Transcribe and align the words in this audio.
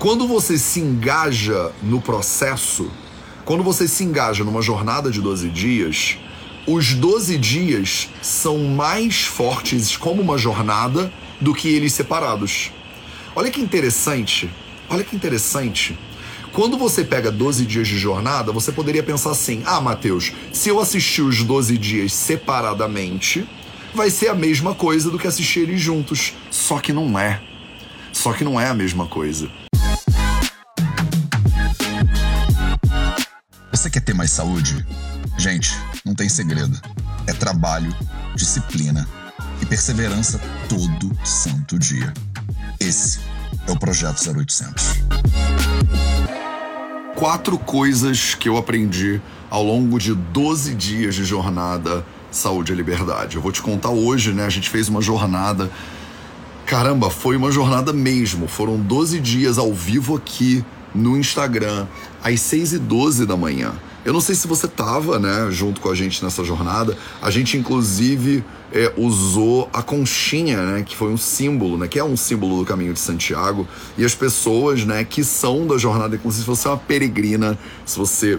Quando 0.00 0.26
você 0.26 0.56
se 0.56 0.80
engaja 0.80 1.72
no 1.82 2.00
processo, 2.00 2.90
quando 3.44 3.62
você 3.62 3.86
se 3.86 4.02
engaja 4.02 4.42
numa 4.42 4.62
jornada 4.62 5.10
de 5.10 5.20
12 5.20 5.50
dias, 5.50 6.16
os 6.66 6.94
12 6.94 7.36
dias 7.36 8.08
são 8.22 8.56
mais 8.64 9.24
fortes 9.24 9.98
como 9.98 10.22
uma 10.22 10.38
jornada 10.38 11.12
do 11.38 11.52
que 11.52 11.68
eles 11.68 11.92
separados. 11.92 12.72
Olha 13.36 13.50
que 13.50 13.60
interessante, 13.60 14.50
olha 14.88 15.04
que 15.04 15.14
interessante. 15.14 15.98
Quando 16.50 16.78
você 16.78 17.04
pega 17.04 17.30
12 17.30 17.66
dias 17.66 17.86
de 17.86 17.98
jornada, 17.98 18.52
você 18.52 18.72
poderia 18.72 19.02
pensar 19.02 19.32
assim: 19.32 19.62
ah, 19.66 19.82
Mateus, 19.82 20.32
se 20.50 20.70
eu 20.70 20.80
assistir 20.80 21.20
os 21.20 21.42
12 21.42 21.76
dias 21.76 22.14
separadamente, 22.14 23.46
vai 23.94 24.08
ser 24.08 24.28
a 24.28 24.34
mesma 24.34 24.74
coisa 24.74 25.10
do 25.10 25.18
que 25.18 25.26
assistir 25.26 25.60
eles 25.60 25.82
juntos. 25.82 26.32
Só 26.50 26.78
que 26.78 26.90
não 26.90 27.18
é. 27.18 27.42
Só 28.14 28.32
que 28.32 28.44
não 28.44 28.58
é 28.58 28.66
a 28.66 28.74
mesma 28.74 29.04
coisa. 29.04 29.59
Você 33.80 33.88
quer 33.88 34.00
ter 34.00 34.12
mais 34.12 34.30
saúde? 34.30 34.84
Gente, 35.38 35.74
não 36.04 36.14
tem 36.14 36.28
segredo. 36.28 36.78
É 37.26 37.32
trabalho, 37.32 37.96
disciplina 38.34 39.08
e 39.58 39.64
perseverança 39.64 40.38
todo 40.68 41.16
santo 41.24 41.78
dia. 41.78 42.12
Esse 42.78 43.20
é 43.66 43.72
o 43.72 43.78
Projeto 43.78 44.20
0800. 44.36 44.96
Quatro 47.16 47.58
coisas 47.58 48.34
que 48.34 48.50
eu 48.50 48.58
aprendi 48.58 49.18
ao 49.48 49.64
longo 49.64 49.98
de 49.98 50.14
12 50.14 50.74
dias 50.74 51.14
de 51.14 51.24
jornada 51.24 52.04
Saúde 52.30 52.74
e 52.74 52.76
Liberdade. 52.76 53.36
Eu 53.36 53.42
vou 53.42 53.50
te 53.50 53.62
contar 53.62 53.88
hoje, 53.88 54.34
né? 54.34 54.44
A 54.44 54.50
gente 54.50 54.68
fez 54.68 54.90
uma 54.90 55.00
jornada. 55.00 55.70
Caramba, 56.66 57.08
foi 57.08 57.34
uma 57.34 57.50
jornada 57.50 57.94
mesmo. 57.94 58.46
Foram 58.46 58.78
12 58.78 59.18
dias 59.20 59.56
ao 59.56 59.72
vivo 59.72 60.16
aqui 60.16 60.62
no 60.94 61.16
Instagram, 61.16 61.86
às 62.22 62.40
6 62.40 62.74
e 62.74 62.78
12 62.78 63.26
da 63.26 63.36
manhã. 63.36 63.72
Eu 64.02 64.14
não 64.14 64.20
sei 64.20 64.34
se 64.34 64.48
você 64.48 64.66
tava, 64.66 65.18
né, 65.18 65.48
junto 65.50 65.80
com 65.80 65.90
a 65.90 65.94
gente 65.94 66.24
nessa 66.24 66.42
jornada. 66.42 66.96
A 67.20 67.30
gente, 67.30 67.58
inclusive, 67.58 68.42
é, 68.72 68.90
usou 68.96 69.68
a 69.74 69.82
conchinha, 69.82 70.56
né, 70.64 70.82
que 70.82 70.96
foi 70.96 71.10
um 71.10 71.18
símbolo, 71.18 71.76
né, 71.76 71.86
que 71.86 71.98
é 71.98 72.04
um 72.04 72.16
símbolo 72.16 72.58
do 72.58 72.64
caminho 72.64 72.94
de 72.94 72.98
Santiago. 72.98 73.68
E 73.98 74.04
as 74.04 74.14
pessoas, 74.14 74.84
né, 74.84 75.04
que 75.04 75.22
são 75.22 75.66
da 75.66 75.76
jornada, 75.76 76.16
inclusive, 76.16 76.44
se 76.44 76.48
você 76.48 76.66
é 76.66 76.70
uma 76.70 76.78
peregrina, 76.78 77.58
se 77.84 77.98
você 77.98 78.38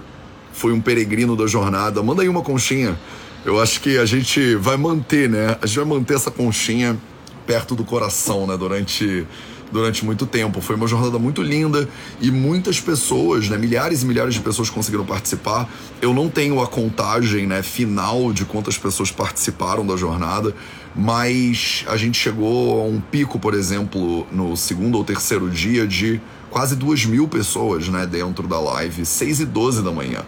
foi 0.51 0.73
um 0.73 0.81
peregrino 0.81 1.35
da 1.35 1.45
jornada, 1.45 2.01
manda 2.01 2.23
aí 2.23 2.29
uma 2.29 2.41
conchinha. 2.41 2.97
Eu 3.45 3.61
acho 3.61 3.81
que 3.81 3.97
a 3.97 4.05
gente 4.05 4.55
vai 4.55 4.77
manter, 4.77 5.29
né? 5.29 5.57
A 5.61 5.65
gente 5.65 5.77
vai 5.77 5.85
manter 5.85 6.15
essa 6.15 6.29
conchinha 6.29 6.97
perto 7.45 7.75
do 7.75 7.83
coração, 7.83 8.45
né, 8.47 8.57
durante 8.57 9.25
durante 9.71 10.03
muito 10.03 10.25
tempo. 10.25 10.61
Foi 10.61 10.75
uma 10.75 10.87
jornada 10.87 11.17
muito 11.17 11.41
linda 11.41 11.87
e 12.19 12.29
muitas 12.29 12.79
pessoas, 12.79 13.49
né, 13.49 13.57
milhares 13.57 14.03
e 14.03 14.05
milhares 14.05 14.33
de 14.33 14.41
pessoas 14.41 14.69
conseguiram 14.69 15.05
participar. 15.05 15.69
Eu 16.01 16.13
não 16.13 16.29
tenho 16.29 16.61
a 16.61 16.67
contagem, 16.67 17.47
né, 17.47 17.63
final 17.63 18.33
de 18.33 18.45
quantas 18.45 18.77
pessoas 18.77 19.11
participaram 19.11 19.85
da 19.85 19.95
jornada, 19.95 20.53
mas 20.95 21.85
a 21.87 21.95
gente 21.95 22.19
chegou 22.19 22.81
a 22.81 22.85
um 22.85 22.99
pico, 22.99 23.39
por 23.39 23.53
exemplo, 23.53 24.27
no 24.31 24.55
segundo 24.57 24.97
ou 24.97 25.03
terceiro 25.03 25.49
dia 25.49 25.87
de 25.87 26.19
quase 26.49 26.75
duas 26.75 27.05
mil 27.05 27.27
pessoas, 27.27 27.87
né, 27.87 28.05
dentro 28.05 28.47
da 28.47 28.59
live, 28.59 29.05
6 29.05 29.39
e 29.39 29.45
12 29.45 29.81
da 29.81 29.91
manhã. 29.91 30.23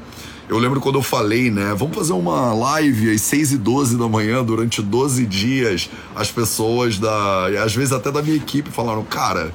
Eu 0.49 0.57
lembro 0.57 0.81
quando 0.81 0.95
eu 0.95 1.01
falei, 1.01 1.49
né? 1.49 1.73
Vamos 1.75 1.95
fazer 1.95 2.13
uma 2.13 2.53
live 2.53 3.11
às 3.11 3.21
6 3.21 3.53
e 3.53 3.57
12 3.57 3.97
da 3.97 4.09
manhã 4.09 4.43
durante 4.43 4.81
12 4.81 5.25
dias. 5.25 5.89
As 6.15 6.29
pessoas 6.29 6.99
da. 6.99 7.47
às 7.63 7.73
vezes 7.73 7.93
até 7.93 8.11
da 8.11 8.21
minha 8.21 8.35
equipe 8.35 8.69
falaram, 8.69 9.03
cara, 9.03 9.53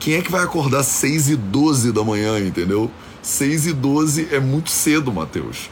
quem 0.00 0.14
é 0.14 0.22
que 0.22 0.30
vai 0.30 0.42
acordar 0.42 0.80
às 0.80 0.86
6 0.86 1.30
e 1.30 1.36
12 1.36 1.92
da 1.92 2.02
manhã, 2.02 2.38
entendeu? 2.40 2.90
6 3.22 3.68
e 3.68 3.72
12 3.72 4.28
é 4.32 4.40
muito 4.40 4.70
cedo, 4.70 5.12
Matheus. 5.12 5.70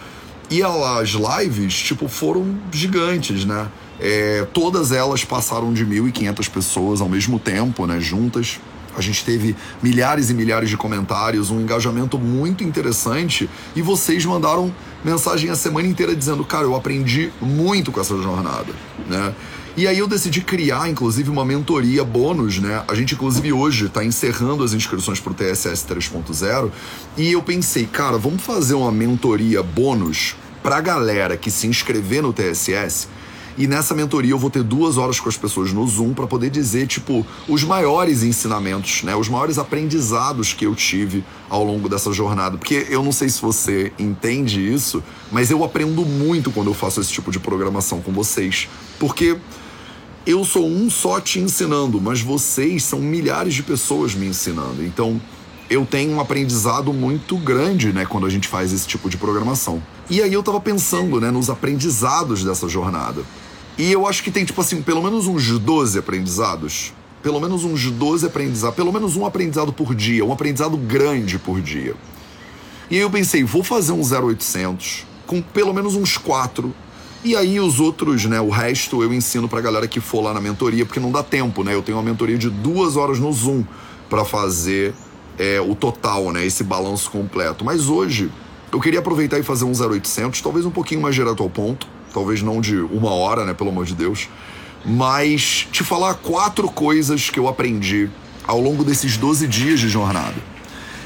E 0.49 0.63
as 0.63 1.11
lives, 1.11 1.75
tipo, 1.75 2.09
foram 2.09 2.59
gigantes, 2.71 3.45
né? 3.45 3.69
É, 3.98 4.47
todas 4.53 4.92
elas 4.92 5.25
passaram 5.25 5.73
de 5.73 5.85
1.500 5.85 6.51
pessoas 6.51 7.01
ao 7.01 7.09
mesmo 7.09 7.39
tempo, 7.39 7.86
né? 7.86 8.01
Juntas. 8.01 8.61
A 8.97 9.01
gente 9.01 9.25
teve 9.25 9.57
milhares 9.83 10.30
e 10.30 10.35
milhares 10.35 10.69
de 10.69 10.77
comentários, 10.77 11.51
um 11.51 11.61
engajamento 11.61 12.19
muito 12.19 12.63
interessante 12.63 13.48
e 13.75 13.83
vocês 13.83 14.25
mandaram 14.25 14.73
mensagem 15.05 15.51
a 15.51 15.57
semana 15.57 15.89
inteira 15.89 16.14
dizendo: 16.14 16.45
"Cara, 16.45 16.64
eu 16.64 16.77
aprendi 16.77 17.33
muito 17.41 17.91
com 17.91 18.01
essa 18.01 18.17
jornada", 18.17 18.73
né? 19.08 19.35
E 19.75 19.86
aí 19.86 19.98
eu 19.98 20.07
decidi 20.07 20.42
criar, 20.42 20.91
inclusive, 20.91 21.30
uma 21.30 21.47
mentoria 21.47 22.05
bônus, 22.05 22.58
né? 22.58 22.85
A 22.86 22.95
gente, 22.95 23.14
inclusive, 23.14 23.55
hoje 23.55 23.86
está 23.86 24.05
encerrando 24.05 24.63
as 24.63 24.75
inscrições 24.75 25.19
para 25.19 25.33
o 25.33 25.35
TSS 25.35 25.86
3.0 25.86 26.70
e 27.17 27.33
eu 27.33 27.42
pensei, 27.42 27.86
cara, 27.86 28.19
vamos 28.19 28.42
fazer 28.42 28.74
uma 28.74 28.92
mentoria 28.92 29.63
bônus 29.63 30.36
para 30.63 30.77
a 30.77 30.80
galera 30.80 31.39
que 31.39 31.51
se 31.51 31.67
inscrever 31.67 32.23
no 32.23 32.35
TSS 32.35 33.09
e 33.57 33.67
nessa 33.67 33.95
mentoria 33.95 34.33
eu 34.33 34.39
vou 34.39 34.51
ter 34.51 34.63
duas 34.63 34.96
horas 34.96 35.20
com 35.20 35.29
as 35.29 35.36
pessoas 35.36 35.73
no 35.73 35.86
Zoom 35.86 36.14
para 36.14 36.27
poder 36.27 36.51
dizer, 36.51 36.86
tipo, 36.86 37.27
os 37.48 37.63
maiores 37.64 38.23
ensinamentos, 38.23 39.02
né? 39.02 39.14
Os 39.14 39.29
maiores 39.29 39.58
aprendizados 39.58 40.52
que 40.52 40.67
eu 40.67 40.74
tive 40.74 41.24
ao 41.51 41.62
longo 41.62 41.89
dessa 41.89 42.12
jornada. 42.12 42.57
Porque 42.57 42.86
eu 42.89 43.02
não 43.02 43.12
sei 43.12 43.29
se 43.29 43.41
você 43.41 43.92
entende 43.98 44.61
isso, 44.61 45.02
mas 45.30 45.51
eu 45.51 45.62
aprendo 45.62 46.05
muito 46.05 46.51
quando 46.51 46.68
eu 46.68 46.74
faço 46.74 47.01
esse 47.01 47.12
tipo 47.12 47.30
de 47.30 47.39
programação 47.39 48.01
com 48.01 48.12
vocês. 48.12 48.68
Porque 48.98 49.36
eu 50.27 50.45
sou 50.45 50.67
um 50.67 50.89
só 50.89 51.20
te 51.20 51.39
ensinando, 51.39 52.01
mas 52.01 52.20
vocês 52.20 52.85
são 52.85 53.01
milhares 53.01 53.55
de 53.55 53.62
pessoas 53.62 54.14
me 54.14 54.27
ensinando. 54.27 54.85
Então, 54.85 55.20
eu 55.68 55.86
tenho 55.86 56.12
um 56.12 56.20
aprendizado 56.20 56.92
muito 56.92 57.36
grande, 57.36 57.92
né, 57.92 58.05
quando 58.05 58.27
a 58.27 58.30
gente 58.30 58.46
faz 58.46 58.73
esse 58.73 58.86
tipo 58.86 59.08
de 59.08 59.17
programação. 59.17 59.83
E 60.11 60.20
aí 60.20 60.33
eu 60.33 60.42
tava 60.42 60.61
pensando, 60.61 61.20
né, 61.20 61.30
nos 61.30 61.48
aprendizados 61.48 62.45
dessa 62.45 62.68
jornada. 62.68 63.23
E 63.77 63.91
eu 63.91 64.07
acho 64.07 64.23
que 64.23 64.31
tem, 64.31 64.45
tipo 64.45 64.61
assim, 64.61 64.83
pelo 64.83 65.03
menos 65.03 65.27
uns 65.27 65.59
12 65.59 65.99
aprendizados. 65.99 66.93
Pelo 67.23 67.41
menos 67.41 67.65
uns 67.65 67.91
12 67.91 68.27
aprendizados. 68.27 68.77
Pelo 68.77 68.93
menos 68.93 69.17
um 69.17 69.25
aprendizado 69.25 69.73
por 69.73 69.95
dia. 69.95 70.25
Um 70.25 70.33
aprendizado 70.33 70.77
grande 70.77 71.39
por 71.39 71.61
dia. 71.61 71.95
E 72.91 72.97
aí 72.97 73.01
eu 73.01 73.11
pensei, 73.11 73.43
vou 73.43 73.65
fazer 73.65 73.93
um 73.93 74.03
0800 74.03 75.07
com 75.27 75.41
pelo 75.41 75.73
menos 75.73 75.95
uns 75.95 76.19
quatro. 76.19 76.75
E 77.25 77.35
aí 77.37 77.59
os 77.61 77.81
outros, 77.81 78.25
né? 78.27 78.41
O 78.41 78.51
resto 78.51 79.03
eu 79.03 79.13
ensino 79.15 79.49
pra 79.49 79.61
galera 79.61 79.89
que 79.89 80.01
for 80.01 80.21
lá 80.21 80.35
na 80.35 80.41
mentoria, 80.41 80.85
porque 80.85 81.01
não 81.01 81.11
dá 81.11 81.23
tempo, 81.23 81.63
né? 81.65 81.75
Eu 81.75 81.83
tenho 81.83 81.97
uma 81.97 82.05
mentoria 82.05 82.37
de 82.37 82.51
duas 82.51 82.97
horas 82.97 83.19
no 83.19 83.33
Zoom 83.33 83.65
para 84.11 84.25
fazer 84.25 84.93
é, 85.39 85.61
o 85.61 85.75
total, 85.75 86.33
né? 86.33 86.45
Esse 86.45 86.63
balanço 86.63 87.11
completo. 87.11 87.65
Mas 87.65 87.89
hoje 87.89 88.31
eu 88.71 88.81
queria 88.81 88.99
aproveitar 88.99 89.39
e 89.39 89.43
fazer 89.43 89.65
um 89.65 89.73
0800, 89.73 90.43
talvez 90.43 90.67
um 90.67 90.71
pouquinho 90.71 91.01
mais 91.01 91.15
direto 91.15 91.43
ao 91.43 91.49
ponto 91.49 91.87
talvez 92.12 92.42
não 92.42 92.61
de 92.61 92.77
uma 92.77 93.11
hora, 93.11 93.45
né, 93.45 93.55
pelo 93.55 93.70
amor 93.70 93.84
de 93.84 93.95
Deus, 93.95 94.28
mas 94.84 95.67
te 95.70 95.84
falar 95.84 96.14
quatro 96.14 96.68
coisas 96.68 97.30
que 97.30 97.39
eu 97.39 97.48
aprendi 97.48 98.11
ao 98.45 98.61
longo 98.61 98.84
desses 98.84 99.17
12 99.17 99.46
dias 99.46 99.80
de 99.80 99.89
jornada. 99.89 100.52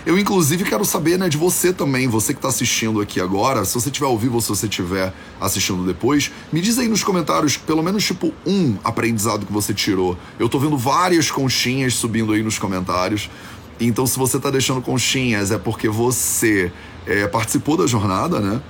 Eu, 0.06 0.16
inclusive, 0.16 0.62
quero 0.62 0.84
saber 0.84 1.18
né, 1.18 1.28
de 1.28 1.36
você 1.36 1.72
também, 1.72 2.06
você 2.06 2.32
que 2.32 2.38
está 2.38 2.48
assistindo 2.48 3.00
aqui 3.00 3.20
agora, 3.20 3.64
se 3.64 3.74
você 3.74 3.88
estiver 3.88 4.06
ao 4.06 4.16
vivo 4.16 4.36
ou 4.36 4.40
se 4.40 4.48
você 4.48 4.66
estiver 4.66 5.12
assistindo 5.40 5.84
depois, 5.84 6.30
me 6.52 6.60
diz 6.60 6.78
aí 6.78 6.86
nos 6.86 7.02
comentários, 7.02 7.56
pelo 7.56 7.82
menos 7.82 8.04
tipo 8.04 8.32
um 8.46 8.76
aprendizado 8.84 9.44
que 9.44 9.52
você 9.52 9.74
tirou. 9.74 10.16
Eu 10.38 10.48
tô 10.48 10.60
vendo 10.60 10.78
várias 10.78 11.28
conchinhas 11.28 11.94
subindo 11.94 12.32
aí 12.32 12.40
nos 12.40 12.56
comentários. 12.56 13.28
Então, 13.80 14.06
se 14.06 14.16
você 14.16 14.36
está 14.36 14.48
deixando 14.48 14.80
conchinhas, 14.80 15.50
é 15.50 15.58
porque 15.58 15.88
você 15.88 16.70
é, 17.04 17.26
participou 17.26 17.76
da 17.76 17.86
jornada, 17.88 18.38
né? 18.38 18.62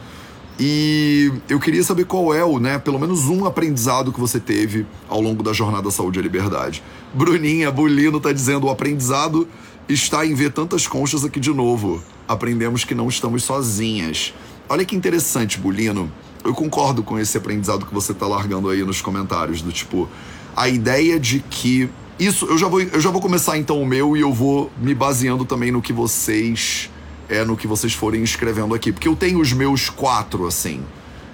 E 0.58 1.30
eu 1.50 1.60
queria 1.60 1.82
saber 1.82 2.06
qual 2.06 2.32
é 2.32 2.42
o, 2.42 2.58
né, 2.58 2.78
pelo 2.78 2.98
menos 2.98 3.26
um 3.26 3.44
aprendizado 3.44 4.10
que 4.10 4.18
você 4.18 4.40
teve 4.40 4.86
ao 5.06 5.20
longo 5.20 5.42
da 5.42 5.52
jornada 5.52 5.90
Saúde 5.90 6.18
e 6.18 6.22
Liberdade. 6.22 6.82
Bruninha 7.12 7.70
Bulino 7.70 8.18
tá 8.18 8.32
dizendo: 8.32 8.66
o 8.66 8.70
aprendizado 8.70 9.46
está 9.86 10.24
em 10.24 10.34
ver 10.34 10.52
tantas 10.52 10.86
conchas 10.86 11.24
aqui 11.24 11.38
de 11.38 11.52
novo. 11.52 12.02
Aprendemos 12.26 12.84
que 12.84 12.94
não 12.94 13.08
estamos 13.08 13.44
sozinhas. 13.44 14.32
Olha 14.68 14.84
que 14.84 14.96
interessante, 14.96 15.58
Bulino. 15.58 16.10
Eu 16.42 16.54
concordo 16.54 17.02
com 17.02 17.18
esse 17.18 17.36
aprendizado 17.36 17.84
que 17.84 17.92
você 17.92 18.14
tá 18.14 18.26
largando 18.26 18.70
aí 18.70 18.82
nos 18.82 19.02
comentários, 19.02 19.60
do 19.60 19.72
tipo, 19.72 20.08
a 20.56 20.68
ideia 20.68 21.20
de 21.20 21.40
que. 21.40 21.88
Isso, 22.18 22.46
eu 22.46 22.56
já 22.56 22.66
vou, 22.66 22.80
eu 22.80 22.98
já 22.98 23.10
vou 23.10 23.20
começar 23.20 23.58
então 23.58 23.82
o 23.82 23.84
meu 23.84 24.16
e 24.16 24.20
eu 24.22 24.32
vou 24.32 24.70
me 24.80 24.94
baseando 24.94 25.44
também 25.44 25.70
no 25.70 25.82
que 25.82 25.92
vocês 25.92 26.88
é 27.28 27.44
no 27.44 27.56
que 27.56 27.66
vocês 27.66 27.92
forem 27.92 28.22
escrevendo 28.22 28.74
aqui. 28.74 28.92
Porque 28.92 29.08
eu 29.08 29.16
tenho 29.16 29.40
os 29.40 29.52
meus 29.52 29.88
quatro, 29.88 30.46
assim. 30.46 30.82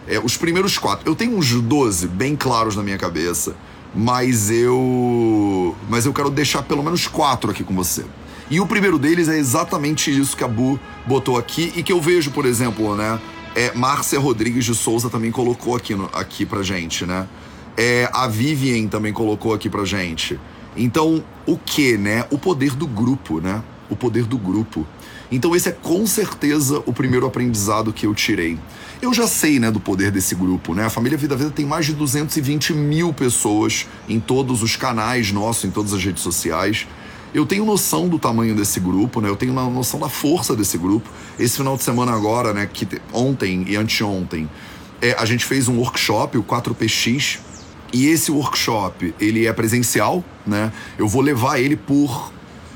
É, 0.06 0.19
os 0.19 0.37
primeiros 0.37 0.79
quatro. 0.79 1.09
Eu 1.09 1.15
tenho 1.15 1.37
uns 1.37 1.53
doze 1.61 2.09
bem 2.09 2.35
claros 2.35 2.77
na 2.77 2.83
minha 2.83 2.99
cabeça. 2.99 3.55
Mas 3.94 4.50
eu. 4.50 5.77
Mas 5.89 6.06
eu 6.06 6.12
quero 6.12 6.31
deixar 6.31 6.62
pelo 6.62 6.83
menos 6.83 7.06
quatro 7.06 7.50
aqui 7.50 7.62
com 7.62 7.75
você. 7.75 8.05
E 8.50 8.61
o 8.61 8.67
primeiro 8.67 8.99
deles 8.99 9.29
é 9.29 9.39
exatamente 9.39 10.11
isso 10.11 10.37
que 10.37 10.44
a 10.44 10.49
Bu 10.49 10.79
botou 11.06 11.39
aqui 11.39 11.73
e 11.77 11.83
que 11.83 11.93
eu 11.93 12.00
vejo, 12.00 12.31
por 12.31 12.44
exemplo, 12.44 12.94
né? 12.97 13.19
É, 13.55 13.73
Márcia 13.75 14.19
Rodrigues 14.19 14.65
de 14.65 14.75
Souza 14.75 15.11
também 15.11 15.31
colocou 15.31 15.77
aqui, 15.77 15.94
no, 15.94 16.09
aqui 16.12 16.44
pra 16.44 16.62
gente, 16.62 17.05
né? 17.05 17.29
É, 17.77 18.09
a 18.12 18.27
Vivian 18.27 18.89
também 18.89 19.12
colocou 19.12 19.55
aqui 19.55 19.69
pra 19.71 19.85
gente. 19.85 20.39
Então, 20.77 21.23
o 21.47 21.56
que, 21.56 21.97
né? 21.97 22.27
O 22.31 22.39
poder 22.39 22.75
do 22.75 22.87
grupo, 22.87 23.41
né? 23.41 23.62
o 23.93 23.97
poder 23.97 24.25
do 24.25 24.39
grupo. 24.39 24.87
Então 25.32 25.56
esse 25.56 25.70
é 25.70 25.73
com 25.73 26.06
certeza 26.06 26.82
o 26.84 26.93
primeiro 26.93 27.26
aprendizado 27.26 27.90
que 27.90 28.06
eu 28.06 28.14
tirei. 28.14 28.58
Eu 29.00 29.14
já 29.14 29.26
sei, 29.26 29.58
né, 29.58 29.70
do 29.70 29.81
poder 29.81 30.11
desse 30.11 30.34
grupo, 30.34 30.75
né? 30.75 30.84
A 30.84 30.90
família 30.90 31.17
Vida 31.17 31.34
Vida 31.34 31.50
tem 31.50 31.64
mais 31.64 31.87
de 31.87 31.94
220 31.94 32.75
mil 32.75 33.14
pessoas 33.14 33.88
em 34.06 34.20
todos 34.20 34.62
os 34.62 34.76
canais 34.76 35.32
nossos, 35.32 35.64
em 35.64 35.70
todas 35.70 35.94
as 35.94 36.05
redes 36.05 36.23
sociais. 36.23 36.87
Eu 37.32 37.46
tenho 37.46 37.64
noção 37.64 38.08
do 38.08 38.19
tamanho 38.19 38.55
desse 38.55 38.79
grupo, 38.79 39.23
né? 39.23 39.31
Eu 39.31 39.37
tenho 39.37 39.55
noção 39.55 39.99
da 39.99 40.08
força 40.11 40.55
desse 40.55 40.76
grupo. 40.76 41.08
Esse 41.38 41.56
final 41.56 41.79
de 41.79 41.82
semana 41.82 42.12
agora, 42.12 42.52
né, 42.52 42.69
que 42.70 42.87
ontem 43.11 43.64
e 43.67 43.75
anteontem, 43.75 44.49
é, 45.00 45.17
a 45.19 45.25
gente 45.25 45.46
fez 45.46 45.67
um 45.67 45.79
workshop, 45.79 46.37
o 46.37 46.44
4PX, 46.44 47.38
e 47.90 48.06
esse 48.06 48.31
workshop, 48.31 49.14
ele 49.19 49.46
é 49.46 49.52
presencial, 49.52 50.23
né? 50.46 50.70
Eu 50.99 51.08
vou 51.08 51.23
levar 51.23 51.58
ele 51.58 51.75
por 51.75 52.31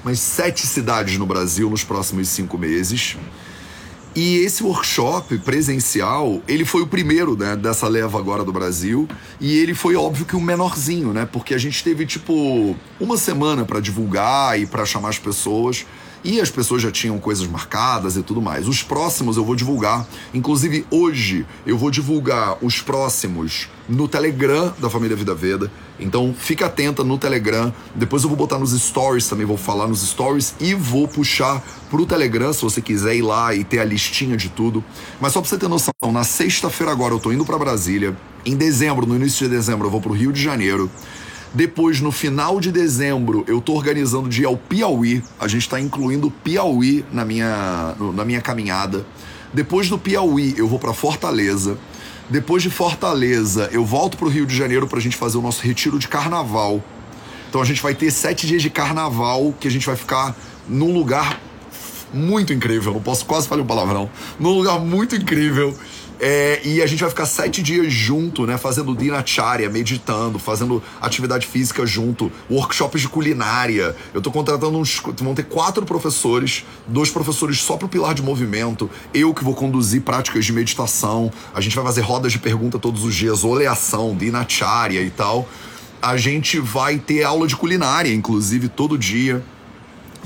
umas 0.06 0.20
sete 0.20 0.64
cidades 0.64 1.19
no 1.19 1.26
Brasil 1.26 1.69
nos 1.69 1.82
próximos 1.82 2.29
cinco 2.29 2.56
meses. 2.56 3.17
E 4.14 4.37
esse 4.38 4.62
workshop 4.62 5.37
presencial, 5.38 6.41
ele 6.47 6.64
foi 6.64 6.81
o 6.81 6.87
primeiro, 6.87 7.37
né, 7.37 7.56
dessa 7.56 7.88
leva 7.88 8.17
agora 8.17 8.44
do 8.44 8.53
Brasil, 8.53 9.08
e 9.41 9.58
ele 9.58 9.75
foi 9.75 9.97
óbvio 9.97 10.25
que 10.25 10.37
o 10.37 10.41
menorzinho, 10.41 11.12
né? 11.12 11.29
Porque 11.31 11.53
a 11.53 11.58
gente 11.58 11.82
teve 11.82 12.06
tipo 12.06 12.76
uma 13.00 13.17
semana 13.19 13.64
para 13.64 13.81
divulgar 13.81 14.58
e 14.58 14.64
para 14.64 14.87
chamar 14.87 15.08
as 15.08 15.19
pessoas. 15.19 15.85
E 16.26 16.40
as 16.40 16.50
pessoas 16.50 16.82
já 16.82 16.90
tinham 16.90 17.20
coisas 17.20 17.46
marcadas 17.46 18.17
e 18.17 18.23
tudo 18.23 18.43
mais. 18.43 18.67
Os 18.67 18.82
próximos 18.82 19.37
eu 19.37 19.44
vou 19.44 19.55
divulgar. 19.55 20.05
Inclusive, 20.34 20.84
hoje 20.90 21.46
eu 21.64 21.78
vou 21.78 21.88
divulgar 21.88 22.58
os 22.61 22.81
próximos 22.81 23.69
no 23.88 24.08
Telegram 24.08 24.75
da 24.76 24.90
família 24.90 25.17
Vida 25.17 25.37
Veda. 25.37 25.70
Então 26.00 26.34
fica 26.37 26.67
atenta 26.67 27.05
no 27.05 27.17
Telegram. 27.17 27.73
Depois 27.94 28.25
eu 28.25 28.28
vou 28.28 28.37
botar 28.37 28.58
nos 28.58 28.73
stories 28.73 29.28
também, 29.28 29.46
vou 29.46 29.56
falar 29.56 29.87
nos 29.87 30.00
stories 30.00 30.56
e 30.58 30.75
vou 30.75 31.06
puxar 31.06 31.62
pro 31.88 32.05
Telegram 32.05 32.52
se 32.52 32.62
você 32.62 32.82
quiser 32.82 33.14
ir 33.14 33.22
lá 33.22 33.55
e 33.55 33.62
ter 33.62 33.79
a 33.79 33.84
listinha 33.84 34.37
de 34.37 34.49
tudo. 34.49 34.82
Mas 35.20 35.32
só 35.32 35.40
pra 35.40 35.49
você 35.49 35.56
ter 35.56 35.69
noção, 35.69 35.93
na 36.12 36.25
sexta-feira 36.25 36.90
agora 36.90 37.14
eu 37.14 37.20
tô 37.20 37.31
indo 37.31 37.44
para 37.44 37.56
Brasília. 37.56 38.17
Em 38.44 38.56
dezembro, 38.56 39.06
no 39.06 39.17
início 39.17 39.49
de 39.49 39.55
dezembro, 39.55 39.87
eu 39.87 39.90
vou 39.90 40.00
pro 40.00 40.12
Rio 40.12 40.32
de 40.32 40.43
Janeiro. 40.43 40.90
Depois, 41.56 42.03
no 42.03 42.12
final 42.12 42.61
de 42.61 42.70
dezembro, 42.70 43.43
eu 43.49 43.62
tô 43.62 43.73
organizando 43.73 44.29
de 44.29 44.43
ir 44.43 44.44
ao 44.44 44.58
Piauí. 44.58 45.23
A 45.41 45.49
gente 45.49 45.62
está 45.62 45.81
incluindo 45.81 46.26
o 46.26 46.31
Piauí 46.31 47.03
na 47.11 47.25
minha, 47.25 47.94
na 48.14 48.26
minha 48.26 48.43
caminhada. 48.43 49.06
Depois 49.55 49.88
do 49.88 49.97
Piauí, 49.97 50.55
eu 50.58 50.69
vou 50.69 50.79
para 50.79 50.93
Fortaleza. 50.93 51.79
Depois 52.29 52.62
de 52.62 52.69
Fortaleza, 52.69 53.70
eu 53.73 53.87
volto 53.87 54.19
para 54.19 54.26
o 54.26 54.31
Rio 54.31 54.44
de 54.44 54.55
Janeiro 54.55 54.87
para 54.87 54.99
a 54.99 55.00
gente 55.00 55.17
fazer 55.17 55.38
o 55.38 55.41
nosso 55.41 55.62
retiro 55.62 55.99
de 55.99 56.08
carnaval. 56.08 56.85
Então 57.49 57.62
a 57.62 57.64
gente 57.64 57.81
vai 57.81 57.94
ter 57.94 58.11
sete 58.11 58.47
dias 58.47 58.61
de 58.61 58.69
carnaval 58.69 59.55
que 59.58 59.67
a 59.67 59.70
gente 59.70 59.87
vai 59.87 59.97
ficar 59.97 60.37
num 60.69 60.93
lugar 60.93 61.41
muito 62.12 62.53
incrível. 62.53 62.93
Não 62.93 63.00
posso 63.00 63.25
quase 63.25 63.49
falar 63.49 63.62
um 63.62 63.67
palavrão. 63.67 64.11
Num 64.38 64.50
lugar 64.50 64.79
muito 64.79 65.17
incrível 65.17 65.75
é, 66.19 66.61
e 66.65 66.83
a 66.83 66.87
gente 66.87 67.01
vai 67.01 67.11
ficar 67.11 67.27
sete 67.27 67.63
dias 67.63 67.93
junto, 67.93 68.47
né? 68.47 68.57
Fazendo 68.57 68.95
dinacharya, 68.95 69.69
meditando, 69.69 70.39
fazendo 70.39 70.83
atividade 71.01 71.47
física 71.47 71.85
junto, 71.87 72.33
workshops 72.51 73.03
de 73.03 73.09
culinária. 73.09 73.95
Eu 74.15 74.23
tô 74.23 74.31
contratando 74.31 74.79
uns. 74.79 75.01
Vão 75.19 75.35
ter 75.35 75.45
quatro 75.45 75.85
professores, 75.85 76.65
dois 76.87 77.11
professores 77.11 77.61
só 77.61 77.77
pro 77.77 77.89
pilar 77.89 78.15
de 78.15 78.23
movimento, 78.23 78.91
eu 79.13 79.35
que 79.35 79.45
vou 79.45 79.55
conduzir 79.55 80.03
práticas 80.03 80.45
de 80.45 80.53
meditação. 80.53 81.31
A 81.55 81.61
gente 81.61 81.77
vai 81.77 81.85
fazer 81.85 82.01
rodas 82.01 82.33
de 82.33 82.39
pergunta 82.39 82.79
todos 82.79 83.05
os 83.05 83.15
dias, 83.15 83.45
oleação, 83.45 84.17
dinacharya 84.17 85.03
e 85.03 85.11
tal. 85.11 85.49
A 86.01 86.17
gente 86.17 86.59
vai 86.61 86.99
ter 86.99 87.25
aula 87.25 87.47
de 87.47 87.57
culinária, 87.57 88.13
inclusive, 88.13 88.69
todo 88.69 88.97
dia 88.97 89.43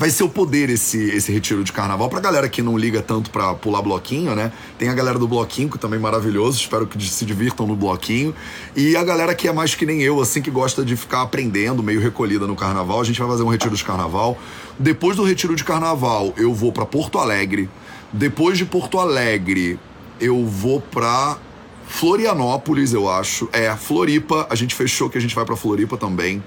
vai 0.00 0.08
ser 0.08 0.22
o 0.22 0.30
poder 0.30 0.70
esse, 0.70 0.98
esse 1.10 1.30
retiro 1.30 1.62
de 1.62 1.74
carnaval. 1.74 2.08
Pra 2.08 2.20
galera 2.20 2.48
que 2.48 2.62
não 2.62 2.78
liga 2.78 3.02
tanto 3.02 3.28
pra 3.28 3.52
pular 3.52 3.82
bloquinho, 3.82 4.34
né? 4.34 4.50
Tem 4.78 4.88
a 4.88 4.94
galera 4.94 5.18
do 5.18 5.28
bloquinho, 5.28 5.68
que 5.68 5.78
também 5.78 5.98
é 5.98 6.02
maravilhoso, 6.02 6.58
espero 6.58 6.86
que 6.86 6.98
se 7.04 7.26
divirtam 7.26 7.66
no 7.66 7.76
bloquinho. 7.76 8.34
E 8.74 8.96
a 8.96 9.04
galera 9.04 9.34
que 9.34 9.46
é 9.46 9.52
mais 9.52 9.74
que 9.74 9.84
nem 9.84 10.00
eu, 10.00 10.18
assim, 10.18 10.40
que 10.40 10.50
gosta 10.50 10.82
de 10.82 10.96
ficar 10.96 11.20
aprendendo, 11.20 11.82
meio 11.82 12.00
recolhida 12.00 12.46
no 12.46 12.56
carnaval. 12.56 12.98
A 12.98 13.04
gente 13.04 13.20
vai 13.20 13.28
fazer 13.28 13.42
um 13.42 13.48
retiro 13.48 13.76
de 13.76 13.84
carnaval. 13.84 14.38
Depois 14.78 15.18
do 15.18 15.22
retiro 15.22 15.54
de 15.54 15.64
carnaval, 15.64 16.32
eu 16.38 16.54
vou 16.54 16.72
para 16.72 16.86
Porto 16.86 17.18
Alegre. 17.18 17.68
Depois 18.10 18.56
de 18.56 18.64
Porto 18.64 18.98
Alegre, 18.98 19.78
eu 20.18 20.46
vou 20.46 20.80
pra 20.80 21.36
Florianópolis, 21.86 22.94
eu 22.94 23.06
acho. 23.06 23.50
É, 23.52 23.76
Floripa. 23.76 24.46
A 24.48 24.54
gente 24.54 24.74
fechou 24.74 25.10
que 25.10 25.18
a 25.18 25.20
gente 25.20 25.34
vai 25.34 25.44
para 25.44 25.56
Floripa 25.56 25.98
também. 25.98 26.42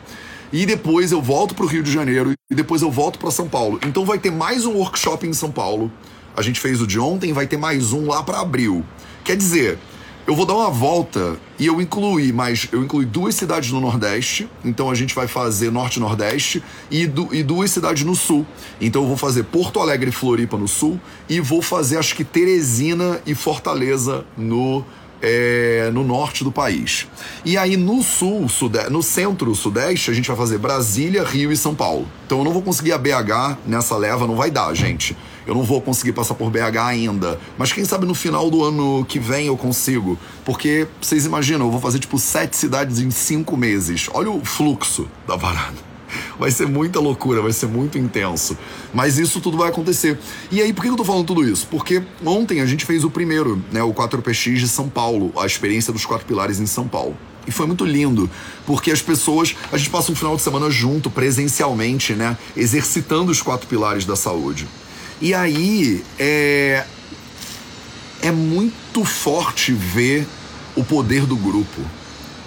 E 0.53 0.67
depois 0.67 1.11
eu 1.11 1.19
volto 1.19 1.55
para 1.55 1.65
o 1.65 1.67
Rio 1.67 1.81
de 1.81 1.91
Janeiro 1.91 2.33
e 2.47 2.53
depois 2.53 2.83
eu 2.83 2.91
volto 2.91 3.17
para 3.17 3.31
São 3.31 3.49
Paulo. 3.49 3.79
Então 3.87 4.05
vai 4.05 4.19
ter 4.19 4.29
mais 4.29 4.67
um 4.67 4.73
workshop 4.73 5.25
em 5.25 5.33
São 5.33 5.49
Paulo. 5.49 5.91
A 6.37 6.43
gente 6.43 6.59
fez 6.59 6.79
o 6.79 6.85
de 6.85 6.99
ontem, 6.99 7.33
vai 7.33 7.47
ter 7.47 7.57
mais 7.57 7.91
um 7.91 8.05
lá 8.05 8.21
para 8.21 8.39
abril. 8.39 8.85
Quer 9.23 9.35
dizer, 9.35 9.79
eu 10.27 10.35
vou 10.35 10.45
dar 10.45 10.53
uma 10.53 10.69
volta 10.69 11.39
e 11.57 11.65
eu 11.65 11.81
incluí 11.81 12.31
mais, 12.31 12.67
eu 12.71 12.83
incluí 12.83 13.03
duas 13.03 13.33
cidades 13.33 13.71
no 13.71 13.81
Nordeste, 13.81 14.47
então 14.63 14.91
a 14.91 14.95
gente 14.95 15.15
vai 15.15 15.27
fazer 15.27 15.71
Norte 15.71 15.99
Nordeste 15.99 16.63
e, 16.91 17.07
du, 17.07 17.33
e 17.33 17.41
duas 17.41 17.71
cidades 17.71 18.03
no 18.03 18.15
Sul. 18.15 18.45
Então 18.79 19.01
eu 19.01 19.07
vou 19.07 19.17
fazer 19.17 19.45
Porto 19.45 19.79
Alegre 19.79 20.11
e 20.11 20.13
Floripa 20.13 20.55
no 20.55 20.67
Sul 20.67 21.01
e 21.27 21.39
vou 21.39 21.63
fazer 21.63 21.97
acho 21.97 22.15
que 22.15 22.23
Teresina 22.23 23.19
e 23.25 23.33
Fortaleza 23.33 24.23
no 24.37 24.85
é, 25.23 25.89
no 25.93 26.03
norte 26.03 26.43
do 26.43 26.51
país. 26.51 27.07
E 27.45 27.57
aí 27.57 27.77
no 27.77 28.03
sul, 28.03 28.49
sudeste, 28.49 28.91
no 28.91 29.01
centro-sudeste, 29.01 30.11
a 30.11 30.13
gente 30.13 30.27
vai 30.27 30.35
fazer 30.35 30.57
Brasília, 30.57 31.23
Rio 31.23 31.51
e 31.51 31.57
São 31.57 31.73
Paulo. 31.73 32.05
Então 32.25 32.39
eu 32.39 32.43
não 32.43 32.51
vou 32.51 32.61
conseguir 32.61 32.91
a 32.91 32.97
BH 32.97 33.57
nessa 33.65 33.95
leva, 33.95 34.27
não 34.27 34.35
vai 34.35 34.51
dar, 34.51 34.73
gente. 34.73 35.15
Eu 35.47 35.55
não 35.55 35.63
vou 35.63 35.81
conseguir 35.81 36.13
passar 36.13 36.35
por 36.35 36.49
BH 36.49 36.77
ainda. 36.85 37.39
Mas 37.57 37.71
quem 37.71 37.85
sabe 37.85 38.05
no 38.05 38.13
final 38.13 38.49
do 38.49 38.63
ano 38.63 39.05
que 39.05 39.19
vem 39.19 39.47
eu 39.47 39.57
consigo. 39.57 40.17
Porque 40.43 40.87
vocês 41.01 41.25
imaginam, 41.25 41.65
eu 41.65 41.71
vou 41.71 41.81
fazer 41.81 41.99
tipo 41.99 42.19
sete 42.19 42.55
cidades 42.55 42.99
em 42.99 43.09
cinco 43.09 43.55
meses. 43.55 44.09
Olha 44.13 44.29
o 44.29 44.43
fluxo 44.43 45.07
da 45.27 45.37
parada 45.37 45.92
vai 46.39 46.51
ser 46.51 46.67
muita 46.67 46.99
loucura, 46.99 47.41
vai 47.41 47.51
ser 47.51 47.67
muito 47.67 47.97
intenso. 47.97 48.57
Mas 48.93 49.17
isso 49.17 49.39
tudo 49.39 49.57
vai 49.57 49.69
acontecer. 49.69 50.17
E 50.51 50.61
aí, 50.61 50.73
por 50.73 50.83
que 50.83 50.89
eu 50.89 50.95
tô 50.95 51.03
falando 51.03 51.25
tudo 51.25 51.47
isso? 51.47 51.67
Porque 51.69 52.03
ontem 52.25 52.61
a 52.61 52.65
gente 52.65 52.85
fez 52.85 53.03
o 53.03 53.09
primeiro, 53.09 53.61
né, 53.71 53.83
o 53.83 53.93
4PX 53.93 54.55
de 54.55 54.67
São 54.67 54.89
Paulo, 54.89 55.31
a 55.37 55.45
experiência 55.45 55.91
dos 55.91 56.05
quatro 56.05 56.25
pilares 56.25 56.59
em 56.59 56.65
São 56.65 56.87
Paulo. 56.87 57.17
E 57.45 57.51
foi 57.51 57.67
muito 57.67 57.83
lindo, 57.83 58.29
porque 58.65 58.89
as 58.89 59.01
pessoas, 59.01 59.55
a 59.71 59.77
gente 59.77 59.89
passa 59.89 60.11
um 60.11 60.15
final 60.15 60.35
de 60.35 60.41
semana 60.41 60.69
junto, 60.69 61.09
presencialmente, 61.09 62.13
né, 62.13 62.37
exercitando 62.55 63.31
os 63.31 63.41
quatro 63.41 63.67
pilares 63.67 64.05
da 64.05 64.15
saúde. 64.15 64.67
E 65.21 65.33
aí, 65.33 66.03
é 66.17 66.85
é 68.23 68.31
muito 68.31 69.03
forte 69.03 69.73
ver 69.73 70.25
o 70.77 70.83
poder 70.83 71.25
do 71.25 71.35
grupo. 71.35 71.81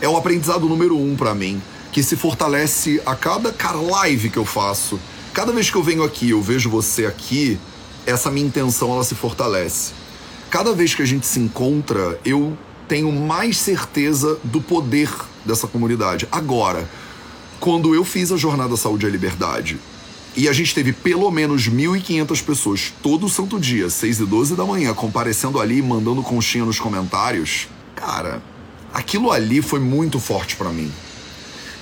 É 0.01 0.09
o 0.09 0.17
aprendizado 0.17 0.67
número 0.67 0.99
um 0.99 1.15
para 1.15 1.35
mim 1.35 1.61
que 1.97 2.03
se 2.03 2.15
fortalece 2.15 3.01
a 3.07 3.15
cada 3.15 3.51
cara 3.51 3.81
live 3.81 4.29
que 4.29 4.37
eu 4.37 4.45
faço. 4.45 5.01
Cada 5.33 5.51
vez 5.51 5.71
que 5.71 5.77
eu 5.77 5.83
venho 5.83 6.03
aqui, 6.03 6.29
eu 6.29 6.43
vejo 6.43 6.69
você 6.69 7.07
aqui, 7.07 7.59
essa 8.05 8.31
minha 8.31 8.47
intenção 8.47 8.93
ela 8.93 9.03
se 9.03 9.15
fortalece. 9.15 9.95
Cada 10.51 10.75
vez 10.75 10.95
que 10.95 11.01
a 11.01 11.07
gente 11.07 11.27
se 11.27 11.41
encontra, 11.41 12.21
eu 12.23 12.55
tenho 12.87 13.11
mais 13.11 13.57
certeza 13.57 14.39
do 14.45 14.61
poder 14.61 15.11
dessa 15.43 15.67
comunidade. 15.67 16.29
Agora, 16.31 16.87
quando 17.59 17.95
eu 17.95 18.05
fiz 18.05 18.31
a 18.31 18.37
jornada 18.37 18.77
Saúde 18.77 19.07
e 19.07 19.09
Liberdade, 19.09 19.79
e 20.37 20.51
a 20.51 20.53
gente 20.53 20.75
teve 20.75 20.93
pelo 20.93 21.31
menos 21.31 21.67
1.500 21.67 22.45
pessoas 22.45 22.93
todo 23.03 23.27
santo 23.27 23.59
dia, 23.59 23.89
6 23.89 24.21
e 24.21 24.27
12 24.27 24.55
da 24.55 24.67
manhã, 24.67 24.93
comparecendo 24.93 25.59
ali, 25.59 25.81
mandando 25.81 26.23
conchinha 26.23 26.67
nos 26.67 26.79
comentários. 26.79 27.69
Cara, 27.95 28.43
aquilo 28.93 29.33
ali 29.33 29.63
foi 29.63 29.81
muito 29.81 30.21
forte 30.21 30.57
para 30.57 30.69
mim. 30.69 30.93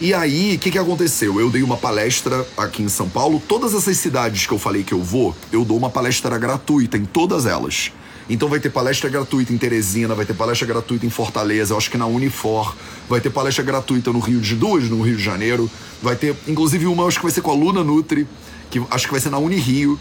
E 0.05 0.13
aí, 0.13 0.57
o 0.57 0.59
que, 0.59 0.71
que 0.71 0.77
aconteceu? 0.77 1.41
Eu 1.41 1.49
dei 1.49 1.63
uma 1.63 1.79
palestra 1.79 2.47
aqui 2.59 2.83
em 2.83 2.91
São 2.91 3.09
Paulo. 3.09 3.43
Todas 3.49 3.73
essas 3.73 3.97
cidades 3.97 4.47
que 4.47 4.53
eu 4.53 4.59
falei 4.59 4.85
que 4.85 4.93
eu 4.93 5.03
vou, 5.03 5.35
eu 5.51 5.65
dou 5.65 5.79
uma 5.79 5.89
palestra 5.89 6.37
gratuita 6.37 6.99
em 6.99 7.07
todas 7.07 7.47
elas. 7.47 7.91
Então 8.29 8.47
vai 8.47 8.61
ter 8.61 8.69
palestra 8.69 9.09
gratuita 9.09 9.51
em 9.51 9.57
Teresina, 9.57 10.15
vai 10.15 10.27
ter 10.27 10.35
palestra 10.35 10.69
gratuita 10.69 11.07
em 11.07 11.09
Fortaleza, 11.09 11.73
eu 11.73 11.79
acho 11.79 11.91
que 11.91 11.97
na 11.97 12.05
Unifor, 12.05 12.77
vai 13.09 13.19
ter 13.19 13.31
palestra 13.31 13.65
gratuita 13.65 14.13
no 14.13 14.19
Rio 14.19 14.43
de 14.43 14.55
Duas, 14.55 14.91
no 14.91 15.01
Rio 15.01 15.17
de 15.17 15.23
Janeiro, 15.23 15.71
vai 16.03 16.17
ter, 16.17 16.37
inclusive 16.47 16.85
uma, 16.85 17.07
acho 17.07 17.17
que 17.17 17.25
vai 17.25 17.33
ser 17.33 17.41
com 17.41 17.53
a 17.53 17.55
Luna 17.55 17.83
Nutri, 17.83 18.29
que 18.71 18.83
acho 18.91 19.07
que 19.07 19.13
vai 19.13 19.23
ser 19.23 19.31
na 19.31 19.39
Unirio. 19.39 19.99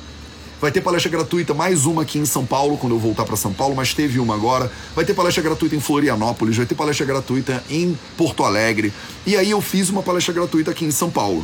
Vai 0.63 0.71
ter 0.71 0.79
palestra 0.79 1.11
gratuita, 1.11 1.53
mais 1.53 1.85
uma 1.85 2.03
aqui 2.03 2.17
em 2.17 2.23
São 2.23 2.45
Paulo, 2.45 2.77
quando 2.77 2.95
eu 2.95 2.97
voltar 2.97 3.25
para 3.25 3.35
São 3.35 3.51
Paulo, 3.51 3.75
mas 3.75 3.93
teve 3.93 4.17
uma 4.17 4.33
agora. 4.33 4.71
Vai 4.95 5.03
ter 5.03 5.13
palestra 5.13 5.43
gratuita 5.43 5.75
em 5.75 5.81
Florianópolis, 5.81 6.55
vai 6.55 6.65
ter 6.65 6.73
palestra 6.73 7.05
gratuita 7.05 7.61
em 7.69 7.99
Porto 8.15 8.45
Alegre. 8.45 8.93
E 9.25 9.35
aí 9.35 9.51
eu 9.51 9.59
fiz 9.59 9.89
uma 9.89 10.01
palestra 10.01 10.33
gratuita 10.33 10.71
aqui 10.71 10.85
em 10.85 10.91
São 10.91 11.09
Paulo, 11.09 11.43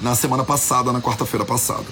na 0.00 0.14
semana 0.14 0.42
passada, 0.42 0.90
na 0.90 1.02
quarta-feira 1.02 1.44
passada. 1.44 1.84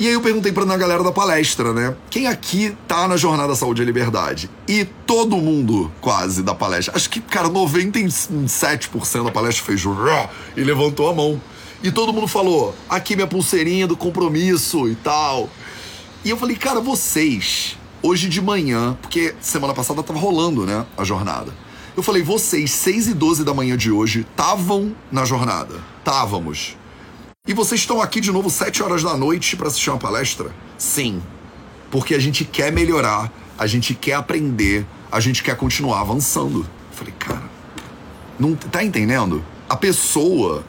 E 0.00 0.06
aí 0.06 0.14
eu 0.14 0.22
perguntei 0.22 0.50
pra 0.50 0.64
galera 0.64 1.04
da 1.04 1.12
palestra, 1.12 1.74
né? 1.74 1.94
Quem 2.08 2.26
aqui 2.26 2.74
tá 2.88 3.06
na 3.06 3.18
Jornada 3.18 3.54
Saúde 3.54 3.82
e 3.82 3.84
Liberdade? 3.84 4.48
E 4.66 4.86
todo 5.06 5.36
mundo, 5.36 5.92
quase, 6.00 6.42
da 6.42 6.54
palestra. 6.54 6.96
Acho 6.96 7.10
que, 7.10 7.20
cara, 7.20 7.50
97% 7.50 9.24
da 9.24 9.30
palestra 9.30 9.62
fez 9.62 9.82
e 10.56 10.64
levantou 10.64 11.06
a 11.06 11.12
mão. 11.12 11.38
E 11.82 11.90
todo 11.90 12.12
mundo 12.12 12.26
falou: 12.26 12.74
aqui 12.88 13.14
minha 13.14 13.26
pulseirinha 13.26 13.86
do 13.86 13.96
compromisso 13.96 14.88
e 14.88 14.94
tal. 14.96 15.48
E 16.24 16.30
eu 16.30 16.36
falei, 16.36 16.56
cara, 16.56 16.80
vocês, 16.80 17.76
hoje 18.02 18.28
de 18.28 18.40
manhã, 18.40 18.98
porque 19.00 19.34
semana 19.40 19.72
passada 19.72 20.02
tava 20.02 20.18
rolando, 20.18 20.66
né, 20.66 20.84
a 20.96 21.04
jornada. 21.04 21.54
Eu 21.96 22.02
falei, 22.02 22.22
vocês, 22.22 22.70
6 22.70 23.08
e 23.08 23.14
12 23.14 23.44
da 23.44 23.54
manhã 23.54 23.76
de 23.76 23.90
hoje, 23.90 24.20
estavam 24.20 24.94
na 25.10 25.24
jornada. 25.24 25.82
Távamos. 26.04 26.76
E 27.46 27.54
vocês 27.54 27.80
estão 27.80 28.00
aqui 28.00 28.20
de 28.20 28.30
novo 28.30 28.50
7 28.50 28.82
horas 28.82 29.02
da 29.02 29.16
noite 29.16 29.56
para 29.56 29.68
assistir 29.68 29.90
uma 29.90 29.98
palestra? 29.98 30.54
Sim. 30.76 31.22
Porque 31.90 32.14
a 32.14 32.18
gente 32.18 32.44
quer 32.44 32.70
melhorar, 32.70 33.32
a 33.58 33.66
gente 33.66 33.94
quer 33.94 34.14
aprender, 34.14 34.86
a 35.10 35.18
gente 35.18 35.42
quer 35.42 35.56
continuar 35.56 36.00
avançando. 36.00 36.60
Eu 36.60 36.96
falei, 36.96 37.14
cara, 37.18 37.50
não 38.38 38.54
tá 38.54 38.84
entendendo? 38.84 39.42
A 39.68 39.76
pessoa 39.76 40.64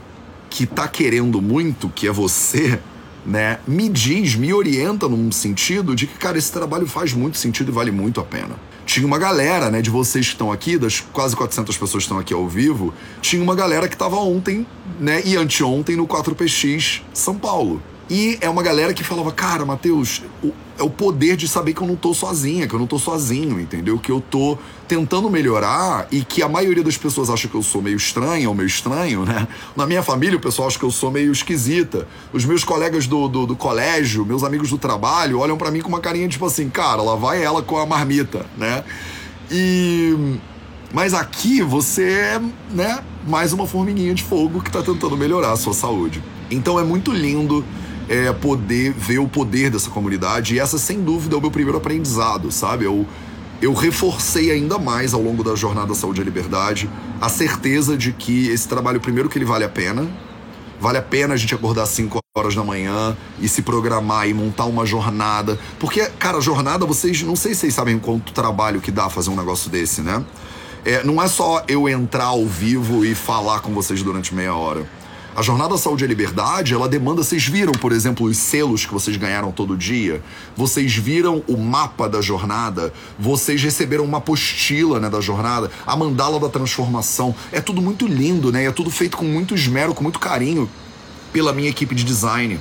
que 0.50 0.65
tá 0.65 0.88
querendo 0.88 1.41
muito, 1.41 1.89
que 1.89 2.08
é 2.08 2.12
você, 2.12 2.79
né, 3.25 3.60
me 3.68 3.88
diz, 3.88 4.36
me 4.36 4.53
orienta 4.53 5.08
num 5.08 5.32
sentido 5.32 5.96
de 5.96 6.08
que, 6.08 6.18
cara, 6.18 6.38
esse 6.38 6.51
trabalho 6.51 6.88
faz 6.88 7.13
muito 7.13 7.38
sentido 7.38 7.72
e 7.72 7.74
vale 7.74 7.91
muito 7.91 8.20
a 8.20 8.24
pena. 8.24 8.56
Tinha 8.86 9.06
uma 9.06 9.20
galera, 9.20 9.70
né, 9.70 9.82
de 9.82 9.89
vocês 9.89 10.25
que 10.25 10.34
estão 10.34 10.51
aqui, 10.51 10.77
das 10.77 11.00
quase 11.00 11.36
400 11.36 11.77
pessoas 11.77 12.03
que 12.03 12.06
estão 12.06 12.18
aqui 12.18 12.34
ao 12.34 12.48
vivo, 12.48 12.94
tinha 13.22 13.41
uma 13.44 13.53
galera 13.53 13.88
que 13.88 13.96
estava 13.96 14.15
ontem, 14.15 14.65
né, 15.00 15.22
e 15.24 15.36
anteontem 15.38 15.96
no 15.96 16.08
4PX 16.08 17.01
São 17.13 17.36
Paulo. 17.36 17.82
E 18.10 18.39
é 18.41 18.50
uma 18.50 18.63
galera 18.63 18.91
que 18.91 19.03
falava, 19.03 19.32
cara, 19.32 19.63
Matheus, 19.63 20.24
é 20.79 20.83
o 20.83 20.89
poder 20.89 21.36
de 21.36 21.48
saber 21.48 21.74
que 21.74 21.81
eu 21.81 21.88
não 21.88 21.98
tô 21.98 22.13
sozinha, 22.13 22.65
que 22.65 22.74
eu 22.74 22.79
não 22.79 22.88
tô 22.88 22.98
sozinho, 22.98 23.59
entendeu? 23.59 24.00
Que 24.00 24.12
eu 24.12 24.21
tô 24.21 24.57
tentando 24.88 25.29
melhorar 25.29 26.07
e 26.09 26.24
que 26.24 26.41
a 26.41 26.48
maioria 26.48 26.83
das 26.83 26.98
pessoas 26.98 27.29
acha 27.29 27.50
que 27.50 27.55
eu 27.55 27.62
sou 27.62 27.81
meio 27.81 27.98
estranha 27.98 28.48
ou 28.48 28.55
meio 28.55 28.67
estranho, 28.67 29.25
né? 29.25 29.45
Na 29.75 29.86
minha 29.86 30.01
família, 30.01 30.38
o 30.38 30.39
pessoal 30.39 30.69
acha 30.69 30.79
que 30.79 30.86
eu 30.86 30.91
sou 30.91 31.12
meio 31.12 31.31
esquisita. 31.33 32.07
Os 32.31 32.45
meus 32.45 32.63
colegas 32.63 33.07
do, 33.07 33.27
do, 33.27 33.45
do 33.45 33.55
colégio, 33.57 34.25
meus 34.25 34.41
amigos 34.41 34.69
do 34.69 34.77
trabalho, 34.77 35.39
olham 35.39 35.57
para 35.57 35.69
mim 35.69 35.81
com 35.81 35.89
uma 35.89 36.00
carinha 36.00 36.29
tipo 36.29 36.45
assim, 36.45 36.69
cara, 36.69 37.01
lá 37.01 37.15
vai 37.15 37.43
ela 37.43 37.62
com 37.62 37.77
a 37.77 37.86
marmita, 37.86 38.45
né? 38.57 38.83
E. 39.51 40.38
Mas 40.91 41.13
aqui 41.13 41.62
você 41.62 42.03
é, 42.03 42.41
né, 42.71 43.03
mais 43.27 43.53
uma 43.53 43.67
formiguinha 43.67 44.12
de 44.15 44.24
fogo 44.24 44.59
que 44.59 44.71
tá 44.71 44.81
tentando 44.81 45.15
melhorar 45.15 45.51
a 45.51 45.55
sua 45.55 45.74
saúde. 45.74 46.24
Então 46.50 46.79
é 46.79 46.83
muito 46.83 47.12
lindo 47.12 47.63
é, 48.10 48.34
poder 48.34 48.92
ver 48.92 49.20
o 49.20 49.28
poder 49.28 49.70
dessa 49.70 49.89
comunidade. 49.92 50.56
E 50.56 50.60
essa, 50.60 50.80
sem 50.80 51.01
dúvida, 51.01 51.36
é 51.36 51.38
o 51.38 51.42
meu 51.42 51.51
primeiro 51.51 51.78
aprendizado, 51.78 52.51
sabe? 52.51 52.86
Eu, 52.86 53.06
eu 53.62 53.72
reforcei 53.72 54.51
ainda 54.51 54.80
mais 54.80 55.13
ao 55.13 55.22
longo 55.22 55.44
da 55.44 55.56
jornada 55.56 55.94
Saúde 55.94 56.20
e 56.20 56.24
Liberdade 56.24 56.89
a 57.22 57.30
certeza 57.30 57.96
de 57.96 58.12
que 58.12 58.48
esse 58.50 58.68
trabalho, 58.68 59.00
primeiro, 59.00 59.30
que 59.30 59.38
ele 59.38 59.46
vale 59.46 59.63
a 59.63 59.70
pena. 59.70 60.10
Vale 60.82 60.98
a 60.98 61.01
pena 61.01 61.34
a 61.34 61.38
gente 61.38 61.54
acordar 61.54 61.84
às 61.84 61.89
5 61.89 62.20
horas 62.36 62.56
da 62.56 62.63
manhã 62.63 63.16
e 63.39 63.50
se 63.50 63.62
programar 63.62 64.28
e 64.28 64.34
montar 64.34 64.63
uma 64.66 64.86
jornada. 64.86 65.60
Porque, 65.78 66.06
cara, 66.18 66.39
jornada, 66.39 66.86
vocês. 66.86 67.22
Não 67.22 67.36
sei 67.36 67.54
se 67.54 67.62
vocês 67.62 67.74
sabem 67.74 68.00
quanto 68.00 68.32
trabalho 68.32 68.80
que 68.80 68.89
dá 68.89 69.10
fazer 69.10 69.30
um 69.30 69.36
negócio 69.36 69.70
desse, 69.70 70.01
né? 70.01 70.24
É, 70.86 71.04
não 71.04 71.22
é 71.22 71.28
só 71.28 71.63
eu 71.68 71.89
entrar 71.89 72.25
ao 72.25 72.46
vivo 72.46 73.04
e 73.04 73.13
falar 73.13 73.60
com 73.60 73.74
vocês 73.74 74.01
durante 74.01 74.34
meia 74.34 74.56
hora. 74.56 74.88
A 75.36 75.41
Jornada 75.41 75.77
Saúde 75.77 76.03
e 76.03 76.07
Liberdade, 76.07 76.74
ela 76.74 76.89
demanda, 76.89 77.24
vocês 77.24 77.45
viram, 77.45 77.71
por 77.71 77.91
exemplo, 77.91 78.25
os 78.25 78.36
selos 78.36 78.86
que 78.86 78.91
vocês 78.91 79.15
ganharam 79.15 79.51
todo 79.51 79.77
dia? 79.77 80.21
Vocês 80.57 80.93
viram 80.95 81.43
o 81.48 81.55
mapa 81.55 82.09
da 82.09 82.19
jornada? 82.19 82.91
Vocês 83.17 83.62
receberam 83.62 84.03
uma 84.03 84.17
apostila, 84.17 85.00
né, 85.00 85.07
da 85.09 85.21
jornada? 85.21 85.71
A 85.86 85.95
mandala 85.95 86.39
da 86.39 86.50
transformação. 86.50 87.33
É 87.51 87.62
tudo 87.62 87.81
muito 87.81 88.07
lindo, 88.07 88.51
né? 88.51 88.65
É 88.65 88.71
tudo 88.71 88.89
feito 88.89 89.17
com 89.17 89.24
muito 89.24 89.53
esmero, 89.53 89.93
com 89.93 90.03
muito 90.03 90.19
carinho 90.19 90.69
pela 91.31 91.53
minha 91.53 91.69
equipe 91.69 91.93
de 91.93 92.03
design. 92.03 92.59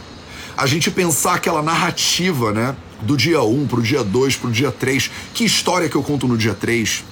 A 0.56 0.66
gente 0.66 0.90
pensar 0.90 1.34
aquela 1.34 1.62
narrativa, 1.62 2.52
né, 2.52 2.76
do 3.00 3.16
dia 3.16 3.42
1 3.42 3.66
pro 3.66 3.82
dia 3.82 4.04
2 4.04 4.36
pro 4.36 4.52
dia 4.52 4.70
3. 4.70 5.10
Que 5.32 5.44
história 5.44 5.88
que 5.88 5.96
eu 5.96 6.02
conto 6.02 6.28
no 6.28 6.36
dia 6.36 6.54
3? 6.54 7.02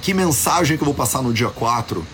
Que 0.00 0.14
mensagem 0.14 0.76
que 0.76 0.82
eu 0.82 0.86
vou 0.86 0.94
passar 0.94 1.22
no 1.22 1.32
dia 1.32 1.48
4? 1.48 2.06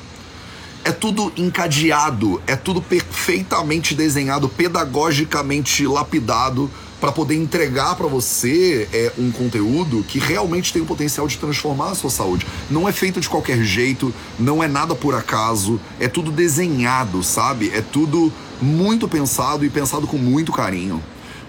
É 0.84 0.90
tudo 0.90 1.32
encadeado, 1.36 2.42
é 2.46 2.56
tudo 2.56 2.82
perfeitamente 2.82 3.94
desenhado, 3.94 4.48
pedagogicamente 4.48 5.86
lapidado 5.86 6.70
para 7.00 7.10
poder 7.10 7.34
entregar 7.34 7.96
para 7.96 8.06
você 8.06 8.88
é, 8.92 9.12
um 9.18 9.32
conteúdo 9.32 10.04
que 10.06 10.20
realmente 10.20 10.72
tem 10.72 10.80
o 10.80 10.86
potencial 10.86 11.26
de 11.26 11.36
transformar 11.36 11.90
a 11.90 11.94
sua 11.96 12.10
saúde. 12.10 12.46
Não 12.70 12.88
é 12.88 12.92
feito 12.92 13.20
de 13.20 13.28
qualquer 13.28 13.60
jeito, 13.64 14.14
não 14.38 14.62
é 14.62 14.68
nada 14.68 14.94
por 14.94 15.12
acaso, 15.12 15.80
é 15.98 16.06
tudo 16.06 16.30
desenhado, 16.30 17.20
sabe? 17.24 17.72
É 17.74 17.80
tudo 17.80 18.32
muito 18.60 19.08
pensado 19.08 19.64
e 19.64 19.70
pensado 19.70 20.06
com 20.06 20.16
muito 20.16 20.52
carinho. 20.52 21.02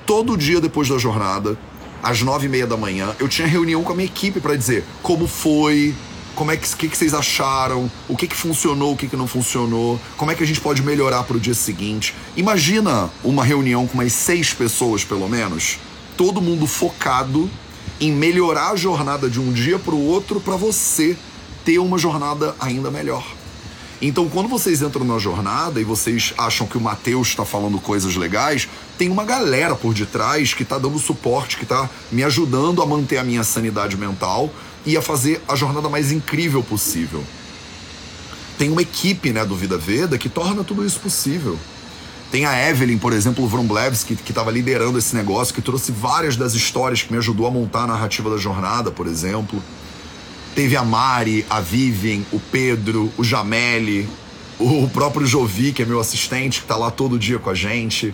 Todo 0.07 0.35
dia 0.35 0.59
depois 0.59 0.89
da 0.89 0.97
jornada, 0.97 1.55
às 2.01 2.21
nove 2.23 2.47
e 2.47 2.49
meia 2.49 2.65
da 2.65 2.75
manhã, 2.75 3.15
eu 3.19 3.27
tinha 3.27 3.47
reunião 3.47 3.83
com 3.83 3.93
a 3.93 3.95
minha 3.95 4.07
equipe 4.07 4.39
para 4.39 4.55
dizer 4.55 4.83
como 5.03 5.27
foi, 5.27 5.93
como 6.35 6.51
é 6.51 6.57
que, 6.57 6.67
que, 6.75 6.89
que 6.89 6.97
vocês 6.97 7.13
acharam, 7.13 7.89
o 8.07 8.15
que, 8.15 8.27
que 8.27 8.35
funcionou, 8.35 8.93
o 8.93 8.97
que, 8.97 9.07
que 9.07 9.15
não 9.15 9.27
funcionou, 9.27 9.99
como 10.17 10.31
é 10.31 10.35
que 10.35 10.43
a 10.43 10.47
gente 10.47 10.59
pode 10.59 10.81
melhorar 10.81 11.23
para 11.23 11.37
o 11.37 11.39
dia 11.39 11.53
seguinte. 11.53 12.15
Imagina 12.35 13.09
uma 13.23 13.43
reunião 13.43 13.87
com 13.87 13.95
umas 13.95 14.13
seis 14.13 14.53
pessoas, 14.53 15.03
pelo 15.03 15.27
menos, 15.29 15.77
todo 16.17 16.41
mundo 16.41 16.67
focado 16.67 17.49
em 17.99 18.11
melhorar 18.11 18.71
a 18.71 18.75
jornada 18.75 19.29
de 19.29 19.39
um 19.39 19.51
dia 19.51 19.79
para 19.79 19.93
o 19.93 20.05
outro 20.05 20.39
para 20.39 20.55
você 20.55 21.15
ter 21.63 21.79
uma 21.79 21.97
jornada 21.97 22.55
ainda 22.59 22.91
melhor. 22.91 23.25
Então, 24.01 24.27
quando 24.27 24.49
vocês 24.49 24.81
entram 24.81 25.05
na 25.05 25.17
jornada 25.17 25.79
e 25.79 25.85
vocês 25.85 26.33
acham 26.37 26.67
que 26.67 26.77
o 26.77 26.81
Matheus 26.81 27.29
está 27.29 27.45
falando 27.45 27.79
coisas 27.79 28.17
legais, 28.17 28.67
tem 28.97 29.09
uma 29.09 29.23
galera 29.23 29.75
por 29.75 29.93
detrás 29.93 30.53
que 30.53 30.63
está 30.63 30.77
dando 30.77 30.99
suporte, 30.99 31.55
que 31.55 31.63
está 31.63 31.89
me 32.11 32.21
ajudando 32.21 32.81
a 32.81 32.85
manter 32.85 33.17
a 33.17 33.23
minha 33.23 33.45
sanidade 33.45 33.95
mental 33.95 34.51
e 34.85 34.97
a 34.97 35.01
fazer 35.01 35.41
a 35.47 35.55
jornada 35.55 35.89
mais 35.89 36.11
incrível 36.11 36.63
possível. 36.63 37.23
Tem 38.57 38.69
uma 38.69 38.81
equipe 38.81 39.31
né, 39.31 39.45
do 39.45 39.55
Vida 39.55 39.77
Veda 39.77 40.17
que 40.17 40.29
torna 40.29 40.63
tudo 40.63 40.85
isso 40.85 40.99
possível. 40.99 41.57
Tem 42.31 42.45
a 42.45 42.69
Evelyn, 42.69 42.97
por 42.97 43.13
exemplo, 43.13 43.47
Vromblevski, 43.47 44.15
que 44.15 44.31
estava 44.31 44.49
liderando 44.49 44.97
esse 44.97 45.15
negócio, 45.15 45.53
que 45.53 45.61
trouxe 45.61 45.91
várias 45.91 46.35
das 46.35 46.53
histórias 46.53 47.01
que 47.03 47.11
me 47.11 47.17
ajudou 47.19 47.45
a 47.45 47.51
montar 47.51 47.83
a 47.83 47.87
narrativa 47.87 48.29
da 48.29 48.37
jornada, 48.37 48.89
por 48.89 49.05
exemplo. 49.05 49.61
Teve 50.55 50.75
a 50.75 50.83
Mari, 50.83 51.45
a 51.49 51.59
Vivian, 51.59 52.21
o 52.31 52.39
Pedro, 52.39 53.11
o 53.17 53.23
Jameli, 53.23 54.09
o 54.59 54.89
próprio 54.89 55.25
Jovi, 55.27 55.71
que 55.71 55.83
é 55.83 55.85
meu 55.85 55.99
assistente, 55.99 56.59
que 56.59 56.65
está 56.65 56.75
lá 56.75 56.89
todo 56.89 57.19
dia 57.19 57.37
com 57.37 57.49
a 57.49 57.55
gente. 57.55 58.13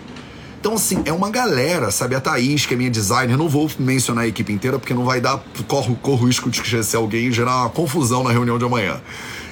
Então, 0.60 0.74
assim, 0.74 1.02
é 1.06 1.14
uma 1.14 1.30
galera, 1.30 1.90
sabe? 1.90 2.16
A 2.16 2.20
Thaís, 2.20 2.66
que 2.66 2.74
é 2.74 2.78
minha 2.78 2.90
designer, 2.90 3.38
não 3.38 3.48
vou 3.48 3.72
mencionar 3.80 4.26
a 4.26 4.28
equipe 4.28 4.52
inteira 4.52 4.78
porque 4.78 4.94
não 4.94 5.06
vai 5.06 5.22
dar. 5.22 5.42
Corro, 5.66 5.96
corro 5.96 6.28
risco 6.28 6.50
de 6.50 6.62
esquecer 6.62 6.98
alguém 6.98 7.28
e 7.28 7.32
gerar 7.32 7.62
uma 7.62 7.70
confusão 7.70 8.26
na 8.26 8.32
reunião 8.32 8.60
de 8.60 8.66
amanhã. 8.66 9.00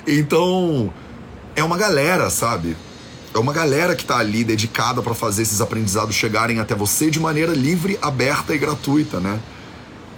Então, 0.06 0.94
é 1.56 1.64
uma 1.64 1.78
galera, 1.78 2.30
sabe? 2.30 2.76
É 3.34 3.40
uma 3.40 3.54
galera 3.54 3.96
que 3.96 4.04
tá 4.04 4.18
ali 4.18 4.44
dedicada 4.44 5.02
para 5.02 5.14
fazer 5.14 5.44
esses 5.44 5.62
aprendizados 5.62 6.14
chegarem 6.14 6.60
até 6.60 6.76
você 6.76 7.10
de 7.10 7.22
maneira 7.22 7.54
livre, 7.54 7.98
aberta 8.02 8.54
e 8.54 8.58
gratuita, 8.58 9.22
né? 9.22 9.40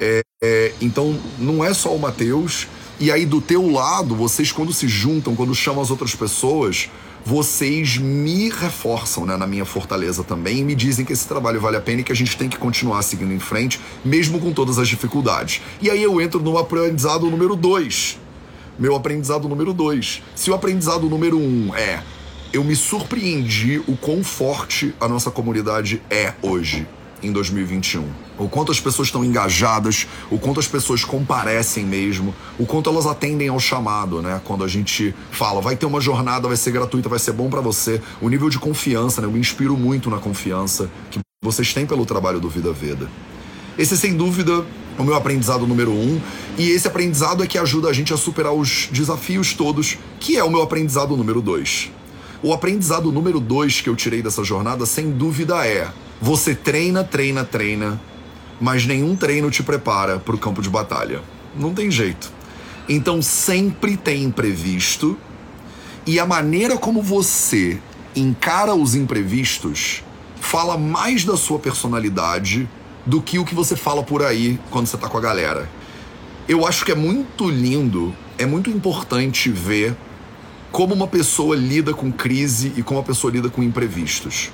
É, 0.01 0.23
é, 0.41 0.73
então, 0.81 1.19
não 1.37 1.63
é 1.63 1.71
só 1.71 1.95
o 1.95 1.99
Matheus. 1.99 2.67
E 2.99 3.11
aí, 3.11 3.27
do 3.27 3.39
teu 3.39 3.69
lado, 3.69 4.15
vocês, 4.15 4.51
quando 4.51 4.73
se 4.73 4.87
juntam, 4.87 5.35
quando 5.35 5.53
chamam 5.53 5.83
as 5.83 5.91
outras 5.91 6.15
pessoas 6.15 6.89
vocês 7.25 7.97
me 7.97 8.49
reforçam 8.49 9.25
né, 9.25 9.37
na 9.37 9.45
minha 9.45 9.65
fortaleza 9.65 10.23
também 10.23 10.59
e 10.59 10.63
me 10.63 10.75
dizem 10.75 11.05
que 11.05 11.13
esse 11.13 11.27
trabalho 11.27 11.59
vale 11.59 11.77
a 11.77 11.81
pena 11.81 12.01
e 12.01 12.03
que 12.03 12.11
a 12.11 12.15
gente 12.15 12.37
tem 12.37 12.49
que 12.49 12.57
continuar 12.57 13.01
seguindo 13.01 13.33
em 13.33 13.39
frente, 13.39 13.79
mesmo 14.03 14.39
com 14.39 14.51
todas 14.51 14.79
as 14.79 14.87
dificuldades. 14.87 15.61
E 15.81 15.89
aí 15.89 16.01
eu 16.01 16.19
entro 16.21 16.39
no 16.39 16.57
aprendizado 16.57 17.29
número 17.29 17.55
dois. 17.55 18.19
Meu 18.77 18.95
aprendizado 18.95 19.47
número 19.49 19.73
dois. 19.73 20.21
Se 20.35 20.49
o 20.49 20.53
aprendizado 20.53 21.09
número 21.09 21.37
um 21.37 21.75
é 21.75 22.01
eu 22.51 22.63
me 22.63 22.75
surpreendi 22.75 23.79
o 23.87 23.95
quão 23.95 24.23
forte 24.23 24.95
a 24.99 25.07
nossa 25.07 25.29
comunidade 25.29 26.01
é 26.09 26.33
hoje 26.41 26.87
em 27.21 27.31
2021. 27.31 28.28
O 28.39 28.47
quanto 28.47 28.71
as 28.71 28.79
pessoas 28.79 29.09
estão 29.09 29.23
engajadas, 29.23 30.07
o 30.31 30.39
quanto 30.39 30.59
as 30.59 30.67
pessoas 30.67 31.03
comparecem 31.03 31.85
mesmo, 31.85 32.33
o 32.57 32.65
quanto 32.65 32.89
elas 32.89 33.05
atendem 33.05 33.49
ao 33.49 33.59
chamado, 33.59 34.21
né? 34.21 34.39
Quando 34.45 34.63
a 34.63 34.67
gente 34.67 35.13
fala, 35.29 35.61
vai 35.61 35.75
ter 35.75 35.85
uma 35.85 35.99
jornada, 35.99 36.47
vai 36.47 36.55
ser 36.55 36.71
gratuita, 36.71 37.09
vai 37.09 37.19
ser 37.19 37.33
bom 37.33 37.49
para 37.49 37.59
você. 37.59 38.01
O 38.21 38.29
nível 38.29 38.49
de 38.49 38.57
confiança, 38.57 39.19
né? 39.19 39.27
Eu 39.27 39.31
me 39.31 39.39
inspiro 39.39 39.75
muito 39.75 40.09
na 40.09 40.17
confiança 40.17 40.89
que 41.11 41.19
vocês 41.43 41.73
têm 41.73 41.85
pelo 41.85 42.05
trabalho 42.05 42.39
do 42.39 42.49
Vida 42.49 42.71
Veda. 42.71 43.09
Esse, 43.77 43.97
sem 43.97 44.15
dúvida, 44.15 44.65
é 44.97 45.01
o 45.01 45.05
meu 45.05 45.15
aprendizado 45.15 45.67
número 45.67 45.91
um. 45.91 46.19
E 46.57 46.69
esse 46.69 46.87
aprendizado 46.87 47.43
é 47.43 47.47
que 47.47 47.57
ajuda 47.57 47.89
a 47.89 47.93
gente 47.93 48.13
a 48.13 48.17
superar 48.17 48.53
os 48.53 48.89
desafios 48.91 49.53
todos, 49.53 49.97
que 50.19 50.37
é 50.37 50.43
o 50.43 50.49
meu 50.49 50.61
aprendizado 50.61 51.15
número 51.15 51.41
dois. 51.41 51.91
O 52.41 52.53
aprendizado 52.53 53.11
número 53.11 53.39
dois 53.39 53.81
que 53.81 53.89
eu 53.89 53.95
tirei 53.95 54.21
dessa 54.21 54.43
jornada, 54.43 54.85
sem 54.85 55.11
dúvida, 55.11 55.65
é 55.65 55.89
você 56.21 56.53
treina, 56.53 57.03
treina, 57.03 57.45
treina, 57.45 57.99
mas 58.59 58.85
nenhum 58.85 59.15
treino 59.15 59.49
te 59.49 59.63
prepara 59.63 60.19
para 60.19 60.35
o 60.35 60.37
campo 60.37 60.61
de 60.61 60.69
batalha. 60.69 61.21
Não 61.55 61.73
tem 61.73 61.89
jeito. 61.89 62.31
Então 62.87 63.21
sempre 63.21 63.95
tem 63.95 64.23
imprevisto 64.23 65.17
e 66.05 66.19
a 66.19 66.25
maneira 66.25 66.77
como 66.77 67.01
você 67.01 67.79
encara 68.15 68.73
os 68.73 68.95
imprevistos 68.95 70.03
fala 70.39 70.77
mais 70.77 71.23
da 71.23 71.37
sua 71.37 71.59
personalidade 71.59 72.67
do 73.05 73.21
que 73.21 73.37
o 73.37 73.45
que 73.45 73.53
você 73.53 73.75
fala 73.75 74.03
por 74.03 74.23
aí 74.23 74.59
quando 74.71 74.87
você 74.87 74.97
tá 74.97 75.07
com 75.07 75.17
a 75.17 75.21
galera. 75.21 75.69
Eu 76.47 76.65
acho 76.65 76.83
que 76.83 76.91
é 76.91 76.95
muito 76.95 77.47
lindo, 77.49 78.15
é 78.37 78.45
muito 78.45 78.69
importante 78.69 79.49
ver 79.49 79.95
como 80.71 80.93
uma 80.93 81.07
pessoa 81.07 81.55
lida 81.55 81.93
com 81.93 82.11
crise 82.11 82.73
e 82.75 82.81
como 82.81 82.99
uma 82.99 83.05
pessoa 83.05 83.31
lida 83.31 83.49
com 83.49 83.61
imprevistos. 83.61 84.51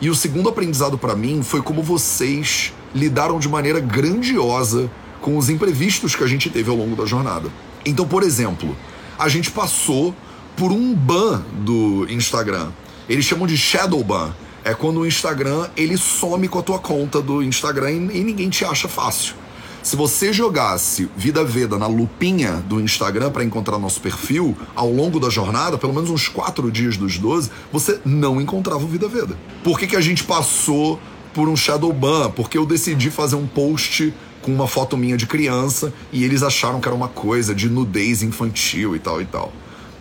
E 0.00 0.10
o 0.10 0.14
segundo 0.14 0.48
aprendizado 0.48 0.98
para 0.98 1.16
mim 1.16 1.42
foi 1.42 1.62
como 1.62 1.82
vocês 1.82 2.72
lidaram 2.96 3.38
de 3.38 3.48
maneira 3.48 3.78
grandiosa 3.78 4.90
com 5.20 5.36
os 5.36 5.48
imprevistos 5.48 6.16
que 6.16 6.24
a 6.24 6.26
gente 6.26 6.48
teve 6.50 6.70
ao 6.70 6.76
longo 6.76 6.96
da 6.96 7.04
jornada. 7.04 7.50
Então, 7.84 8.06
por 8.06 8.22
exemplo, 8.22 8.76
a 9.18 9.28
gente 9.28 9.50
passou 9.50 10.14
por 10.56 10.72
um 10.72 10.94
ban 10.94 11.42
do 11.52 12.06
Instagram. 12.08 12.70
Eles 13.08 13.24
chamam 13.24 13.46
de 13.46 13.56
shadow 13.56 14.02
ban. 14.02 14.34
É 14.64 14.74
quando 14.74 15.00
o 15.00 15.06
Instagram 15.06 15.68
ele 15.76 15.96
some 15.96 16.48
com 16.48 16.58
a 16.58 16.62
tua 16.62 16.78
conta 16.78 17.22
do 17.22 17.42
Instagram 17.42 17.90
e, 17.92 18.24
ninguém 18.24 18.50
te 18.50 18.64
acha 18.64 18.88
fácil. 18.88 19.34
Se 19.80 19.94
você 19.94 20.32
jogasse 20.32 21.08
Vida 21.16 21.44
Veda 21.44 21.78
na 21.78 21.86
lupinha 21.86 22.54
do 22.66 22.80
Instagram 22.80 23.30
para 23.30 23.44
encontrar 23.44 23.78
nosso 23.78 24.00
perfil, 24.00 24.56
ao 24.74 24.90
longo 24.90 25.20
da 25.20 25.30
jornada, 25.30 25.78
pelo 25.78 25.92
menos 25.92 26.10
uns 26.10 26.26
quatro 26.26 26.68
dias 26.72 26.96
dos 26.96 27.16
12, 27.16 27.50
você 27.72 28.00
não 28.04 28.40
encontrava 28.40 28.82
o 28.82 28.88
Vida 28.88 29.06
Veda. 29.06 29.38
Por 29.62 29.78
que, 29.78 29.86
que 29.86 29.94
a 29.94 30.00
gente 30.00 30.24
passou 30.24 30.98
por 31.36 31.50
um 31.50 31.54
shadow 31.54 31.92
ban? 31.92 32.30
Porque 32.30 32.56
eu 32.56 32.64
decidi 32.64 33.10
fazer 33.10 33.36
um 33.36 33.46
post 33.46 34.10
com 34.40 34.50
uma 34.50 34.66
foto 34.66 34.96
minha 34.96 35.18
de 35.18 35.26
criança 35.26 35.92
e 36.10 36.24
eles 36.24 36.42
acharam 36.42 36.80
que 36.80 36.88
era 36.88 36.96
uma 36.96 37.08
coisa 37.08 37.54
de 37.54 37.68
nudez 37.68 38.22
infantil 38.22 38.96
e 38.96 38.98
tal 38.98 39.20
e 39.20 39.26
tal. 39.26 39.52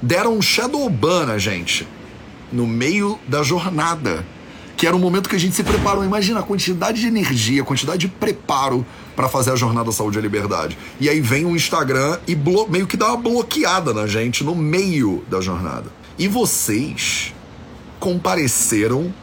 Deram 0.02 0.38
um 0.38 0.42
shadow 0.42 0.90
ban 0.90 1.26
na 1.26 1.38
gente 1.38 1.86
no 2.54 2.66
meio 2.66 3.20
da 3.28 3.44
jornada 3.44 4.26
que 4.78 4.88
era 4.88 4.96
um 4.96 5.00
momento 5.00 5.28
que 5.28 5.36
a 5.36 5.40
gente 5.40 5.56
se 5.56 5.64
preparou. 5.64 6.06
Imagina 6.06 6.40
a 6.40 6.44
quantidade 6.44 7.02
de 7.02 7.08
energia, 7.08 7.64
a 7.64 7.66
quantidade 7.66 8.00
de 8.00 8.08
preparo 8.08 8.86
para 9.14 9.28
fazer 9.28 9.52
a 9.52 9.56
jornada 9.58 9.92
Saúde 9.92 10.18
e 10.18 10.22
Liberdade. 10.22 10.78
E 11.02 11.10
aí 11.10 11.20
vem 11.20 11.46
o 11.46 11.54
Instagram 11.54 12.18
e 12.26 12.36
meio 12.70 12.88
que 12.88 12.96
dá 12.96 13.08
uma 13.08 13.18
bloqueada 13.18 13.94
na 13.94 14.08
gente 14.08 14.42
no 14.42 14.56
meio 14.56 15.22
da 15.30 15.42
jornada. 15.42 15.92
E 16.18 16.30
vocês 16.30 17.34
compareceram 18.00 19.14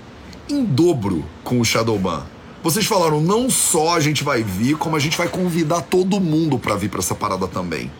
em 0.52 0.64
dobro 0.64 1.24
com 1.42 1.60
o 1.60 1.64
Shadowban. 1.64 2.24
Vocês 2.62 2.86
falaram, 2.86 3.20
não 3.20 3.50
só 3.50 3.96
a 3.96 4.00
gente 4.00 4.22
vai 4.22 4.42
vir, 4.42 4.76
como 4.76 4.94
a 4.94 4.98
gente 4.98 5.16
vai 5.16 5.28
convidar 5.28 5.80
todo 5.80 6.20
mundo 6.20 6.58
para 6.58 6.76
vir 6.76 6.88
para 6.88 7.00
essa 7.00 7.14
parada 7.14 7.48
também. 7.48 7.90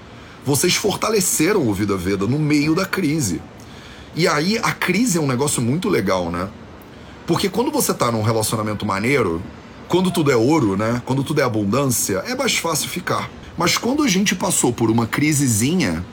Vocês 0.44 0.74
fortaleceram 0.74 1.66
o 1.66 1.74
Vida 1.74 1.96
Veda 1.96 2.26
no 2.26 2.38
meio 2.38 2.74
da 2.74 2.84
crise. 2.84 3.40
E 4.14 4.28
aí 4.28 4.58
a 4.58 4.70
crise 4.70 5.18
é 5.18 5.20
um 5.20 5.26
negócio 5.26 5.62
muito 5.62 5.88
legal, 5.88 6.30
né? 6.30 6.48
Porque 7.26 7.48
quando 7.48 7.70
você 7.70 7.94
tá 7.94 8.12
num 8.12 8.22
relacionamento 8.22 8.84
maneiro, 8.84 9.42
quando 9.88 10.10
tudo 10.10 10.30
é 10.30 10.36
ouro, 10.36 10.76
né? 10.76 11.00
Quando 11.06 11.24
tudo 11.24 11.40
é 11.40 11.44
abundância, 11.44 12.22
é 12.26 12.34
mais 12.34 12.56
fácil 12.56 12.88
ficar. 12.88 13.30
Mas 13.56 13.78
quando 13.78 14.02
a 14.02 14.08
gente 14.08 14.34
passou 14.34 14.72
por 14.72 14.90
uma 14.90 15.06
crisezinha 15.06 16.04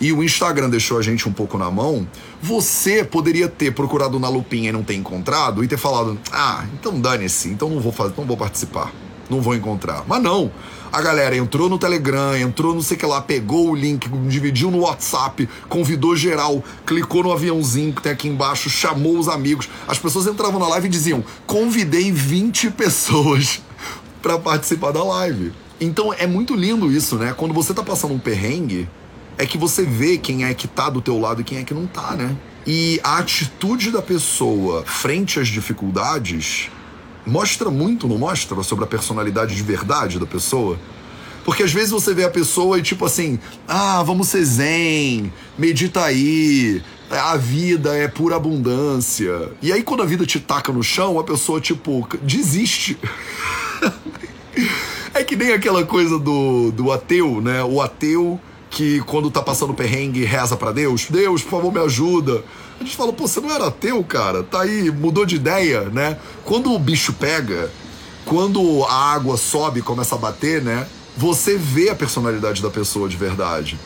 e 0.00 0.12
o 0.12 0.22
Instagram 0.22 0.68
deixou 0.68 0.98
a 0.98 1.02
gente 1.02 1.28
um 1.28 1.32
pouco 1.32 1.56
na 1.56 1.70
mão, 1.70 2.06
você 2.42 3.02
poderia 3.02 3.48
ter 3.48 3.72
procurado 3.72 4.18
na 4.20 4.28
lupinha 4.28 4.68
e 4.68 4.72
não 4.72 4.82
ter 4.82 4.94
encontrado 4.94 5.64
e 5.64 5.68
ter 5.68 5.78
falado: 5.78 6.18
"Ah, 6.32 6.64
então 6.74 7.00
dane-se, 7.00 7.48
então 7.48 7.68
não 7.70 7.80
vou 7.80 7.92
fazer, 7.92 8.14
não 8.16 8.24
vou 8.24 8.36
participar. 8.36 8.92
Não 9.28 9.40
vou 9.40 9.54
encontrar". 9.54 10.04
Mas 10.06 10.22
não. 10.22 10.50
A 10.92 11.02
galera 11.02 11.36
entrou 11.36 11.68
no 11.68 11.78
Telegram, 11.78 12.36
entrou 12.36 12.74
não 12.74 12.80
sei 12.80 12.96
o 12.96 13.00
que 13.00 13.06
lá, 13.06 13.20
pegou 13.20 13.70
o 13.70 13.74
link, 13.74 14.08
dividiu 14.28 14.70
no 14.70 14.78
WhatsApp, 14.78 15.48
convidou 15.68 16.16
geral, 16.16 16.62
clicou 16.86 17.22
no 17.22 17.32
aviãozinho 17.32 17.92
que 17.92 18.00
tem 18.00 18.12
aqui 18.12 18.28
embaixo, 18.28 18.70
chamou 18.70 19.18
os 19.18 19.28
amigos. 19.28 19.68
As 19.88 19.98
pessoas 19.98 20.26
entravam 20.26 20.60
na 20.60 20.68
live 20.68 20.86
e 20.86 20.90
diziam: 20.90 21.24
convidei 21.46 22.12
20 22.12 22.70
pessoas 22.70 23.60
para 24.22 24.38
participar 24.38 24.92
da 24.92 25.02
live. 25.02 25.52
Então 25.80 26.12
é 26.12 26.26
muito 26.26 26.54
lindo 26.54 26.90
isso, 26.90 27.16
né? 27.16 27.34
Quando 27.36 27.52
você 27.52 27.74
tá 27.74 27.82
passando 27.82 28.14
um 28.14 28.18
perrengue, 28.18 28.88
é 29.38 29.46
que 29.46 29.58
você 29.58 29.82
vê 29.82 30.16
quem 30.16 30.44
é 30.44 30.54
que 30.54 30.66
tá 30.66 30.88
do 30.88 31.00
teu 31.00 31.18
lado 31.18 31.40
e 31.40 31.44
quem 31.44 31.58
é 31.58 31.64
que 31.64 31.74
não 31.74 31.86
tá, 31.86 32.14
né? 32.14 32.36
E 32.66 33.00
a 33.04 33.18
atitude 33.18 33.90
da 33.90 34.02
pessoa 34.02 34.84
frente 34.84 35.38
às 35.38 35.48
dificuldades 35.48 36.70
mostra 37.26 37.70
muito, 37.70 38.08
não 38.08 38.18
mostra, 38.18 38.60
sobre 38.62 38.84
a 38.84 38.88
personalidade 38.88 39.54
de 39.54 39.62
verdade 39.62 40.18
da 40.18 40.26
pessoa? 40.26 40.78
Porque 41.44 41.62
às 41.62 41.72
vezes 41.72 41.90
você 41.90 42.12
vê 42.12 42.24
a 42.24 42.30
pessoa 42.30 42.78
e 42.78 42.82
tipo 42.82 43.04
assim, 43.04 43.38
ah, 43.68 44.02
vamos 44.02 44.28
ser 44.28 44.44
zen, 44.44 45.32
medita 45.56 46.02
aí, 46.02 46.82
a 47.08 47.36
vida 47.36 47.96
é 47.96 48.08
pura 48.08 48.34
abundância. 48.34 49.52
E 49.62 49.72
aí 49.72 49.82
quando 49.82 50.02
a 50.02 50.06
vida 50.06 50.26
te 50.26 50.40
taca 50.40 50.72
no 50.72 50.82
chão, 50.82 51.20
a 51.20 51.24
pessoa 51.24 51.60
tipo 51.60 52.08
desiste. 52.22 52.98
é 55.14 55.22
que 55.22 55.36
nem 55.36 55.52
aquela 55.52 55.84
coisa 55.84 56.18
do, 56.18 56.72
do 56.72 56.90
ateu, 56.90 57.40
né? 57.40 57.62
O 57.62 57.80
ateu 57.80 58.40
que 58.76 59.00
quando 59.06 59.30
tá 59.30 59.40
passando 59.40 59.72
perrengue 59.72 60.22
reza 60.26 60.54
para 60.54 60.70
Deus, 60.70 61.06
Deus, 61.08 61.40
por 61.40 61.52
favor, 61.52 61.72
me 61.72 61.80
ajuda. 61.80 62.44
A 62.78 62.84
gente 62.84 62.94
fala, 62.94 63.10
pô, 63.10 63.26
você 63.26 63.40
não 63.40 63.50
era 63.50 63.68
ateu, 63.68 64.04
cara? 64.04 64.42
Tá 64.42 64.60
aí, 64.60 64.90
mudou 64.90 65.24
de 65.24 65.36
ideia, 65.36 65.88
né? 65.88 66.18
Quando 66.44 66.70
o 66.70 66.78
bicho 66.78 67.14
pega, 67.14 67.72
quando 68.26 68.84
a 68.84 69.14
água 69.14 69.38
sobe 69.38 69.80
começa 69.80 70.14
a 70.14 70.18
bater, 70.18 70.60
né? 70.60 70.86
Você 71.16 71.56
vê 71.56 71.88
a 71.88 71.94
personalidade 71.94 72.60
da 72.60 72.68
pessoa 72.68 73.08
de 73.08 73.16
verdade. 73.16 73.78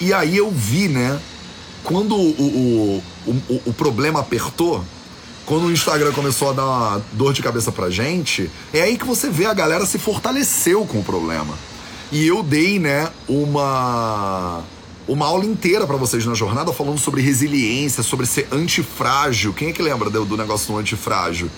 E 0.00 0.10
aí 0.10 0.38
eu 0.38 0.50
vi, 0.50 0.88
né? 0.88 1.20
Quando 1.84 2.16
o, 2.16 2.30
o, 2.30 3.02
o, 3.26 3.62
o 3.66 3.72
problema 3.74 4.20
apertou, 4.20 4.82
quando 5.44 5.66
o 5.66 5.70
Instagram 5.70 6.12
começou 6.12 6.48
a 6.48 6.52
dar 6.54 6.64
uma 6.64 7.02
dor 7.12 7.34
de 7.34 7.42
cabeça 7.42 7.70
pra 7.70 7.90
gente, 7.90 8.50
é 8.72 8.80
aí 8.80 8.96
que 8.96 9.04
você 9.04 9.28
vê 9.28 9.44
a 9.44 9.52
galera 9.52 9.84
se 9.84 9.98
fortaleceu 9.98 10.86
com 10.86 11.00
o 11.00 11.04
problema. 11.04 11.54
E 12.12 12.26
eu 12.26 12.42
dei, 12.42 12.78
né, 12.78 13.10
uma 13.28 14.62
uma 15.08 15.26
aula 15.26 15.44
inteira 15.44 15.86
para 15.86 15.96
vocês 15.96 16.26
na 16.26 16.34
jornada 16.34 16.72
falando 16.72 16.98
sobre 16.98 17.22
resiliência, 17.22 18.02
sobre 18.02 18.26
ser 18.26 18.48
antifrágil. 18.50 19.52
Quem 19.52 19.68
é 19.68 19.72
que 19.72 19.80
lembra 19.80 20.10
do, 20.10 20.24
do 20.24 20.36
negócio 20.36 20.72
do 20.72 20.78
antifrágil? 20.78 21.48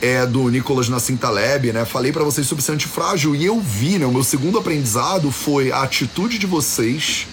É 0.00 0.26
do 0.26 0.50
Nicolas 0.50 0.88
Nassim 0.90 1.16
Taleb, 1.16 1.72
né? 1.72 1.86
Falei 1.86 2.12
para 2.12 2.22
vocês 2.22 2.46
sobre 2.46 2.62
ser 2.62 2.72
antifrágil 2.72 3.34
e 3.34 3.46
eu 3.46 3.58
vi, 3.58 3.98
né? 3.98 4.04
O 4.04 4.12
meu 4.12 4.22
segundo 4.22 4.58
aprendizado 4.58 5.30
foi 5.30 5.72
a 5.72 5.82
atitude 5.82 6.38
de 6.38 6.46
vocês 6.46 7.26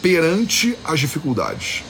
perante 0.00 0.78
as 0.84 1.00
dificuldades. 1.00 1.82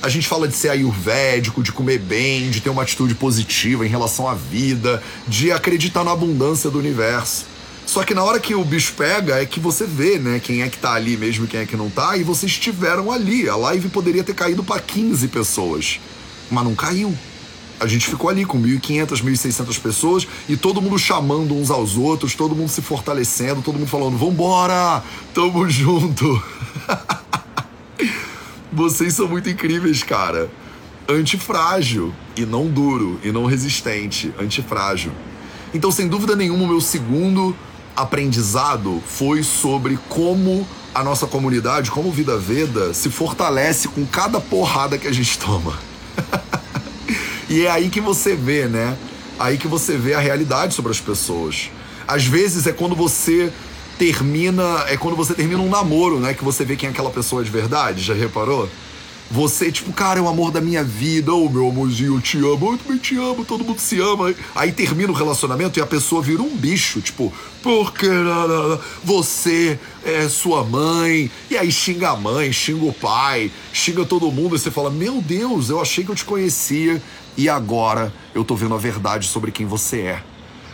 A 0.00 0.08
gente 0.08 0.26
fala 0.26 0.48
de 0.48 0.54
ser 0.54 0.70
ayurvédico, 0.70 1.62
de 1.62 1.72
comer 1.72 1.98
bem, 1.98 2.48
de 2.50 2.60
ter 2.60 2.70
uma 2.70 2.82
atitude 2.82 3.14
positiva 3.14 3.84
em 3.84 3.90
relação 3.90 4.26
à 4.26 4.34
vida, 4.34 5.02
de 5.26 5.52
acreditar 5.52 6.02
na 6.02 6.12
abundância 6.12 6.70
do 6.70 6.78
universo. 6.78 7.44
Só 7.88 8.04
que 8.04 8.12
na 8.12 8.22
hora 8.22 8.38
que 8.38 8.54
o 8.54 8.62
bicho 8.62 8.92
pega, 8.92 9.40
é 9.40 9.46
que 9.46 9.58
você 9.58 9.86
vê, 9.86 10.18
né, 10.18 10.38
quem 10.38 10.60
é 10.60 10.68
que 10.68 10.76
tá 10.76 10.92
ali 10.92 11.16
mesmo 11.16 11.46
quem 11.46 11.60
é 11.60 11.64
que 11.64 11.74
não 11.74 11.88
tá, 11.88 12.18
e 12.18 12.22
vocês 12.22 12.52
estiveram 12.52 13.10
ali. 13.10 13.48
A 13.48 13.56
live 13.56 13.88
poderia 13.88 14.22
ter 14.22 14.34
caído 14.34 14.62
para 14.62 14.78
15 14.78 15.26
pessoas, 15.28 15.98
mas 16.50 16.64
não 16.64 16.74
caiu. 16.74 17.16
A 17.80 17.86
gente 17.86 18.06
ficou 18.06 18.28
ali 18.28 18.44
com 18.44 18.60
1.500, 18.60 19.22
1.600 19.24 19.80
pessoas 19.80 20.28
e 20.46 20.54
todo 20.54 20.82
mundo 20.82 20.98
chamando 20.98 21.56
uns 21.56 21.70
aos 21.70 21.96
outros, 21.96 22.34
todo 22.34 22.54
mundo 22.54 22.68
se 22.68 22.82
fortalecendo, 22.82 23.62
todo 23.62 23.78
mundo 23.78 23.88
falando: 23.88 24.18
vambora, 24.18 25.02
tamo 25.32 25.66
junto. 25.70 26.42
Vocês 28.70 29.14
são 29.14 29.26
muito 29.28 29.48
incríveis, 29.48 30.02
cara. 30.02 30.50
Antifrágil 31.08 32.14
e 32.36 32.44
não 32.44 32.66
duro 32.66 33.18
e 33.24 33.32
não 33.32 33.46
resistente, 33.46 34.30
antifrágil. 34.38 35.10
Então, 35.72 35.90
sem 35.90 36.06
dúvida 36.06 36.36
nenhuma, 36.36 36.64
o 36.64 36.68
meu 36.68 36.80
segundo 36.82 37.56
aprendizado 37.98 39.02
foi 39.04 39.42
sobre 39.42 39.98
como 40.08 40.66
a 40.94 41.02
nossa 41.02 41.26
comunidade, 41.26 41.90
como 41.90 42.12
Vida 42.12 42.38
Veda, 42.38 42.94
se 42.94 43.10
fortalece 43.10 43.88
com 43.88 44.06
cada 44.06 44.40
porrada 44.40 44.96
que 44.96 45.08
a 45.08 45.12
gente 45.12 45.36
toma. 45.36 45.76
e 47.50 47.66
é 47.66 47.70
aí 47.70 47.90
que 47.90 48.00
você 48.00 48.36
vê, 48.36 48.66
né? 48.66 48.96
Aí 49.38 49.58
que 49.58 49.66
você 49.66 49.96
vê 49.96 50.14
a 50.14 50.20
realidade 50.20 50.74
sobre 50.74 50.92
as 50.92 51.00
pessoas. 51.00 51.70
Às 52.06 52.24
vezes 52.24 52.66
é 52.68 52.72
quando 52.72 52.94
você 52.94 53.52
termina, 53.98 54.84
é 54.86 54.96
quando 54.96 55.16
você 55.16 55.34
termina 55.34 55.60
um 55.60 55.68
namoro, 55.68 56.20
né, 56.20 56.32
que 56.34 56.44
você 56.44 56.64
vê 56.64 56.76
quem 56.76 56.88
é 56.88 56.92
aquela 56.92 57.10
pessoa 57.10 57.42
de 57.42 57.50
verdade, 57.50 58.00
já 58.00 58.14
reparou? 58.14 58.68
Você, 59.30 59.70
tipo, 59.70 59.92
cara, 59.92 60.18
é 60.18 60.22
o 60.22 60.28
amor 60.28 60.50
da 60.50 60.60
minha 60.60 60.82
vida, 60.82 61.34
ô 61.34 61.44
oh, 61.44 61.50
meu 61.50 61.68
amorzinho, 61.68 62.16
eu 62.16 62.20
te 62.20 62.38
amo, 62.38 62.72
eu 62.72 62.78
também 62.78 62.96
te 62.96 63.14
amo, 63.16 63.44
todo 63.44 63.62
mundo 63.62 63.78
se 63.78 64.00
ama. 64.00 64.34
Aí 64.54 64.72
termina 64.72 65.12
o 65.12 65.14
relacionamento 65.14 65.78
e 65.78 65.82
a 65.82 65.86
pessoa 65.86 66.22
vira 66.22 66.42
um 66.42 66.56
bicho, 66.56 67.02
tipo, 67.02 67.30
porque 67.62 68.08
você 69.04 69.78
é 70.02 70.26
sua 70.28 70.64
mãe. 70.64 71.30
E 71.50 71.58
aí 71.58 71.70
xinga 71.70 72.10
a 72.10 72.16
mãe, 72.16 72.50
xinga 72.52 72.86
o 72.86 72.92
pai, 72.92 73.52
xinga 73.70 74.06
todo 74.06 74.32
mundo. 74.32 74.56
E 74.56 74.58
você 74.58 74.70
fala, 74.70 74.88
meu 74.88 75.20
Deus, 75.20 75.68
eu 75.68 75.78
achei 75.78 76.04
que 76.04 76.10
eu 76.10 76.16
te 76.16 76.24
conhecia 76.24 77.02
e 77.36 77.50
agora 77.50 78.12
eu 78.34 78.42
tô 78.44 78.56
vendo 78.56 78.74
a 78.74 78.78
verdade 78.78 79.26
sobre 79.26 79.52
quem 79.52 79.66
você 79.66 80.00
é. 80.00 80.22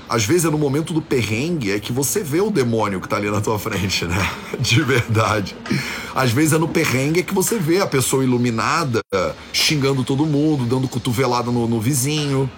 Às 0.08 0.24
vezes 0.24 0.44
é 0.44 0.50
no 0.50 0.58
momento 0.58 0.92
do 0.92 1.00
perrengue 1.00 1.72
é 1.72 1.80
que 1.80 1.92
você 1.92 2.22
vê 2.22 2.40
o 2.40 2.50
demônio 2.50 3.00
que 3.00 3.08
tá 3.08 3.16
ali 3.16 3.30
na 3.30 3.40
tua 3.40 3.58
frente, 3.58 4.04
né? 4.04 4.30
De 4.60 4.82
verdade. 4.82 5.56
Às 6.14 6.30
vezes 6.30 6.52
é 6.52 6.58
no 6.58 6.68
perrengue 6.68 7.20
é 7.20 7.22
que 7.22 7.34
você 7.34 7.58
vê 7.58 7.80
a 7.80 7.86
pessoa 7.86 8.22
iluminada 8.22 9.00
xingando 9.52 10.04
todo 10.04 10.26
mundo, 10.26 10.64
dando 10.66 10.86
cotovelada 10.88 11.50
no, 11.50 11.66
no 11.66 11.80
vizinho. 11.80 12.50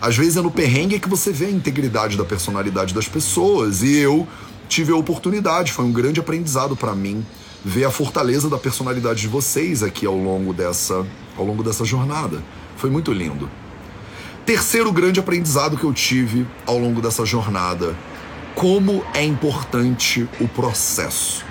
Às 0.00 0.16
vezes 0.16 0.36
é 0.36 0.40
no 0.40 0.50
perrengue 0.50 0.94
é 0.94 0.98
que 0.98 1.08
você 1.08 1.32
vê 1.32 1.46
a 1.46 1.50
integridade 1.50 2.16
da 2.16 2.24
personalidade 2.24 2.94
das 2.94 3.08
pessoas. 3.08 3.82
E 3.82 3.96
eu 3.96 4.26
tive 4.68 4.92
a 4.92 4.96
oportunidade, 4.96 5.72
foi 5.72 5.84
um 5.84 5.92
grande 5.92 6.20
aprendizado 6.20 6.76
para 6.76 6.94
mim 6.94 7.26
ver 7.64 7.84
a 7.84 7.90
fortaleza 7.90 8.48
da 8.48 8.56
personalidade 8.56 9.20
de 9.20 9.28
vocês 9.28 9.82
aqui 9.82 10.06
ao 10.06 10.16
longo 10.16 10.54
dessa 10.54 11.04
ao 11.36 11.44
longo 11.44 11.62
dessa 11.62 11.84
jornada. 11.84 12.42
Foi 12.76 12.88
muito 12.88 13.12
lindo. 13.12 13.50
Terceiro 14.48 14.90
grande 14.90 15.20
aprendizado 15.20 15.76
que 15.76 15.84
eu 15.84 15.92
tive 15.92 16.46
ao 16.64 16.78
longo 16.78 17.02
dessa 17.02 17.22
jornada: 17.26 17.94
como 18.54 19.04
é 19.12 19.22
importante 19.22 20.26
o 20.40 20.48
processo. 20.48 21.44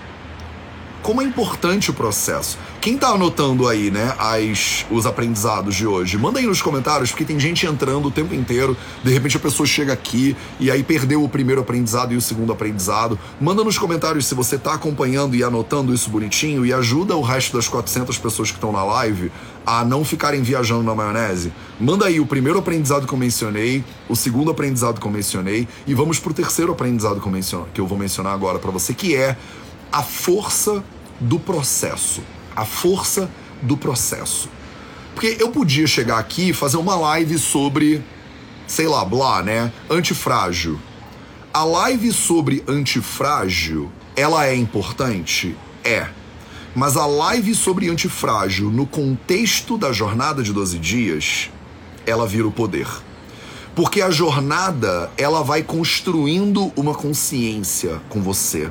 Como 1.03 1.21
é 1.21 1.23
importante 1.23 1.91
o 1.91 1.93
processo. 1.93 2.57
Quem 2.81 2.97
tá 2.97 3.09
anotando 3.09 3.67
aí, 3.67 3.91
né, 3.91 4.15
as, 4.17 4.85
os 4.89 5.05
aprendizados 5.05 5.75
de 5.75 5.85
hoje? 5.85 6.17
Manda 6.17 6.39
aí 6.39 6.47
nos 6.47 6.61
comentários, 6.61 7.11
porque 7.11 7.23
tem 7.23 7.39
gente 7.39 7.67
entrando 7.67 8.07
o 8.07 8.11
tempo 8.11 8.33
inteiro. 8.33 8.75
De 9.03 9.11
repente 9.11 9.37
a 9.37 9.39
pessoa 9.39 9.67
chega 9.67 9.93
aqui 9.93 10.35
e 10.59 10.71
aí 10.71 10.81
perdeu 10.81 11.23
o 11.23 11.29
primeiro 11.29 11.61
aprendizado 11.61 12.13
e 12.13 12.17
o 12.17 12.21
segundo 12.21 12.51
aprendizado. 12.51 13.17
Manda 13.39 13.63
nos 13.63 13.77
comentários 13.77 14.25
se 14.25 14.33
você 14.33 14.57
tá 14.57 14.73
acompanhando 14.73 15.35
e 15.35 15.43
anotando 15.43 15.93
isso 15.93 16.09
bonitinho 16.09 16.65
e 16.65 16.73
ajuda 16.73 17.15
o 17.15 17.21
resto 17.21 17.55
das 17.55 17.67
400 17.67 18.17
pessoas 18.17 18.49
que 18.49 18.57
estão 18.57 18.71
na 18.71 18.83
live 18.83 19.31
a 19.67 19.85
não 19.85 20.03
ficarem 20.03 20.41
viajando 20.41 20.81
na 20.81 20.95
maionese. 20.95 21.53
Manda 21.79 22.05
aí 22.07 22.19
o 22.19 22.25
primeiro 22.25 22.57
aprendizado 22.57 23.05
que 23.05 23.13
eu 23.13 23.19
mencionei, 23.19 23.83
o 24.09 24.15
segundo 24.15 24.49
aprendizado 24.49 24.99
que 24.99 25.05
eu 25.05 25.11
mencionei 25.11 25.67
e 25.85 25.93
vamos 25.93 26.17
pro 26.17 26.33
terceiro 26.33 26.71
aprendizado 26.71 27.21
que 27.21 27.27
eu, 27.27 27.31
menciono, 27.31 27.67
que 27.73 27.81
eu 27.81 27.85
vou 27.85 27.97
mencionar 27.97 28.33
agora 28.33 28.57
para 28.57 28.71
você, 28.71 28.93
que 28.93 29.15
é 29.15 29.37
a 29.91 30.01
força 30.01 30.83
do 31.19 31.37
processo 31.37 32.21
a 32.57 32.65
força 32.65 33.29
do 33.61 33.77
processo. 33.77 34.49
Porque 35.13 35.37
eu 35.39 35.51
podia 35.51 35.85
chegar 35.85 36.17
aqui 36.17 36.49
e 36.49 36.53
fazer 36.53 36.77
uma 36.77 36.95
live 36.95 37.37
sobre, 37.37 38.03
sei 38.65 38.87
lá, 38.87 39.05
blá, 39.05 39.43
né? 39.43 39.71
Antifrágil. 39.89 40.79
A 41.53 41.63
live 41.63 42.11
sobre 42.11 42.63
antifrágil, 42.67 43.91
ela 44.15 44.47
é 44.47 44.55
importante? 44.55 45.55
É. 45.83 46.07
Mas 46.77 46.95
a 46.95 47.07
live 47.07 47.55
sobre 47.55 47.89
antifrágil, 47.89 48.69
no 48.69 48.85
contexto 48.85 49.79
da 49.79 49.91
jornada 49.91 50.43
de 50.43 50.53
12 50.53 50.77
dias, 50.77 51.49
ela 52.05 52.27
vira 52.27 52.47
o 52.47 52.51
poder. 52.51 52.87
Porque 53.75 53.99
a 53.99 54.11
jornada, 54.11 55.09
ela 55.17 55.41
vai 55.41 55.63
construindo 55.63 56.71
uma 56.75 56.93
consciência 56.93 57.99
com 58.09 58.21
você. 58.21 58.69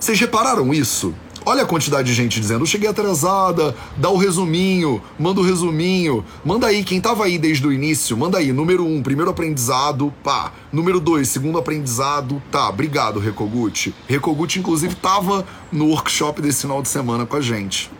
Vocês 0.00 0.18
repararam 0.18 0.72
isso? 0.72 1.14
Olha 1.46 1.62
a 1.62 1.66
quantidade 1.66 2.08
de 2.08 2.14
gente 2.14 2.40
dizendo: 2.40 2.66
cheguei 2.66 2.88
atrasada, 2.88 3.76
dá 3.98 4.08
o 4.08 4.16
resuminho, 4.16 5.02
manda 5.18 5.40
o 5.40 5.44
resuminho. 5.44 6.24
Manda 6.42 6.68
aí, 6.68 6.82
quem 6.82 7.00
tava 7.00 7.24
aí 7.24 7.36
desde 7.36 7.66
o 7.66 7.72
início, 7.72 8.16
manda 8.16 8.38
aí. 8.38 8.50
Número 8.50 8.84
um, 8.86 9.02
primeiro 9.02 9.30
aprendizado, 9.30 10.12
pá. 10.22 10.52
Número 10.72 10.98
dois, 10.98 11.28
segundo 11.28 11.58
aprendizado, 11.58 12.42
tá. 12.50 12.68
Obrigado, 12.70 13.20
Rekoguchi. 13.20 13.94
Rekoguchi, 14.08 14.58
inclusive, 14.58 14.94
tava 14.94 15.46
no 15.70 15.88
workshop 15.88 16.40
desse 16.40 16.62
final 16.62 16.80
de 16.80 16.88
semana 16.88 17.26
com 17.26 17.36
a 17.36 17.40
gente. 17.42 17.90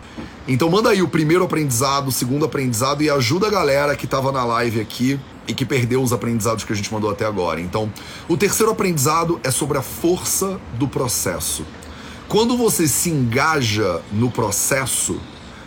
Então 0.47 0.71
manda 0.71 0.91
aí 0.91 1.03
o 1.03 1.09
primeiro 1.09 1.45
aprendizado, 1.45 2.09
o 2.09 2.13
segundo 2.13 2.45
aprendizado 2.45 3.03
e 3.03 3.11
ajuda 3.11 3.47
a 3.47 3.51
galera 3.51 3.97
que 3.97 4.07
tava 4.07 4.31
na 4.31 4.45
live 4.45 4.81
aqui 4.81 5.19
e 5.47 5.55
que 5.55 5.65
perdeu 5.65 6.03
os 6.03 6.13
aprendizados 6.13 6.65
que 6.65 6.73
a 6.73 6.77
gente 6.77 6.93
mandou 6.93 7.11
até 7.11 7.25
agora. 7.25 7.61
Então, 7.61 7.91
o 8.29 8.37
terceiro 8.37 8.73
aprendizado 8.73 9.41
é 9.43 9.51
sobre 9.51 9.77
a 9.79 9.83
força 9.83 10.59
do 10.79 10.89
processo. 10.89 11.65
Quando 12.29 12.57
você 12.57 12.89
se 12.89 13.11
engaja 13.11 14.03
no 14.11 14.31
processo, 14.31 15.21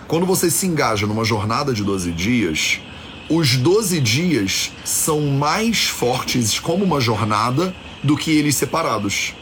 quando 0.07 0.25
você 0.25 0.49
se 0.49 0.65
engaja 0.65 1.05
numa 1.05 1.23
jornada 1.23 1.71
de 1.71 1.83
12 1.83 2.11
dias, 2.11 2.81
os 3.29 3.55
12 3.55 4.01
dias 4.01 4.71
são 4.83 5.21
mais 5.27 5.85
fortes 5.85 6.59
como 6.59 6.83
uma 6.83 6.99
jornada 6.99 7.75
do 8.03 8.17
que 8.17 8.31
eles 8.31 8.55
separados. 8.55 9.33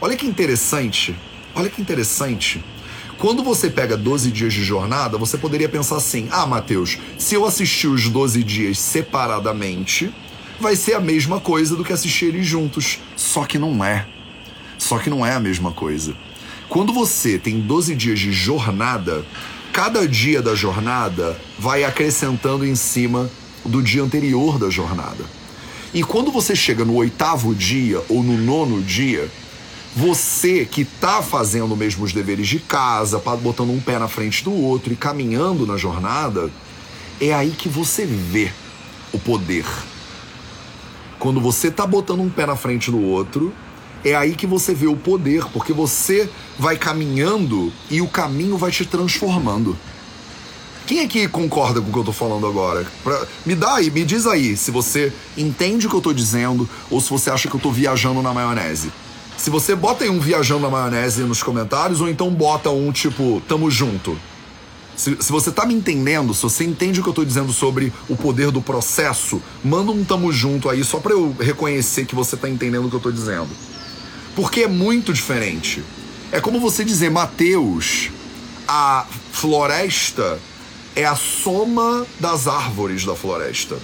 Olha 0.00 0.16
que 0.16 0.26
interessante, 0.26 1.16
olha 1.54 1.70
que 1.70 1.80
interessante. 1.80 2.62
Quando 3.18 3.42
você 3.42 3.68
pega 3.70 3.96
12 3.96 4.30
dias 4.30 4.52
de 4.52 4.62
jornada, 4.62 5.18
você 5.18 5.38
poderia 5.38 5.68
pensar 5.68 5.96
assim: 5.96 6.28
ah, 6.30 6.46
Mateus, 6.46 6.98
se 7.18 7.34
eu 7.34 7.44
assistir 7.46 7.88
os 7.88 8.08
12 8.08 8.44
dias 8.44 8.78
separadamente, 8.78 10.12
vai 10.60 10.76
ser 10.76 10.94
a 10.94 11.00
mesma 11.00 11.40
coisa 11.40 11.74
do 11.74 11.84
que 11.84 11.92
assistir 11.92 12.26
eles 12.26 12.46
juntos. 12.46 12.98
Só 13.16 13.44
que 13.44 13.58
não 13.58 13.84
é. 13.84 14.06
Só 14.78 14.98
que 14.98 15.10
não 15.10 15.24
é 15.24 15.32
a 15.32 15.40
mesma 15.40 15.72
coisa. 15.72 16.14
Quando 16.70 16.92
você 16.92 17.36
tem 17.36 17.60
12 17.60 17.96
dias 17.96 18.20
de 18.20 18.32
jornada, 18.32 19.26
cada 19.72 20.06
dia 20.06 20.40
da 20.40 20.54
jornada 20.54 21.36
vai 21.58 21.82
acrescentando 21.82 22.64
em 22.64 22.76
cima 22.76 23.28
do 23.64 23.82
dia 23.82 24.04
anterior 24.04 24.56
da 24.56 24.70
jornada. 24.70 25.24
E 25.92 26.04
quando 26.04 26.30
você 26.30 26.54
chega 26.54 26.84
no 26.84 26.94
oitavo 26.94 27.56
dia 27.56 28.00
ou 28.08 28.22
no 28.22 28.38
nono 28.38 28.80
dia, 28.80 29.28
você 29.96 30.64
que 30.64 30.82
está 30.82 31.20
fazendo 31.20 31.74
mesmo 31.74 32.04
os 32.04 32.12
deveres 32.12 32.46
de 32.46 32.60
casa, 32.60 33.18
botando 33.18 33.70
um 33.70 33.80
pé 33.80 33.98
na 33.98 34.06
frente 34.06 34.44
do 34.44 34.52
outro 34.52 34.92
e 34.92 34.96
caminhando 34.96 35.66
na 35.66 35.76
jornada, 35.76 36.52
é 37.20 37.34
aí 37.34 37.50
que 37.50 37.68
você 37.68 38.06
vê 38.06 38.52
o 39.12 39.18
poder. 39.18 39.66
Quando 41.18 41.40
você 41.40 41.66
está 41.66 41.84
botando 41.84 42.20
um 42.20 42.30
pé 42.30 42.46
na 42.46 42.54
frente 42.54 42.92
do 42.92 43.00
outro, 43.00 43.52
é 44.04 44.14
aí 44.14 44.34
que 44.34 44.46
você 44.46 44.74
vê 44.74 44.86
o 44.86 44.96
poder, 44.96 45.44
porque 45.52 45.72
você 45.72 46.28
vai 46.58 46.76
caminhando 46.76 47.72
e 47.90 48.00
o 48.00 48.08
caminho 48.08 48.56
vai 48.56 48.70
te 48.70 48.84
transformando. 48.84 49.76
Quem 50.86 51.00
aqui 51.00 51.28
concorda 51.28 51.80
com 51.80 51.88
o 51.88 51.92
que 51.92 51.98
eu 52.00 52.04
tô 52.04 52.12
falando 52.12 52.46
agora? 52.46 52.84
Pra, 53.04 53.24
me 53.46 53.54
dá 53.54 53.74
aí, 53.74 53.90
me 53.90 54.04
diz 54.04 54.26
aí 54.26 54.56
se 54.56 54.72
você 54.72 55.12
entende 55.36 55.86
o 55.86 55.90
que 55.90 55.94
eu 55.94 56.00
tô 56.00 56.12
dizendo 56.12 56.68
ou 56.90 57.00
se 57.00 57.08
você 57.08 57.30
acha 57.30 57.48
que 57.48 57.54
eu 57.54 57.60
tô 57.60 57.70
viajando 57.70 58.20
na 58.20 58.34
maionese. 58.34 58.90
Se 59.36 59.50
você 59.50 59.76
bota 59.76 60.04
aí 60.04 60.10
um 60.10 60.18
viajando 60.18 60.62
na 60.62 60.68
maionese 60.68 61.22
nos 61.22 61.42
comentários 61.42 62.00
ou 62.00 62.08
então 62.08 62.28
bota 62.30 62.70
um 62.70 62.90
tipo 62.90 63.40
tamo 63.46 63.70
junto. 63.70 64.18
Se, 64.96 65.16
se, 65.20 65.30
você 65.32 65.50
tá 65.50 65.64
me 65.64 65.72
entendendo, 65.72 66.34
se 66.34 66.42
você 66.42 66.64
entende 66.64 67.00
o 67.00 67.02
que 67.02 67.08
eu 67.08 67.14
tô 67.14 67.24
dizendo 67.24 67.52
sobre 67.52 67.92
o 68.08 68.16
poder 68.16 68.50
do 68.50 68.60
processo, 68.60 69.40
manda 69.64 69.92
um 69.92 70.04
tamo 70.04 70.30
junto 70.32 70.68
aí 70.68 70.84
só 70.84 70.98
para 70.98 71.12
eu 71.12 71.34
reconhecer 71.38 72.04
que 72.04 72.14
você 72.14 72.36
tá 72.36 72.50
entendendo 72.50 72.86
o 72.86 72.90
que 72.90 72.96
eu 72.96 73.00
tô 73.00 73.10
dizendo. 73.10 73.48
Porque 74.34 74.62
é 74.62 74.68
muito 74.68 75.12
diferente. 75.12 75.82
É 76.32 76.40
como 76.40 76.60
você 76.60 76.84
dizer, 76.84 77.10
Mateus, 77.10 78.10
a 78.66 79.06
floresta 79.32 80.38
é 80.94 81.04
a 81.04 81.16
soma 81.16 82.06
das 82.18 82.46
árvores 82.46 83.04
da 83.04 83.14
floresta. 83.14 83.78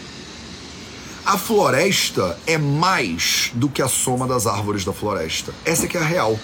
A 1.24 1.36
floresta 1.36 2.38
é 2.46 2.56
mais 2.56 3.50
do 3.54 3.68
que 3.68 3.82
a 3.82 3.88
soma 3.88 4.28
das 4.28 4.46
árvores 4.46 4.84
da 4.84 4.92
floresta. 4.92 5.52
Essa 5.64 5.86
é 5.86 5.88
que 5.88 5.96
é 5.96 6.00
a 6.00 6.04
real. 6.04 6.38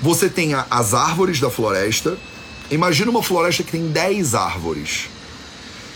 Você 0.00 0.28
tem 0.28 0.54
as 0.54 0.92
árvores 0.92 1.38
da 1.38 1.48
floresta. 1.48 2.18
Imagina 2.68 3.10
uma 3.12 3.22
floresta 3.22 3.62
que 3.62 3.70
tem 3.70 3.88
10 3.88 4.34
árvores. 4.34 5.08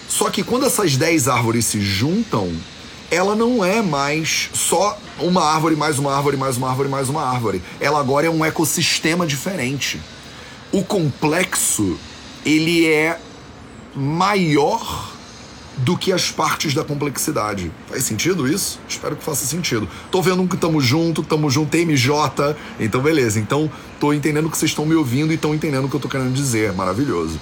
Só 0.08 0.30
que 0.30 0.44
quando 0.44 0.66
essas 0.66 0.96
10 0.96 1.26
árvores 1.26 1.66
se 1.66 1.80
juntam, 1.80 2.54
ela 3.10 3.34
não 3.34 3.64
é 3.64 3.82
mais 3.82 4.50
só 4.52 4.98
uma 5.20 5.42
árvore, 5.42 5.76
mais 5.76 5.98
uma 5.98 6.14
árvore, 6.14 6.36
mais 6.36 6.56
uma 6.56 6.68
árvore, 6.68 6.88
mais 6.88 7.08
uma 7.08 7.22
árvore. 7.22 7.62
Ela 7.80 8.00
agora 8.00 8.26
é 8.26 8.30
um 8.30 8.44
ecossistema 8.44 9.26
diferente. 9.26 10.00
O 10.72 10.82
complexo, 10.82 11.98
ele 12.44 12.86
é 12.86 13.18
maior 13.94 15.12
do 15.78 15.96
que 15.96 16.12
as 16.12 16.30
partes 16.30 16.74
da 16.74 16.82
complexidade. 16.82 17.70
Faz 17.88 18.02
sentido 18.04 18.48
isso? 18.48 18.80
Espero 18.88 19.14
que 19.14 19.22
faça 19.22 19.46
sentido. 19.46 19.88
Tô 20.10 20.22
vendo 20.22 20.46
que 20.48 20.56
tamo 20.56 20.80
junto, 20.80 21.22
tamo 21.22 21.50
junto, 21.50 21.70
TMJ, 21.70 22.56
então 22.80 23.00
beleza. 23.00 23.38
Então, 23.38 23.70
tô 24.00 24.12
entendendo 24.12 24.50
que 24.50 24.56
vocês 24.56 24.70
estão 24.70 24.86
me 24.86 24.94
ouvindo 24.94 25.32
e 25.32 25.34
estão 25.34 25.54
entendendo 25.54 25.84
o 25.84 25.88
que 25.88 25.96
eu 25.96 26.00
tô 26.00 26.08
querendo 26.08 26.32
dizer. 26.32 26.72
Maravilhoso. 26.72 27.38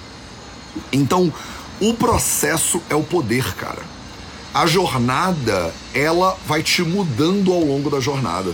Então, 0.91 1.33
o 1.79 1.93
processo 1.93 2.81
é 2.89 2.95
o 2.95 3.03
poder, 3.03 3.55
cara 3.55 3.94
a 4.55 4.65
jornada 4.65 5.73
ela 5.93 6.37
vai 6.47 6.63
te 6.63 6.81
mudando 6.81 7.51
ao 7.51 7.59
longo 7.59 7.89
da 7.89 7.99
jornada. 7.99 8.53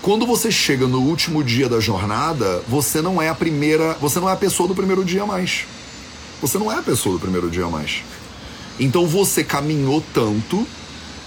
Quando 0.00 0.24
você 0.24 0.48
chega 0.48 0.86
no 0.86 1.00
último 1.00 1.42
dia 1.42 1.68
da 1.68 1.80
jornada, 1.80 2.62
você 2.68 3.02
não 3.02 3.20
é 3.20 3.28
a 3.28 3.34
primeira, 3.34 3.94
você 4.00 4.20
não 4.20 4.30
é 4.30 4.32
a 4.32 4.36
pessoa 4.36 4.68
do 4.68 4.76
primeiro 4.76 5.04
dia 5.04 5.26
mais. 5.26 5.66
Você 6.40 6.56
não 6.56 6.70
é 6.70 6.76
a 6.76 6.82
pessoa 6.82 7.16
do 7.16 7.20
primeiro 7.20 7.50
dia 7.50 7.66
mais. 7.66 8.04
Então 8.78 9.08
você 9.08 9.42
caminhou 9.42 10.04
tanto 10.14 10.64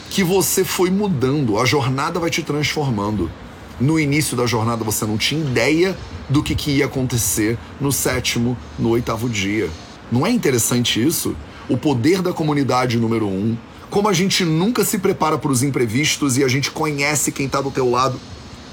que 0.09 0.23
você 0.23 0.63
foi 0.63 0.89
mudando, 0.89 1.59
a 1.59 1.65
jornada 1.65 2.17
vai 2.17 2.29
te 2.29 2.41
transformando. 2.41 3.29
No 3.77 3.99
início 3.99 4.37
da 4.37 4.45
jornada 4.45 4.85
você 4.85 5.05
não 5.05 5.17
tinha 5.17 5.41
ideia 5.41 5.97
do 6.29 6.41
que, 6.41 6.55
que 6.55 6.71
ia 6.71 6.85
acontecer 6.85 7.59
no 7.77 7.91
sétimo, 7.91 8.57
no 8.79 8.87
oitavo 8.87 9.27
dia. 9.27 9.69
Não 10.09 10.25
é 10.25 10.31
interessante 10.31 11.05
isso? 11.05 11.35
O 11.67 11.77
poder 11.77 12.21
da 12.21 12.31
comunidade 12.31 12.97
número 12.97 13.27
um, 13.27 13.57
como 13.89 14.09
a 14.09 14.13
gente 14.13 14.43
nunca 14.43 14.83
se 14.83 14.97
prepara 14.97 15.37
para 15.37 15.51
os 15.51 15.63
imprevistos 15.63 16.37
e 16.37 16.43
a 16.43 16.47
gente 16.47 16.71
conhece 16.71 17.31
quem 17.31 17.47
tá 17.47 17.61
do 17.61 17.71
teu 17.71 17.89
lado 17.89 18.19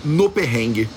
no 0.04 0.28
perrengue. 0.28 0.88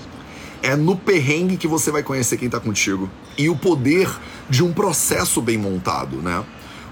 É 0.62 0.75
no 0.75 0.95
perrengue 0.95 1.56
que 1.56 1.67
você 1.67 1.91
vai 1.91 2.01
conhecer 2.01 2.38
quem 2.38 2.49
tá 2.49 2.60
contigo. 2.60 3.10
E 3.38 3.47
o 3.47 3.56
poder 3.56 4.10
de 4.49 4.63
um 4.63 4.73
processo 4.73 5.41
bem 5.41 5.58
montado, 5.58 6.17
né? 6.17 6.43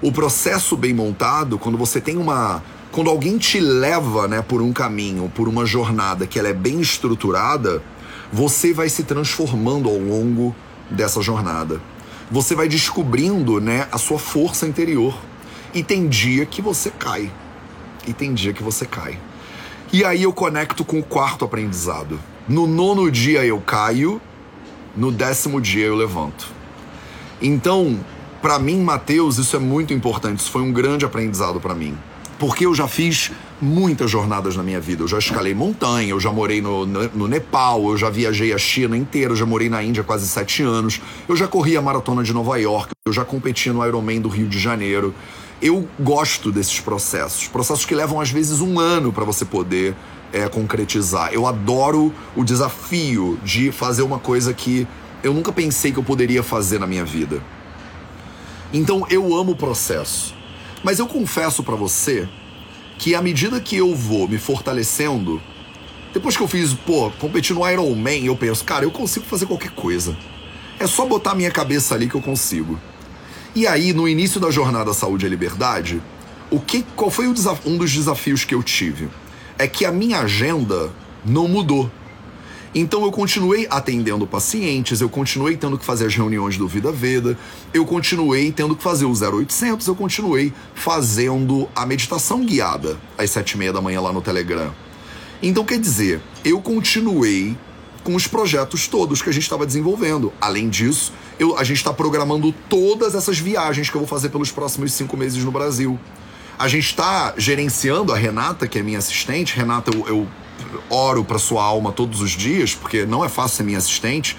O 0.01 0.11
processo 0.11 0.77
bem 0.77 0.93
montado, 0.93 1.57
quando 1.57 1.77
você 1.77 1.99
tem 1.99 2.17
uma. 2.17 2.61
Quando 2.91 3.09
alguém 3.09 3.38
te 3.38 3.59
leva 3.59 4.27
né, 4.27 4.41
por 4.41 4.61
um 4.61 4.71
caminho, 4.71 5.29
por 5.33 5.49
uma 5.49 5.65
jornada 5.65 6.25
que 6.27 6.39
ela 6.39 6.47
é 6.47 6.53
bem 6.53 6.79
estruturada, 6.79 7.83
você 8.31 8.71
vai 8.71 8.88
se 8.88 9.03
transformando 9.03 9.89
ao 9.89 9.97
longo 9.97 10.55
dessa 10.89 11.21
jornada. 11.21 11.81
Você 12.31 12.55
vai 12.55 12.67
descobrindo 12.67 13.59
né, 13.59 13.88
a 13.91 13.97
sua 13.97 14.17
força 14.17 14.65
interior. 14.65 15.17
E 15.75 15.83
tem 15.83 16.07
dia 16.07 16.45
que 16.45 16.61
você 16.61 16.89
cai. 16.89 17.29
E 18.07 18.13
tem 18.13 18.33
dia 18.33 18.53
que 18.53 18.63
você 18.63 18.85
cai. 18.85 19.19
E 19.91 20.05
aí 20.05 20.23
eu 20.23 20.31
conecto 20.31 20.85
com 20.85 20.99
o 20.99 21.03
quarto 21.03 21.43
aprendizado. 21.43 22.17
No 22.47 22.65
nono 22.65 23.11
dia 23.11 23.45
eu 23.45 23.59
caio, 23.59 24.21
no 24.95 25.11
décimo 25.11 25.59
dia 25.59 25.85
eu 25.85 25.95
levanto. 25.95 26.47
Então, 27.41 27.99
para 28.41 28.57
mim, 28.57 28.81
Mateus, 28.81 29.38
isso 29.38 29.53
é 29.57 29.59
muito 29.59 29.93
importante. 29.93 30.39
Isso 30.39 30.49
foi 30.49 30.61
um 30.61 30.71
grande 30.71 31.03
aprendizado 31.03 31.59
para 31.59 31.75
mim. 31.75 31.97
Porque 32.39 32.65
eu 32.65 32.73
já 32.73 32.88
fiz 32.88 33.31
muitas 33.59 34.09
jornadas 34.09 34.55
na 34.55 34.63
minha 34.63 34.79
vida. 34.79 35.03
Eu 35.03 35.09
já 35.09 35.19
escalei 35.19 35.53
montanha, 35.53 36.09
eu 36.09 36.19
já 36.21 36.31
morei 36.31 36.61
no, 36.61 36.85
no, 36.85 37.09
no, 37.09 37.27
Nepal, 37.27 37.89
eu 37.89 37.97
já 37.97 38.09
viajei 38.09 38.53
a 38.53 38.57
China 38.57 38.95
inteira, 38.95 39.33
eu 39.33 39.35
já 39.35 39.45
morei 39.45 39.69
na 39.69 39.83
Índia 39.83 40.03
quase 40.03 40.27
sete 40.27 40.63
anos, 40.63 41.01
eu 41.27 41.35
já 41.35 41.47
corri 41.47 41.75
a 41.75 41.81
maratona 41.81 42.23
de 42.23 42.33
Nova 42.33 42.57
York, 42.57 42.91
eu 43.05 43.13
já 43.13 43.25
competi 43.25 43.69
no 43.71 43.85
Ironman 43.85 44.21
do 44.21 44.29
Rio 44.29 44.47
de 44.47 44.59
Janeiro. 44.59 45.13
Eu 45.62 45.88
gosto 46.00 46.52
desses 46.52 46.80
processos, 46.80 47.48
processos 47.48 47.86
que 47.86 47.96
levam 47.96 48.20
às 48.20 48.30
vezes 48.30 48.60
um 48.60 48.80
ano 48.80 49.13
para 49.13 49.24
você 49.24 49.46
poder 49.46 49.96
é, 50.34 50.48
concretizar. 50.50 51.34
Eu 51.34 51.48
adoro 51.48 52.13
o 52.36 52.44
desafio 52.44 53.39
de 53.44 53.72
fazer 53.72 54.02
uma 54.02 54.20
coisa 54.20 54.54
que 54.54 54.86
eu 55.24 55.34
nunca 55.34 55.52
pensei 55.52 55.91
que 55.91 55.98
eu 55.98 56.04
poderia 56.04 56.44
fazer 56.44 56.80
na 56.80 56.86
minha 56.86 57.06
vida. 57.06 57.41
Então 58.74 59.06
eu 59.10 59.36
amo 59.36 59.54
o 59.54 59.56
processo. 59.56 60.36
Mas 60.84 61.00
eu 61.00 61.08
confesso 61.08 61.63
para 61.63 61.76
você 61.76 62.28
que 62.98 63.15
à 63.15 63.22
medida 63.22 63.60
que 63.60 63.78
eu 63.78 63.96
vou 63.96 64.28
me 64.28 64.38
fortalecendo, 64.38 65.41
depois 66.13 66.38
que 66.38 66.44
eu 66.44 66.48
fiz, 66.48 66.74
pô, 66.74 67.10
competir 67.12 67.56
no 67.56 67.68
Iron 67.70 67.94
Man, 67.96 68.24
eu 68.24 68.36
penso, 68.36 68.63
cara, 68.63 68.86
eu 68.86 68.91
consigo 68.91 69.26
fazer 69.26 69.46
qualquer 69.46 69.72
coisa. 69.72 70.15
É 70.80 70.86
só 70.86 71.06
botar 71.06 71.34
minha 71.34 71.52
cabeça 71.52 71.96
ali 71.96 72.10
que 72.10 72.15
eu 72.15 72.22
consigo. 72.22 72.80
E 73.56 73.65
aí, 73.65 73.94
no 73.94 74.06
início 74.06 74.38
da 74.38 74.52
jornada 74.52 74.94
Saúde 74.94 75.26
e 75.26 75.30
Liberdade, 75.30 76.02
o 76.52 76.60
que, 76.60 76.86
qual 76.94 77.10
foi 77.10 77.26
um 77.26 77.78
dos 77.78 77.94
desafios 77.94 78.44
que 78.44 78.54
eu 78.54 78.62
tive? 78.62 79.08
É 79.58 79.65
que 79.65 79.86
a 79.86 79.94
minha 79.94 80.20
agenda 80.20 80.91
não 81.26 81.48
mudou. 81.48 81.89
Então 82.78 83.06
eu 83.06 83.12
continuei 83.13 83.65
atendendo 83.70 84.28
pacientes, 84.28 85.00
eu 85.00 85.08
continuei 85.08 85.56
tendo 85.56 85.78
que 85.78 85.86
fazer 85.86 86.08
as 86.08 86.13
reuniões 86.13 86.58
do 86.58 86.68
Vida 86.68 86.91
Veda, 86.91 87.39
eu 87.74 87.86
continuei 87.86 88.52
tendo 88.52 88.76
que 88.76 88.84
fazer 88.84 89.06
o 89.06 89.13
0800, 89.13 89.88
eu 89.88 89.96
continuei 89.96 90.52
fazendo 90.74 91.70
a 91.74 91.86
meditação 91.86 92.46
guiada 92.46 92.98
às 93.18 93.32
sete 93.32 93.52
e 93.52 93.58
meia 93.58 93.72
da 93.72 93.82
manhã 93.82 94.02
lá 94.02 94.12
no 94.12 94.22
Telegram. 94.22 94.76
Então 95.41 95.63
quer 95.63 95.80
dizer, 95.80 96.20
eu 96.44 96.60
continuei 96.60 97.56
com 98.06 98.13
os 98.13 98.28
projetos 98.28 98.88
todos 98.88 99.24
que 99.24 99.30
a 99.30 99.34
gente 99.34 99.44
estava 99.44 99.65
desenvolvendo. 99.65 100.32
Além 100.39 100.70
disso, 100.70 101.12
eu, 101.39 101.58
a 101.58 101.63
gente 101.63 101.78
está 101.78 101.91
programando 101.91 102.54
todas 102.70 103.15
essas 103.15 103.39
viagens 103.39 103.89
que 103.89 103.98
eu 103.98 104.02
vou 104.02 104.08
fazer 104.08 104.30
pelos 104.30 104.52
próximos 104.52 104.94
cinco 104.94 105.18
meses 105.18 105.44
no 105.44 105.52
Brasil. 105.52 106.00
A 106.58 106.68
gente 106.68 106.86
está 106.86 107.34
gerenciando 107.36 108.13
a 108.13 108.15
Renata, 108.15 108.68
que 108.68 108.78
é 108.78 108.84
minha 108.84 109.00
assistente. 109.00 109.58
Renata, 109.58 109.89
eu, 109.91 110.08
eu 110.08 110.28
oro 110.88 111.24
para 111.26 111.39
sua 111.39 111.63
alma 111.63 111.91
todos 111.91 112.22
os 112.22 112.30
dias, 112.30 112.76
porque 112.76 113.08
não 113.08 113.26
é 113.26 113.28
fácil 113.28 113.58
ser 113.58 113.63
minha 113.63 113.80
assistente. 113.80 114.38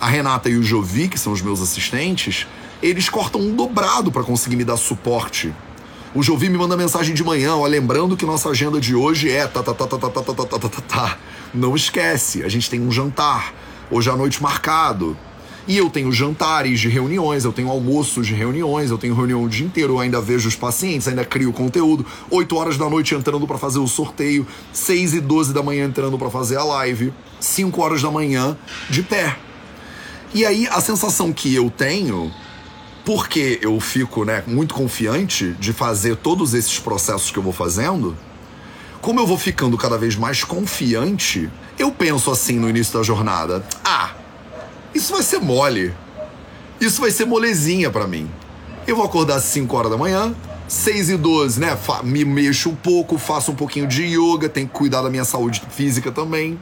A 0.00 0.08
Renata 0.08 0.50
e 0.50 0.56
o 0.56 0.62
Jovi, 0.62 1.06
que 1.06 1.18
são 1.18 1.32
os 1.32 1.40
meus 1.40 1.62
assistentes, 1.62 2.44
eles 2.82 3.08
cortam 3.08 3.40
um 3.40 3.54
dobrado 3.54 4.10
para 4.10 4.24
conseguir 4.24 4.56
me 4.56 4.64
dar 4.64 4.76
suporte. 4.76 5.54
O 6.12 6.24
Jovi 6.24 6.48
me 6.48 6.58
manda 6.58 6.76
mensagem 6.76 7.14
de 7.14 7.22
manhã, 7.22 7.54
ó, 7.54 7.66
lembrando 7.66 8.16
que 8.16 8.26
nossa 8.26 8.48
agenda 8.48 8.80
de 8.80 8.96
hoje 8.96 9.30
é 9.30 9.46
tá 9.46 9.62
tá 9.62 9.72
tá 9.72 9.86
tá 9.86 9.96
tá 9.96 10.10
tá 10.10 10.22
tá 10.22 10.34
tá 10.34 10.58
tá 10.58 10.68
tá 10.68 10.80
tá. 10.80 11.18
Não 11.56 11.74
esquece, 11.74 12.42
a 12.42 12.48
gente 12.48 12.68
tem 12.68 12.78
um 12.78 12.92
jantar 12.92 13.54
hoje 13.90 14.10
à 14.10 14.16
noite 14.16 14.42
marcado. 14.42 15.16
E 15.66 15.76
eu 15.78 15.88
tenho 15.88 16.12
jantares 16.12 16.78
de 16.78 16.88
reuniões, 16.88 17.46
eu 17.46 17.52
tenho 17.52 17.70
almoços 17.70 18.26
de 18.26 18.34
reuniões, 18.34 18.90
eu 18.90 18.98
tenho 18.98 19.14
reunião 19.14 19.42
o 19.42 19.48
dia 19.48 19.66
inteiro, 19.66 19.94
eu 19.94 19.98
ainda 19.98 20.20
vejo 20.20 20.48
os 20.48 20.54
pacientes, 20.54 21.08
ainda 21.08 21.24
crio 21.24 21.52
conteúdo. 21.54 22.04
8 22.30 22.54
horas 22.54 22.76
da 22.76 22.90
noite 22.90 23.14
entrando 23.14 23.46
para 23.46 23.56
fazer 23.56 23.78
o 23.78 23.88
sorteio, 23.88 24.46
6 24.70 25.14
e 25.14 25.20
12 25.20 25.54
da 25.54 25.62
manhã 25.62 25.86
entrando 25.86 26.18
para 26.18 26.28
fazer 26.28 26.56
a 26.56 26.62
live, 26.62 27.12
5 27.40 27.80
horas 27.80 28.02
da 28.02 28.10
manhã 28.10 28.56
de 28.90 29.02
pé. 29.02 29.36
E 30.34 30.44
aí 30.44 30.68
a 30.70 30.80
sensação 30.82 31.32
que 31.32 31.54
eu 31.54 31.70
tenho, 31.70 32.30
porque 33.02 33.58
eu 33.62 33.80
fico 33.80 34.26
né, 34.26 34.44
muito 34.46 34.74
confiante 34.74 35.56
de 35.58 35.72
fazer 35.72 36.16
todos 36.16 36.52
esses 36.52 36.78
processos 36.78 37.30
que 37.30 37.38
eu 37.38 37.42
vou 37.42 37.52
fazendo, 37.52 38.14
como 39.06 39.20
eu 39.20 39.26
vou 39.26 39.38
ficando 39.38 39.78
cada 39.78 39.96
vez 39.96 40.16
mais 40.16 40.42
confiante, 40.42 41.48
eu 41.78 41.92
penso 41.92 42.28
assim 42.28 42.58
no 42.58 42.68
início 42.68 42.98
da 42.98 43.04
jornada: 43.04 43.64
ah, 43.84 44.10
isso 44.92 45.12
vai 45.12 45.22
ser 45.22 45.38
mole. 45.38 45.94
Isso 46.80 47.00
vai 47.00 47.12
ser 47.12 47.24
molezinha 47.24 47.88
para 47.88 48.04
mim. 48.04 48.28
Eu 48.84 48.96
vou 48.96 49.04
acordar 49.04 49.36
às 49.36 49.44
5 49.44 49.76
horas 49.76 49.92
da 49.92 49.96
manhã, 49.96 50.34
6 50.66 51.10
e 51.10 51.16
12, 51.16 51.60
né? 51.60 51.78
Me 52.02 52.24
mexo 52.24 52.68
um 52.68 52.74
pouco, 52.74 53.16
faço 53.16 53.52
um 53.52 53.54
pouquinho 53.54 53.86
de 53.86 54.02
yoga, 54.06 54.48
tenho 54.48 54.66
que 54.66 54.74
cuidar 54.74 55.02
da 55.02 55.08
minha 55.08 55.24
saúde 55.24 55.62
física 55.70 56.10
também. 56.10 56.58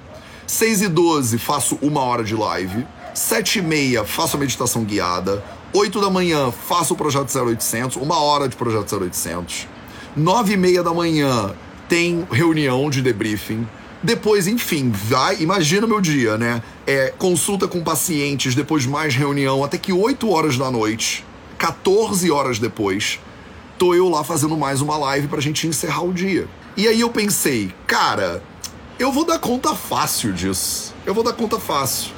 6 0.46 0.82
e 0.82 0.88
12, 0.88 1.38
faço 1.38 1.78
uma 1.80 2.02
hora 2.02 2.22
de 2.22 2.34
live. 2.34 2.86
7 3.14 3.60
e 3.60 3.62
meia, 3.62 4.04
faço 4.04 4.36
a 4.36 4.40
meditação 4.40 4.84
guiada. 4.84 5.42
8 5.72 5.98
da 5.98 6.10
manhã, 6.10 6.52
faço 6.52 6.92
o 6.92 6.96
Projeto 6.96 7.34
0800, 7.34 7.96
uma 7.96 8.18
hora 8.18 8.46
de 8.50 8.54
Projeto 8.54 8.94
0800. 8.96 9.66
9 10.14 10.52
e 10.52 10.56
meia 10.58 10.82
da 10.82 10.92
manhã, 10.92 11.54
tem 11.88 12.26
reunião 12.30 12.88
de 12.90 13.02
debriefing. 13.02 13.66
Depois, 14.02 14.46
enfim, 14.46 14.90
vai, 14.90 15.40
imagina 15.40 15.86
meu 15.86 16.00
dia, 16.00 16.36
né? 16.36 16.62
É, 16.86 17.12
consulta 17.16 17.66
com 17.66 17.82
pacientes, 17.82 18.54
depois 18.54 18.84
mais 18.84 19.14
reunião, 19.14 19.64
até 19.64 19.78
que 19.78 19.92
8 19.92 20.28
horas 20.30 20.58
da 20.58 20.70
noite, 20.70 21.24
14 21.56 22.30
horas 22.30 22.58
depois, 22.58 23.18
tô 23.78 23.94
eu 23.94 24.08
lá 24.08 24.22
fazendo 24.22 24.56
mais 24.56 24.82
uma 24.82 24.96
live 24.98 25.28
pra 25.28 25.40
gente 25.40 25.66
encerrar 25.66 26.02
o 26.02 26.12
dia. 26.12 26.46
E 26.76 26.86
aí 26.86 27.00
eu 27.00 27.08
pensei, 27.08 27.72
cara, 27.86 28.42
eu 28.98 29.10
vou 29.10 29.24
dar 29.24 29.38
conta 29.38 29.74
fácil 29.74 30.32
disso. 30.32 30.94
Eu 31.06 31.14
vou 31.14 31.24
dar 31.24 31.32
conta 31.32 31.58
fácil. 31.58 32.12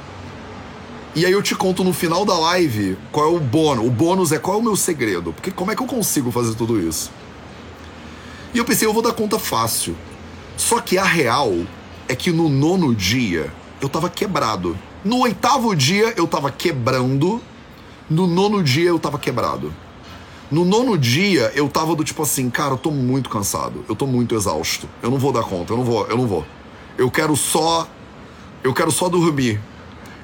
E 1.15 1.25
aí 1.25 1.31
eu 1.31 1.41
te 1.41 1.55
conto 1.55 1.83
no 1.83 1.93
final 1.93 2.25
da 2.25 2.37
live 2.37 2.97
qual 3.11 3.25
é 3.25 3.35
o 3.35 3.39
bônus. 3.39 3.85
O 3.85 3.89
bônus 3.89 4.31
é 4.31 4.37
qual 4.37 4.57
é 4.57 4.59
o 4.59 4.63
meu 4.63 4.75
segredo. 4.75 5.33
Porque 5.33 5.51
como 5.51 5.71
é 5.71 5.75
que 5.75 5.81
eu 5.81 5.87
consigo 5.87 6.31
fazer 6.31 6.53
tudo 6.55 6.79
isso? 6.79 7.11
E 8.57 8.59
eu 8.59 8.65
pensei, 8.65 8.87
eu 8.87 8.91
vou 8.91 9.03
dar 9.03 9.13
conta 9.13 9.37
fácil. 9.37 9.95
Só 10.57 10.81
que 10.81 10.97
a 10.97 11.03
real 11.03 11.53
é 12.09 12.15
que 12.15 12.31
no 12.31 12.49
nono 12.49 12.95
dia 12.95 13.53
eu 13.79 13.87
tava 13.87 14.09
quebrado. 14.09 14.75
No 15.05 15.19
oitavo 15.19 15.75
dia 15.75 16.11
eu 16.17 16.25
tava 16.25 16.49
quebrando. 16.49 17.39
No 18.09 18.25
nono 18.25 18.63
dia 18.63 18.89
eu 18.89 18.97
tava 18.97 19.19
quebrado. 19.19 19.71
No 20.49 20.65
nono 20.65 20.97
dia 20.97 21.51
eu 21.53 21.69
tava 21.69 21.95
do 21.95 22.03
tipo 22.03 22.23
assim, 22.23 22.49
cara, 22.49 22.73
eu 22.73 22.79
tô 22.79 22.89
muito 22.89 23.29
cansado, 23.29 23.85
eu 23.87 23.95
tô 23.95 24.07
muito 24.07 24.33
exausto. 24.33 24.89
Eu 25.03 25.11
não 25.11 25.19
vou 25.19 25.31
dar 25.31 25.43
conta, 25.43 25.73
eu 25.73 25.77
não 25.77 25.85
vou, 25.85 26.07
eu 26.07 26.17
não 26.17 26.25
vou. 26.25 26.43
Eu 26.97 27.11
quero 27.11 27.35
só 27.35 27.87
eu 28.63 28.73
quero 28.73 28.89
só 28.89 29.07
dormir. 29.07 29.61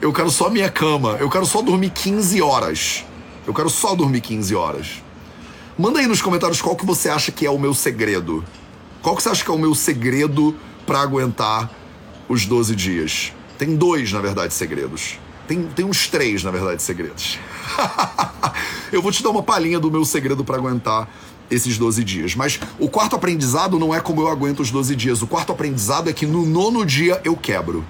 Eu 0.01 0.11
quero 0.11 0.31
só 0.31 0.49
minha 0.49 0.71
cama. 0.71 1.17
Eu 1.19 1.29
quero 1.29 1.45
só 1.45 1.61
dormir 1.61 1.91
15 1.91 2.41
horas. 2.41 3.05
Eu 3.45 3.53
quero 3.53 3.69
só 3.69 3.93
dormir 3.93 4.21
15 4.21 4.55
horas. 4.55 5.02
Manda 5.77 5.99
aí 5.99 6.07
nos 6.07 6.21
comentários 6.21 6.61
qual 6.61 6.75
que 6.75 6.85
você 6.85 7.09
acha 7.09 7.31
que 7.31 7.45
é 7.45 7.49
o 7.49 7.57
meu 7.57 7.73
segredo. 7.73 8.43
Qual 9.01 9.15
que 9.15 9.23
você 9.23 9.29
acha 9.29 9.43
que 9.43 9.49
é 9.49 9.53
o 9.53 9.57
meu 9.57 9.73
segredo 9.75 10.55
para 10.85 10.99
aguentar 11.01 11.69
os 12.27 12.45
12 12.45 12.75
dias. 12.75 13.33
Tem 13.57 13.75
dois, 13.75 14.11
na 14.11 14.19
verdade, 14.19 14.53
segredos. 14.53 15.19
Tem, 15.47 15.63
tem 15.63 15.85
uns 15.85 16.07
três, 16.07 16.43
na 16.43 16.51
verdade, 16.51 16.81
segredos. 16.81 17.37
eu 18.91 19.01
vou 19.01 19.11
te 19.11 19.21
dar 19.21 19.29
uma 19.29 19.43
palhinha 19.43 19.79
do 19.79 19.91
meu 19.91 20.05
segredo 20.05 20.43
para 20.43 20.57
aguentar 20.57 21.07
esses 21.51 21.77
12 21.77 22.03
dias. 22.03 22.35
Mas 22.35 22.59
o 22.79 22.89
quarto 22.89 23.15
aprendizado 23.15 23.77
não 23.77 23.93
é 23.93 23.99
como 23.99 24.21
eu 24.21 24.27
aguento 24.27 24.61
os 24.61 24.71
12 24.71 24.95
dias. 24.95 25.21
O 25.21 25.27
quarto 25.27 25.51
aprendizado 25.51 26.09
é 26.09 26.13
que 26.13 26.25
no 26.25 26.45
nono 26.45 26.85
dia 26.85 27.21
eu 27.23 27.35
quebro. 27.35 27.85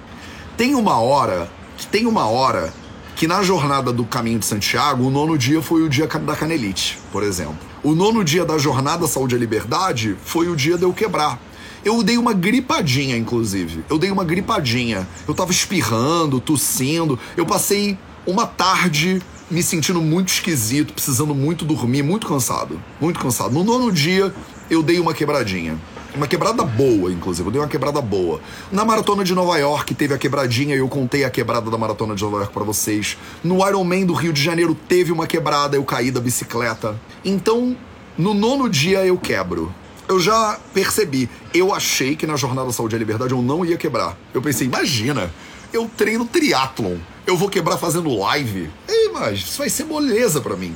Tem 0.57 0.75
uma 0.75 0.97
hora, 0.99 1.49
tem 1.91 2.05
uma 2.05 2.25
hora 2.25 2.73
que 3.15 3.27
na 3.27 3.43
jornada 3.43 3.93
do 3.93 4.03
caminho 4.03 4.39
de 4.39 4.45
Santiago, 4.45 5.05
o 5.05 5.11
nono 5.11 5.37
dia 5.37 5.61
foi 5.61 5.83
o 5.83 5.89
dia 5.89 6.07
da 6.07 6.35
canelite, 6.35 6.99
por 7.11 7.23
exemplo. 7.23 7.72
O 7.83 7.93
nono 7.93 8.23
dia 8.23 8.45
da 8.45 8.57
jornada 8.57 9.05
Saúde 9.07 9.35
e 9.35 9.37
Liberdade 9.37 10.15
foi 10.23 10.47
o 10.47 10.55
dia 10.55 10.77
de 10.77 10.83
eu 10.83 10.93
quebrar. 10.93 11.37
Eu 11.83 12.01
dei 12.01 12.17
uma 12.17 12.31
gripadinha, 12.31 13.17
inclusive. 13.17 13.83
Eu 13.89 13.97
dei 13.97 14.09
uma 14.09 14.23
gripadinha. 14.23 15.05
Eu 15.27 15.33
tava 15.33 15.51
espirrando, 15.51 16.39
tossindo. 16.39 17.19
Eu 17.35 17.45
passei 17.45 17.97
uma 18.25 18.47
tarde 18.47 19.21
me 19.51 19.61
sentindo 19.61 20.01
muito 20.01 20.29
esquisito, 20.29 20.93
precisando 20.93 21.35
muito 21.35 21.65
dormir, 21.65 22.03
muito 22.03 22.25
cansado. 22.25 22.81
Muito 23.01 23.19
cansado. 23.19 23.53
No 23.53 23.65
nono 23.65 23.91
dia, 23.91 24.33
eu 24.69 24.81
dei 24.81 24.97
uma 25.01 25.13
quebradinha. 25.13 25.77
Uma 26.15 26.27
quebrada 26.27 26.63
boa, 26.63 27.11
inclusive. 27.11 27.47
Eu 27.47 27.51
dei 27.51 27.59
uma 27.59 27.67
quebrada 27.67 27.99
boa. 27.99 28.39
Na 28.71 28.85
maratona 28.85 29.23
de 29.23 29.33
Nova 29.33 29.57
York 29.57 29.95
teve 29.95 30.13
a 30.13 30.17
quebradinha 30.17 30.75
eu 30.75 30.87
contei 30.87 31.23
a 31.23 31.29
quebrada 31.29 31.71
da 31.71 31.77
maratona 31.77 32.13
de 32.13 32.23
Nova 32.23 32.37
York 32.37 32.53
para 32.53 32.63
vocês. 32.63 33.17
No 33.43 33.67
Ironman 33.67 34.05
do 34.05 34.13
Rio 34.13 34.31
de 34.31 34.41
Janeiro 34.41 34.75
teve 34.75 35.11
uma 35.11 35.25
quebrada, 35.25 35.75
eu 35.75 35.83
caí 35.83 36.11
da 36.11 36.19
bicicleta. 36.19 36.95
Então, 37.25 37.75
no 38.15 38.35
nono 38.35 38.69
dia 38.69 39.03
eu 39.03 39.17
quebro. 39.17 39.73
Eu 40.07 40.19
já 40.19 40.59
percebi. 40.71 41.27
Eu 41.51 41.73
achei 41.73 42.15
que 42.15 42.27
na 42.27 42.35
Jornada 42.35 42.71
Saúde 42.71 42.95
e 42.95 42.99
Liberdade 42.99 43.33
eu 43.33 43.41
não 43.41 43.65
ia 43.65 43.75
quebrar. 43.75 44.15
Eu 44.35 44.41
pensei, 44.41 44.67
imagina, 44.67 45.33
eu 45.73 45.89
treino 45.97 46.25
triatlon. 46.25 46.97
Eu 47.25 47.35
vou 47.35 47.49
quebrar 47.49 47.77
fazendo 47.77 48.15
live? 48.15 48.69
Ei, 48.87 49.09
mas 49.11 49.39
isso 49.39 49.57
vai 49.57 49.69
ser 49.69 49.85
moleza 49.85 50.39
para 50.39 50.55
mim. 50.55 50.75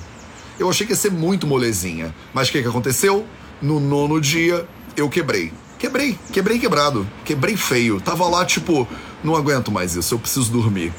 Eu 0.58 0.68
achei 0.68 0.88
que 0.88 0.94
ia 0.94 0.98
ser 0.98 1.12
muito 1.12 1.46
molezinha. 1.46 2.16
Mas 2.34 2.50
o 2.50 2.52
que, 2.52 2.64
que 2.64 2.68
aconteceu? 2.68 3.24
No 3.62 3.80
nono 3.80 4.20
dia, 4.20 4.68
eu 4.98 5.08
quebrei. 5.08 5.54
Quebrei, 5.78 6.18
quebrei 6.34 6.58
quebrado. 6.58 7.08
Quebrei 7.24 7.56
feio. 7.56 8.02
Tava 8.02 8.28
lá, 8.28 8.44
tipo, 8.44 8.88
não 9.24 9.36
aguento 9.36 9.72
mais 9.72 9.96
isso, 9.96 10.16
eu 10.16 10.20
preciso 10.20 10.52
dormir. 10.52 10.92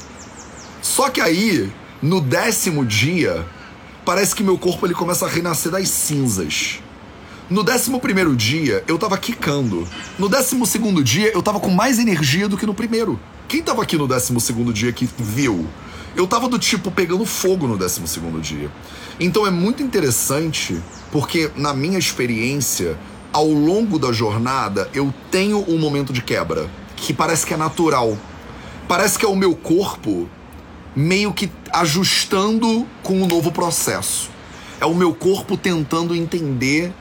Só 0.81 1.09
que 1.09 1.19
aí, 1.19 1.69
no 2.01 2.21
décimo 2.21 2.85
dia, 2.85 3.45
parece 4.05 4.33
que 4.33 4.41
meu 4.41 4.57
corpo 4.57 4.87
ele 4.87 4.93
começa 4.93 5.25
a 5.25 5.29
renascer 5.29 5.69
das 5.69 5.89
cinzas. 5.89 6.79
No 7.49 7.61
décimo 7.61 7.99
primeiro 7.99 8.35
dia, 8.35 8.83
eu 8.87 8.97
tava 8.97 9.17
quicando. 9.17 9.85
No 10.17 10.29
décimo 10.29 10.65
segundo 10.65 11.03
dia, 11.03 11.31
eu 11.33 11.43
tava 11.43 11.59
com 11.59 11.69
mais 11.69 11.99
energia 11.99 12.47
do 12.47 12.57
que 12.57 12.65
no 12.65 12.73
primeiro. 12.73 13.19
Quem 13.49 13.61
tava 13.61 13.81
aqui 13.81 13.97
no 13.97 14.07
décimo 14.07 14.39
segundo 14.39 14.71
dia 14.71 14.93
que 14.93 15.09
viu? 15.17 15.67
Eu 16.15 16.25
tava 16.25 16.47
do 16.47 16.57
tipo 16.57 16.89
pegando 16.89 17.25
fogo 17.25 17.67
no 17.67 17.77
décimo 17.77 18.07
segundo 18.07 18.39
dia. 18.39 18.71
Então 19.19 19.45
é 19.45 19.51
muito 19.51 19.83
interessante, 19.83 20.79
porque 21.11 21.51
na 21.55 21.73
minha 21.73 21.99
experiência, 21.99 22.97
ao 23.31 23.47
longo 23.47 23.99
da 23.99 24.11
jornada, 24.11 24.89
eu 24.93 25.13
tenho 25.29 25.63
um 25.67 25.77
momento 25.77 26.11
de 26.11 26.21
quebra 26.21 26.69
que 26.95 27.13
parece 27.13 27.45
que 27.45 27.53
é 27.53 27.57
natural. 27.57 28.17
Parece 28.87 29.17
que 29.17 29.25
é 29.25 29.29
o 29.29 29.35
meu 29.35 29.55
corpo 29.55 30.27
meio 30.95 31.31
que 31.31 31.51
ajustando 31.71 32.85
com 33.03 33.21
um 33.21 33.27
novo 33.27 33.51
processo. 33.51 34.29
É 34.81 34.85
o 34.85 34.95
meu 34.95 35.13
corpo 35.13 35.55
tentando 35.55 36.15
entender 36.15 36.93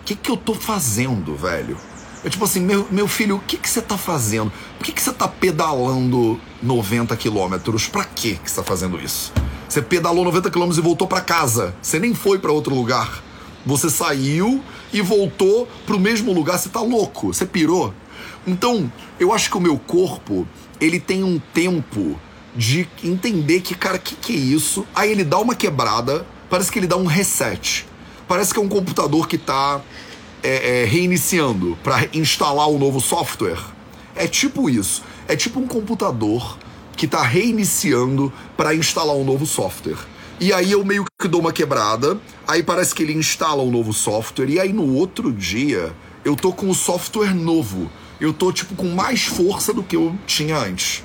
o 0.00 0.04
que, 0.04 0.14
que 0.14 0.30
eu 0.30 0.36
tô 0.36 0.54
fazendo, 0.54 1.36
velho. 1.36 1.76
É 2.24 2.28
tipo 2.28 2.44
assim, 2.44 2.60
meu, 2.60 2.86
meu 2.90 3.06
filho, 3.06 3.36
o 3.36 3.40
que, 3.40 3.56
que 3.56 3.68
você 3.68 3.80
tá 3.80 3.96
fazendo? 3.96 4.52
Por 4.76 4.84
que, 4.84 4.92
que 4.92 5.00
você 5.00 5.12
tá 5.12 5.28
pedalando 5.28 6.40
90 6.62 7.16
quilômetros? 7.16 7.86
Pra 7.86 8.04
que 8.04 8.38
você 8.44 8.56
tá 8.56 8.64
fazendo 8.64 8.98
isso? 8.98 9.32
Você 9.68 9.80
pedalou 9.80 10.24
90 10.24 10.50
quilômetros 10.50 10.78
e 10.78 10.80
voltou 10.80 11.06
para 11.06 11.20
casa. 11.20 11.74
Você 11.80 11.98
nem 11.98 12.14
foi 12.14 12.38
para 12.38 12.50
outro 12.50 12.74
lugar. 12.74 13.22
Você 13.64 13.90
saiu 13.90 14.62
e 14.92 15.00
voltou 15.00 15.68
pro 15.86 15.98
mesmo 15.98 16.32
lugar. 16.32 16.58
Você 16.58 16.68
tá 16.68 16.80
louco? 16.80 17.32
Você 17.32 17.46
pirou? 17.46 17.92
Então, 18.46 18.90
eu 19.18 19.32
acho 19.32 19.50
que 19.50 19.56
o 19.56 19.60
meu 19.60 19.78
corpo, 19.78 20.46
ele 20.80 21.00
tem 21.00 21.24
um 21.24 21.38
tempo 21.52 22.18
de 22.54 22.88
entender 23.02 23.60
que, 23.60 23.74
cara, 23.74 23.98
que 23.98 24.14
que 24.14 24.32
é 24.32 24.36
isso? 24.36 24.86
Aí 24.94 25.10
ele 25.10 25.24
dá 25.24 25.38
uma 25.38 25.54
quebrada, 25.54 26.26
parece 26.48 26.70
que 26.70 26.78
ele 26.78 26.86
dá 26.86 26.96
um 26.96 27.06
reset. 27.06 27.86
Parece 28.26 28.52
que 28.52 28.58
é 28.58 28.62
um 28.62 28.68
computador 28.68 29.28
que 29.28 29.36
tá 29.36 29.80
é, 30.42 30.82
é, 30.82 30.84
reiniciando 30.84 31.76
para 31.82 32.08
instalar 32.14 32.68
o 32.68 32.76
um 32.76 32.78
novo 32.78 33.00
software. 33.00 33.58
É 34.14 34.26
tipo 34.26 34.70
isso. 34.70 35.02
É 35.28 35.36
tipo 35.36 35.60
um 35.60 35.66
computador 35.66 36.58
que 36.96 37.06
tá 37.06 37.22
reiniciando 37.22 38.32
para 38.56 38.74
instalar 38.74 39.14
um 39.14 39.24
novo 39.24 39.44
software. 39.44 39.98
E 40.38 40.52
aí 40.52 40.72
eu 40.72 40.84
meio 40.84 41.04
que 41.18 41.28
dou 41.28 41.40
uma 41.40 41.52
quebrada, 41.52 42.20
aí 42.46 42.62
parece 42.62 42.94
que 42.94 43.02
ele 43.02 43.14
instala 43.14 43.62
um 43.62 43.70
novo 43.70 43.94
software, 43.94 44.50
e 44.50 44.60
aí 44.60 44.70
no 44.70 44.94
outro 44.94 45.32
dia 45.32 45.94
eu 46.24 46.36
tô 46.36 46.52
com 46.52 46.68
o 46.68 46.74
software 46.74 47.34
novo. 47.34 47.90
Eu 48.20 48.32
tô 48.32 48.52
tipo 48.52 48.74
com 48.74 48.88
mais 48.88 49.24
força 49.24 49.72
do 49.72 49.82
que 49.82 49.96
eu 49.96 50.14
tinha 50.26 50.58
antes. 50.58 51.02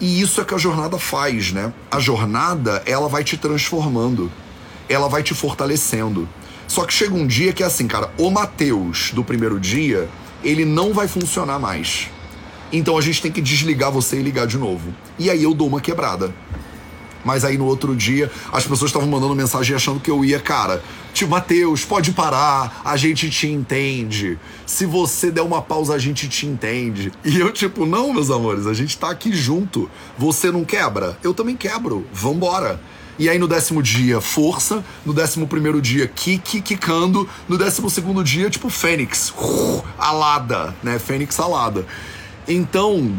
E 0.00 0.20
isso 0.20 0.40
é 0.40 0.44
que 0.44 0.54
a 0.54 0.58
jornada 0.58 0.98
faz, 0.98 1.52
né? 1.52 1.72
A 1.90 1.98
jornada, 1.98 2.82
ela 2.86 3.08
vai 3.08 3.24
te 3.24 3.36
transformando. 3.36 4.30
Ela 4.88 5.08
vai 5.08 5.22
te 5.22 5.34
fortalecendo. 5.34 6.28
Só 6.68 6.84
que 6.84 6.92
chega 6.92 7.14
um 7.14 7.26
dia 7.26 7.52
que 7.52 7.62
é 7.62 7.66
assim, 7.66 7.86
cara, 7.86 8.12
o 8.18 8.30
Mateus 8.30 9.10
do 9.12 9.24
primeiro 9.24 9.58
dia, 9.58 10.08
ele 10.42 10.64
não 10.64 10.92
vai 10.92 11.08
funcionar 11.08 11.58
mais. 11.58 12.10
Então 12.72 12.96
a 12.98 13.00
gente 13.00 13.22
tem 13.22 13.32
que 13.32 13.40
desligar 13.40 13.90
você 13.90 14.18
e 14.18 14.22
ligar 14.22 14.46
de 14.46 14.58
novo. 14.58 14.92
E 15.18 15.30
aí 15.30 15.42
eu 15.42 15.54
dou 15.54 15.68
uma 15.68 15.80
quebrada. 15.80 16.34
Mas 17.24 17.44
aí 17.44 17.56
no 17.56 17.64
outro 17.64 17.96
dia, 17.96 18.30
as 18.52 18.64
pessoas 18.64 18.90
estavam 18.90 19.08
mandando 19.08 19.34
mensagem 19.34 19.74
achando 19.74 19.98
que 20.00 20.10
eu 20.10 20.24
ia, 20.24 20.38
cara, 20.38 20.82
tipo, 21.12 21.30
Matheus, 21.30 21.84
pode 21.84 22.12
parar, 22.12 22.82
a 22.84 22.96
gente 22.96 23.30
te 23.30 23.48
entende. 23.48 24.38
Se 24.66 24.84
você 24.86 25.30
der 25.30 25.42
uma 25.42 25.62
pausa, 25.62 25.94
a 25.94 25.98
gente 25.98 26.28
te 26.28 26.46
entende. 26.46 27.12
E 27.24 27.38
eu, 27.38 27.50
tipo, 27.52 27.86
não, 27.86 28.12
meus 28.12 28.30
amores, 28.30 28.66
a 28.66 28.74
gente 28.74 28.98
tá 28.98 29.10
aqui 29.10 29.32
junto. 29.32 29.90
Você 30.18 30.50
não 30.50 30.64
quebra? 30.64 31.18
Eu 31.22 31.32
também 31.32 31.56
quebro. 31.56 32.06
Vambora. 32.12 32.80
E 33.18 33.28
aí 33.28 33.38
no 33.38 33.46
décimo 33.46 33.82
dia, 33.82 34.20
força. 34.20 34.84
No 35.06 35.12
décimo 35.12 35.46
primeiro 35.46 35.80
dia, 35.80 36.06
kick, 36.08 36.60
quicando. 36.60 37.28
No 37.48 37.56
décimo 37.56 37.88
segundo 37.88 38.24
dia, 38.24 38.50
tipo, 38.50 38.68
fênix. 38.68 39.32
Uh, 39.38 39.82
alada, 39.96 40.74
né? 40.82 40.98
Fênix 40.98 41.38
alada. 41.38 41.86
Então, 42.46 43.14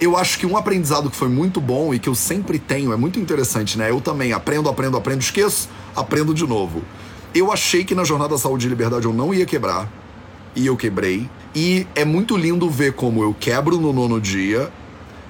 eu 0.00 0.16
acho 0.16 0.38
que 0.38 0.46
um 0.46 0.56
aprendizado 0.56 1.10
que 1.10 1.16
foi 1.16 1.28
muito 1.28 1.60
bom 1.60 1.92
e 1.92 1.98
que 1.98 2.08
eu 2.08 2.14
sempre 2.14 2.58
tenho, 2.58 2.92
é 2.92 2.96
muito 2.96 3.20
interessante, 3.20 3.76
né? 3.76 3.90
Eu 3.90 4.00
também 4.00 4.32
aprendo, 4.32 4.68
aprendo, 4.68 4.96
aprendo, 4.96 5.20
esqueço, 5.20 5.68
aprendo 5.94 6.32
de 6.32 6.46
novo. 6.46 6.82
Eu 7.34 7.52
achei 7.52 7.84
que 7.84 7.94
na 7.94 8.02
Jornada 8.02 8.36
Saúde 8.38 8.66
e 8.66 8.70
Liberdade 8.70 9.04
eu 9.04 9.12
não 9.12 9.34
ia 9.34 9.44
quebrar, 9.44 9.88
e 10.56 10.66
eu 10.66 10.76
quebrei. 10.76 11.28
E 11.54 11.86
é 11.94 12.04
muito 12.04 12.36
lindo 12.36 12.68
ver 12.70 12.94
como 12.94 13.22
eu 13.22 13.34
quebro 13.38 13.78
no 13.78 13.92
nono 13.92 14.18
dia, 14.18 14.72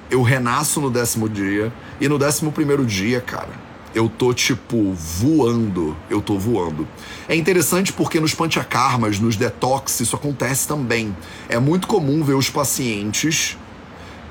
eu 0.09 0.21
renasço 0.21 0.79
no 0.79 0.89
décimo 0.89 1.27
dia, 1.27 1.71
e 1.99 2.07
no 2.07 2.17
décimo 2.17 2.51
primeiro 2.51 2.85
dia, 2.85 3.19
cara, 3.19 3.49
eu 3.93 4.07
tô 4.07 4.33
tipo 4.33 4.93
voando, 4.93 5.97
eu 6.09 6.21
tô 6.21 6.37
voando. 6.37 6.87
É 7.27 7.35
interessante 7.35 7.91
porque 7.91 8.21
nos 8.21 8.33
panchakarmas, 8.33 9.19
nos 9.19 9.35
detox, 9.35 9.99
isso 9.99 10.15
acontece 10.15 10.65
também. 10.65 11.15
É 11.49 11.59
muito 11.59 11.87
comum 11.87 12.23
ver 12.23 12.35
os 12.35 12.49
pacientes 12.49 13.57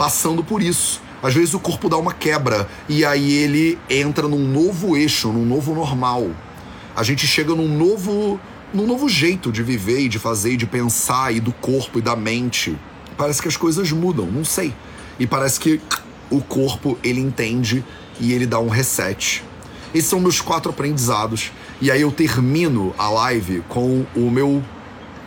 passando 0.01 0.43
por 0.43 0.63
isso. 0.63 1.03
Às 1.23 1.35
vezes 1.35 1.53
o 1.53 1.61
corpo 1.61 1.87
dá 1.87 1.99
uma 1.99 2.15
quebra 2.15 2.67
e 2.89 3.05
aí 3.05 3.35
ele 3.35 3.79
entra 3.91 4.27
num 4.27 4.39
novo 4.39 4.97
eixo, 4.97 5.31
num 5.31 5.45
novo 5.45 5.75
normal. 5.75 6.31
A 6.97 7.03
gente 7.03 7.27
chega 7.27 7.55
num 7.55 7.69
novo, 7.69 8.41
num 8.73 8.87
novo 8.87 9.11
jeito 9.11 9.53
de 9.53 9.63
viver 9.63 10.01
e 10.01 10.09
de 10.09 10.19
fazer 10.19 10.53
e 10.53 10.57
de 10.57 10.65
pensar 10.65 11.35
e 11.35 11.39
do 11.39 11.53
corpo 11.53 11.99
e 11.99 12.03
da 12.03 12.17
mente. 12.17 12.79
Parece 13.15 13.43
que 13.43 13.49
as 13.49 13.59
coisas 13.59 13.93
mudam, 13.93 14.25
não 14.25 14.43
sei. 14.43 14.75
E 15.19 15.27
parece 15.27 15.61
que 15.61 15.79
o 16.31 16.41
corpo 16.41 16.99
ele 17.05 17.21
entende 17.21 17.85
e 18.19 18.33
ele 18.33 18.47
dá 18.47 18.59
um 18.59 18.71
reset. 18.71 19.45
Esses 19.93 20.09
são 20.09 20.19
meus 20.19 20.41
quatro 20.41 20.71
aprendizados. 20.71 21.53
E 21.79 21.91
aí 21.91 22.01
eu 22.01 22.11
termino 22.11 22.95
a 22.97 23.11
live 23.11 23.63
com 23.69 24.07
o 24.17 24.31
meu 24.31 24.65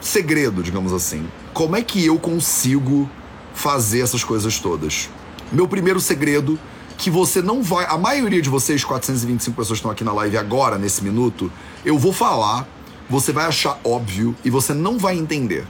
segredo, 0.01 0.63
digamos 0.63 0.91
assim. 0.91 1.27
Como 1.53 1.75
é 1.75 1.83
que 1.83 2.03
eu 2.03 2.17
consigo 2.17 3.07
fazer 3.53 4.01
essas 4.01 4.23
coisas 4.23 4.59
todas. 4.59 5.09
Meu 5.51 5.67
primeiro 5.67 5.99
segredo 5.99 6.59
que 6.97 7.09
você 7.09 7.41
não 7.41 7.61
vai, 7.61 7.85
a 7.85 7.97
maioria 7.97 8.41
de 8.41 8.49
vocês, 8.49 8.83
425 8.83 9.55
pessoas 9.55 9.79
estão 9.79 9.91
aqui 9.91 10.03
na 10.03 10.13
live 10.13 10.37
agora 10.37 10.77
nesse 10.77 11.03
minuto, 11.03 11.51
eu 11.83 11.97
vou 11.97 12.13
falar, 12.13 12.67
você 13.09 13.31
vai 13.31 13.45
achar 13.45 13.79
óbvio 13.83 14.35
e 14.43 14.49
você 14.49 14.73
não 14.73 14.97
vai 14.97 15.17
entender. 15.17 15.65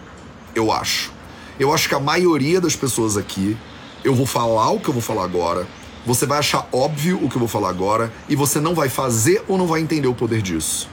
Eu 0.53 0.71
acho. 0.71 1.11
Eu 1.59 1.73
acho 1.73 1.87
que 1.87 1.95
a 1.95 1.99
maioria 1.99 2.59
das 2.59 2.75
pessoas 2.75 3.17
aqui, 3.17 3.57
eu 4.03 4.13
vou 4.13 4.25
falar 4.25 4.69
o 4.71 4.79
que 4.79 4.89
eu 4.89 4.93
vou 4.93 5.01
falar 5.01 5.23
agora, 5.23 5.67
você 6.05 6.25
vai 6.25 6.39
achar 6.39 6.67
óbvio 6.71 7.17
o 7.23 7.29
que 7.29 7.35
eu 7.35 7.39
vou 7.39 7.47
falar 7.47 7.69
agora 7.69 8.11
e 8.27 8.35
você 8.35 8.59
não 8.59 8.75
vai 8.75 8.89
fazer 8.89 9.43
ou 9.47 9.57
não 9.57 9.65
vai 9.65 9.81
entender 9.81 10.07
o 10.07 10.13
poder 10.13 10.41
disso. 10.41 10.89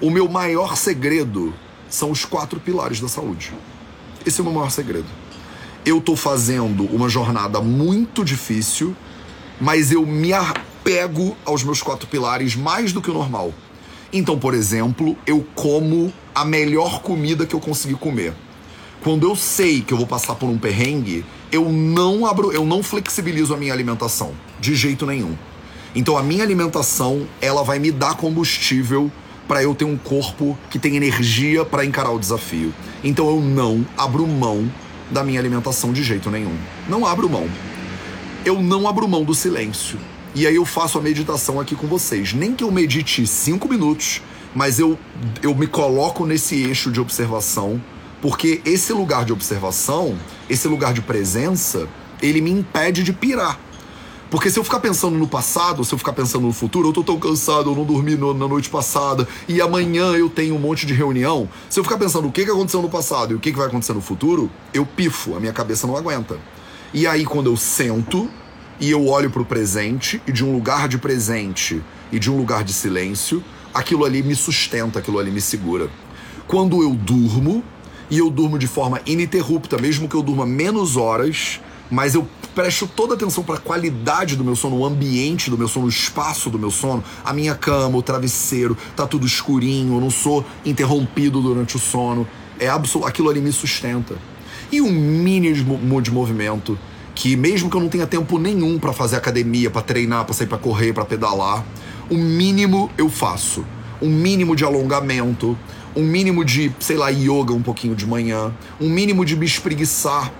O 0.00 0.10
meu 0.10 0.28
maior 0.28 0.76
segredo 0.76 1.52
são 1.88 2.10
os 2.10 2.24
quatro 2.24 2.60
pilares 2.60 3.00
da 3.00 3.08
saúde. 3.08 3.52
Esse 4.24 4.40
é 4.40 4.42
o 4.42 4.44
meu 4.44 4.54
maior 4.54 4.70
segredo 4.70 5.21
eu 5.84 6.00
tô 6.00 6.14
fazendo 6.14 6.84
uma 6.94 7.08
jornada 7.08 7.60
muito 7.60 8.24
difícil, 8.24 8.94
mas 9.60 9.90
eu 9.90 10.06
me 10.06 10.32
apego 10.32 11.36
aos 11.44 11.64
meus 11.64 11.82
quatro 11.82 12.06
pilares 12.06 12.54
mais 12.54 12.92
do 12.92 13.02
que 13.02 13.10
o 13.10 13.14
normal. 13.14 13.52
Então, 14.12 14.38
por 14.38 14.54
exemplo, 14.54 15.16
eu 15.26 15.44
como 15.54 16.12
a 16.34 16.44
melhor 16.44 17.00
comida 17.02 17.46
que 17.46 17.54
eu 17.54 17.60
consegui 17.60 17.94
comer. 17.94 18.32
Quando 19.02 19.26
eu 19.26 19.34
sei 19.34 19.80
que 19.80 19.92
eu 19.92 19.98
vou 19.98 20.06
passar 20.06 20.36
por 20.36 20.48
um 20.48 20.56
perrengue, 20.56 21.24
eu 21.50 21.70
não 21.70 22.24
abro, 22.24 22.52
eu 22.52 22.64
não 22.64 22.82
flexibilizo 22.82 23.52
a 23.52 23.56
minha 23.56 23.72
alimentação 23.72 24.32
de 24.60 24.76
jeito 24.76 25.04
nenhum. 25.04 25.36
Então 25.94 26.16
a 26.16 26.22
minha 26.22 26.44
alimentação, 26.44 27.26
ela 27.40 27.64
vai 27.64 27.78
me 27.80 27.90
dar 27.90 28.14
combustível 28.16 29.10
para 29.48 29.62
eu 29.62 29.74
ter 29.74 29.84
um 29.84 29.96
corpo 29.96 30.56
que 30.70 30.78
tem 30.78 30.94
energia 30.94 31.64
para 31.64 31.84
encarar 31.84 32.12
o 32.12 32.18
desafio. 32.18 32.72
Então 33.02 33.28
eu 33.28 33.40
não 33.40 33.84
abro 33.98 34.26
mão 34.26 34.70
da 35.12 35.22
minha 35.22 35.38
alimentação 35.38 35.92
de 35.92 36.02
jeito 36.02 36.30
nenhum. 36.30 36.56
Não 36.88 37.06
abro 37.06 37.28
mão. 37.28 37.48
Eu 38.44 38.60
não 38.60 38.88
abro 38.88 39.06
mão 39.06 39.24
do 39.24 39.34
silêncio. 39.34 39.98
E 40.34 40.46
aí 40.46 40.56
eu 40.56 40.64
faço 40.64 40.98
a 40.98 41.02
meditação 41.02 41.60
aqui 41.60 41.76
com 41.76 41.86
vocês. 41.86 42.32
Nem 42.32 42.54
que 42.54 42.64
eu 42.64 42.70
medite 42.70 43.26
cinco 43.26 43.68
minutos, 43.68 44.22
mas 44.54 44.78
eu, 44.78 44.98
eu 45.42 45.54
me 45.54 45.66
coloco 45.66 46.24
nesse 46.24 46.62
eixo 46.62 46.90
de 46.90 47.00
observação, 47.00 47.80
porque 48.20 48.62
esse 48.64 48.92
lugar 48.92 49.24
de 49.24 49.32
observação, 49.32 50.18
esse 50.48 50.66
lugar 50.66 50.94
de 50.94 51.02
presença, 51.02 51.86
ele 52.22 52.40
me 52.40 52.50
impede 52.50 53.02
de 53.02 53.12
pirar. 53.12 53.60
Porque 54.32 54.48
se 54.48 54.58
eu 54.58 54.64
ficar 54.64 54.80
pensando 54.80 55.18
no 55.18 55.28
passado, 55.28 55.84
se 55.84 55.92
eu 55.92 55.98
ficar 55.98 56.14
pensando 56.14 56.46
no 56.46 56.54
futuro, 56.54 56.88
eu 56.88 56.92
tô 56.94 57.04
tão 57.04 57.20
cansado, 57.20 57.68
eu 57.68 57.76
não 57.76 57.84
dormi 57.84 58.16
no, 58.16 58.32
na 58.32 58.48
noite 58.48 58.70
passada, 58.70 59.28
e 59.46 59.60
amanhã 59.60 60.12
eu 60.12 60.30
tenho 60.30 60.54
um 60.54 60.58
monte 60.58 60.86
de 60.86 60.94
reunião. 60.94 61.46
Se 61.68 61.78
eu 61.78 61.84
ficar 61.84 61.98
pensando 61.98 62.26
o 62.28 62.32
que, 62.32 62.42
que 62.42 62.50
aconteceu 62.50 62.80
no 62.80 62.88
passado 62.88 63.32
e 63.32 63.36
o 63.36 63.38
que, 63.38 63.52
que 63.52 63.58
vai 63.58 63.66
acontecer 63.66 63.92
no 63.92 64.00
futuro, 64.00 64.50
eu 64.72 64.86
pifo, 64.86 65.36
a 65.36 65.38
minha 65.38 65.52
cabeça 65.52 65.86
não 65.86 65.98
aguenta. 65.98 66.38
E 66.94 67.06
aí, 67.06 67.26
quando 67.26 67.50
eu 67.50 67.58
sento 67.58 68.26
e 68.80 68.90
eu 68.90 69.06
olho 69.06 69.30
pro 69.30 69.44
presente, 69.44 70.22
e 70.26 70.32
de 70.32 70.42
um 70.42 70.50
lugar 70.50 70.88
de 70.88 70.96
presente 70.96 71.82
e 72.10 72.18
de 72.18 72.30
um 72.30 72.38
lugar 72.38 72.64
de 72.64 72.72
silêncio, 72.72 73.44
aquilo 73.74 74.02
ali 74.02 74.22
me 74.22 74.34
sustenta, 74.34 75.00
aquilo 75.00 75.18
ali 75.18 75.30
me 75.30 75.42
segura. 75.42 75.90
Quando 76.48 76.82
eu 76.82 76.94
durmo, 76.94 77.62
e 78.10 78.16
eu 78.16 78.30
durmo 78.30 78.58
de 78.58 78.66
forma 78.66 78.98
ininterrupta, 79.04 79.76
mesmo 79.76 80.08
que 80.08 80.14
eu 80.14 80.22
durma 80.22 80.46
menos 80.46 80.96
horas, 80.96 81.60
mas 81.90 82.14
eu 82.14 82.26
presto 82.54 82.86
toda 82.86 83.14
atenção 83.14 83.42
para 83.42 83.56
a 83.56 83.58
qualidade 83.58 84.36
do 84.36 84.44
meu 84.44 84.54
sono, 84.54 84.76
o 84.76 84.86
ambiente 84.86 85.50
do 85.50 85.58
meu 85.58 85.68
sono, 85.68 85.86
o 85.86 85.88
espaço 85.88 86.50
do 86.50 86.58
meu 86.58 86.70
sono, 86.70 87.02
a 87.24 87.32
minha 87.32 87.54
cama, 87.54 87.96
o 87.98 88.02
travesseiro, 88.02 88.76
tá 88.94 89.06
tudo 89.06 89.26
escurinho, 89.26 89.94
eu 89.94 90.00
não 90.00 90.10
sou 90.10 90.44
interrompido 90.64 91.40
durante 91.40 91.76
o 91.76 91.78
sono. 91.78 92.26
É 92.58 92.68
absoluto, 92.68 93.08
aquilo 93.08 93.28
ali 93.28 93.40
me 93.40 93.52
sustenta. 93.52 94.16
E 94.70 94.80
um 94.80 94.90
mínimo 94.90 96.00
de 96.00 96.10
movimento 96.10 96.78
que 97.14 97.36
mesmo 97.36 97.68
que 97.68 97.76
eu 97.76 97.80
não 97.80 97.88
tenha 97.88 98.06
tempo 98.06 98.38
nenhum 98.38 98.78
para 98.78 98.92
fazer 98.92 99.16
academia, 99.16 99.70
para 99.70 99.82
treinar, 99.82 100.24
para 100.24 100.34
sair 100.34 100.46
para 100.46 100.58
correr, 100.58 100.92
para 100.92 101.04
pedalar, 101.04 101.64
o 102.10 102.16
mínimo 102.16 102.90
eu 102.96 103.08
faço. 103.08 103.64
Um 104.00 104.08
mínimo 104.08 104.56
de 104.56 104.64
alongamento, 104.64 105.56
um 105.94 106.02
mínimo 106.02 106.44
de, 106.44 106.72
sei 106.80 106.96
lá, 106.96 107.10
yoga 107.10 107.52
um 107.52 107.62
pouquinho 107.62 107.94
de 107.94 108.06
manhã, 108.06 108.52
um 108.80 108.88
mínimo 108.88 109.24
de 109.24 109.36
me 109.36 109.46
espreguiçar 109.46 110.32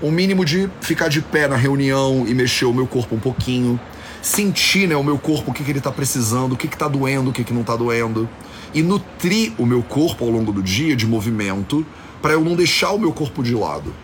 o 0.00 0.10
mínimo 0.10 0.44
de 0.44 0.68
ficar 0.80 1.08
de 1.08 1.20
pé 1.20 1.48
na 1.48 1.56
reunião 1.56 2.24
e 2.26 2.34
mexer 2.34 2.64
o 2.64 2.72
meu 2.72 2.86
corpo 2.86 3.14
um 3.14 3.20
pouquinho, 3.20 3.78
sentir 4.22 4.86
né, 4.86 4.96
o 4.96 5.02
meu 5.02 5.18
corpo, 5.18 5.50
o 5.50 5.54
que, 5.54 5.64
que 5.64 5.70
ele 5.70 5.78
está 5.78 5.90
precisando, 5.90 6.52
o 6.52 6.56
que 6.56 6.66
está 6.66 6.88
doendo, 6.88 7.30
o 7.30 7.32
que, 7.32 7.44
que 7.44 7.52
não 7.52 7.62
está 7.62 7.76
doendo, 7.76 8.28
e 8.74 8.82
nutrir 8.82 9.52
o 9.58 9.66
meu 9.66 9.82
corpo 9.82 10.24
ao 10.24 10.30
longo 10.30 10.52
do 10.52 10.62
dia 10.62 10.94
de 10.94 11.06
movimento 11.06 11.84
para 12.20 12.32
eu 12.32 12.44
não 12.44 12.54
deixar 12.54 12.90
o 12.92 12.98
meu 12.98 13.12
corpo 13.12 13.42
de 13.42 13.54
lado. 13.54 13.94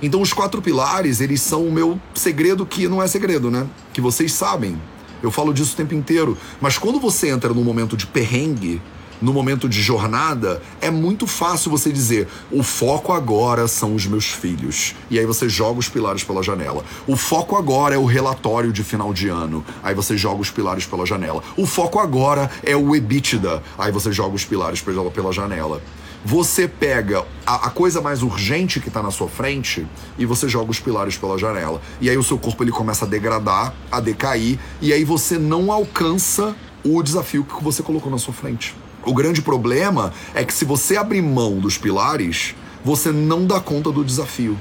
Então 0.00 0.20
os 0.20 0.32
quatro 0.32 0.62
pilares, 0.62 1.20
eles 1.20 1.40
são 1.40 1.64
o 1.64 1.72
meu 1.72 2.00
segredo 2.14 2.64
que 2.64 2.88
não 2.88 3.02
é 3.02 3.08
segredo, 3.08 3.50
né? 3.50 3.66
Que 3.92 4.00
vocês 4.00 4.32
sabem. 4.32 4.80
Eu 5.20 5.30
falo 5.30 5.52
disso 5.52 5.74
o 5.74 5.76
tempo 5.76 5.94
inteiro. 5.94 6.38
Mas 6.60 6.78
quando 6.78 7.00
você 7.00 7.28
entra 7.28 7.52
num 7.52 7.64
momento 7.64 7.96
de 7.96 8.06
perrengue, 8.06 8.80
no 9.20 9.32
momento 9.32 9.68
de 9.68 9.82
jornada, 9.82 10.62
é 10.80 10.90
muito 10.90 11.26
fácil 11.26 11.70
você 11.70 11.92
dizer: 11.92 12.28
o 12.50 12.62
foco 12.62 13.12
agora 13.12 13.66
são 13.66 13.94
os 13.94 14.06
meus 14.06 14.26
filhos. 14.26 14.94
E 15.10 15.18
aí 15.18 15.26
você 15.26 15.48
joga 15.48 15.78
os 15.78 15.88
pilares 15.88 16.24
pela 16.24 16.42
janela. 16.42 16.84
O 17.06 17.16
foco 17.16 17.56
agora 17.56 17.94
é 17.94 17.98
o 17.98 18.04
relatório 18.04 18.72
de 18.72 18.84
final 18.84 19.12
de 19.12 19.28
ano. 19.28 19.64
Aí 19.82 19.94
você 19.94 20.16
joga 20.16 20.40
os 20.40 20.50
pilares 20.50 20.86
pela 20.86 21.04
janela. 21.04 21.42
O 21.56 21.66
foco 21.66 21.98
agora 21.98 22.50
é 22.62 22.76
o 22.76 22.94
EBITDA. 22.94 23.62
Aí 23.76 23.90
você 23.90 24.12
joga 24.12 24.34
os 24.34 24.44
pilares 24.44 24.80
pela, 24.80 25.10
pela 25.10 25.32
janela. 25.32 25.82
Você 26.24 26.66
pega 26.66 27.24
a, 27.46 27.66
a 27.66 27.70
coisa 27.70 28.00
mais 28.00 28.22
urgente 28.22 28.80
que 28.80 28.88
está 28.88 29.02
na 29.02 29.10
sua 29.10 29.28
frente 29.28 29.86
e 30.18 30.26
você 30.26 30.48
joga 30.48 30.70
os 30.70 30.80
pilares 30.80 31.16
pela 31.16 31.38
janela. 31.38 31.80
E 32.00 32.10
aí 32.10 32.18
o 32.18 32.22
seu 32.22 32.38
corpo 32.38 32.62
ele 32.64 32.72
começa 32.72 33.04
a 33.04 33.08
degradar, 33.08 33.72
a 33.90 34.00
decair, 34.00 34.58
e 34.80 34.92
aí 34.92 35.04
você 35.04 35.38
não 35.38 35.70
alcança 35.70 36.56
o 36.84 37.02
desafio 37.02 37.44
que 37.44 37.62
você 37.62 37.82
colocou 37.82 38.10
na 38.10 38.18
sua 38.18 38.34
frente. 38.34 38.74
O 39.04 39.14
grande 39.14 39.40
problema 39.40 40.12
é 40.34 40.44
que 40.44 40.52
se 40.52 40.64
você 40.64 40.96
abrir 40.96 41.22
mão 41.22 41.58
dos 41.58 41.78
pilares, 41.78 42.54
você 42.84 43.10
não 43.10 43.46
dá 43.46 43.60
conta 43.60 43.90
do 43.90 44.04
desafio. 44.04 44.58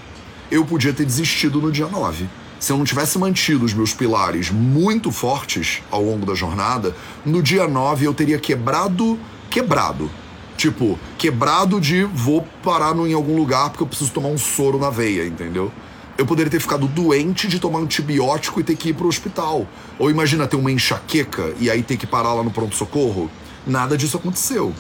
Eu 0.49 0.65
podia 0.65 0.93
ter 0.93 1.05
desistido 1.05 1.61
no 1.61 1.71
dia 1.71 1.88
9. 1.88 2.27
Se 2.59 2.71
eu 2.71 2.77
não 2.77 2.85
tivesse 2.85 3.19
mantido 3.19 3.65
os 3.65 3.73
meus 3.73 3.93
pilares 3.93 4.49
muito 4.49 5.11
fortes 5.11 5.81
ao 5.91 6.01
longo 6.01 6.25
da 6.25 6.33
jornada, 6.33 6.95
no 7.25 7.43
dia 7.43 7.67
9 7.67 8.05
eu 8.05 8.13
teria 8.13 8.39
quebrado, 8.39 9.19
quebrado. 9.49 10.09
Tipo, 10.55 10.97
quebrado 11.17 11.79
de 11.79 12.03
vou 12.03 12.47
parar 12.63 12.95
em 12.95 13.13
algum 13.13 13.35
lugar 13.35 13.69
porque 13.69 13.83
eu 13.83 13.88
preciso 13.88 14.11
tomar 14.11 14.29
um 14.29 14.38
soro 14.38 14.79
na 14.79 14.89
veia, 14.89 15.25
entendeu? 15.27 15.71
Eu 16.17 16.25
poderia 16.25 16.49
ter 16.49 16.59
ficado 16.59 16.88
doente 16.88 17.47
de 17.47 17.59
tomar 17.59 17.77
antibiótico 17.77 18.59
e 18.59 18.63
ter 18.63 18.75
que 18.75 18.89
ir 18.89 18.93
pro 18.93 19.07
hospital. 19.07 19.67
Ou 19.99 20.09
imagina 20.09 20.47
ter 20.47 20.55
uma 20.55 20.71
enxaqueca 20.71 21.53
e 21.59 21.69
aí 21.69 21.83
ter 21.83 21.95
que 21.95 22.07
parar 22.07 22.33
lá 22.33 22.41
no 22.41 22.49
pronto-socorro. 22.49 23.29
Nada 23.68 23.97
disso 23.97 24.18
aconteceu. 24.18 24.74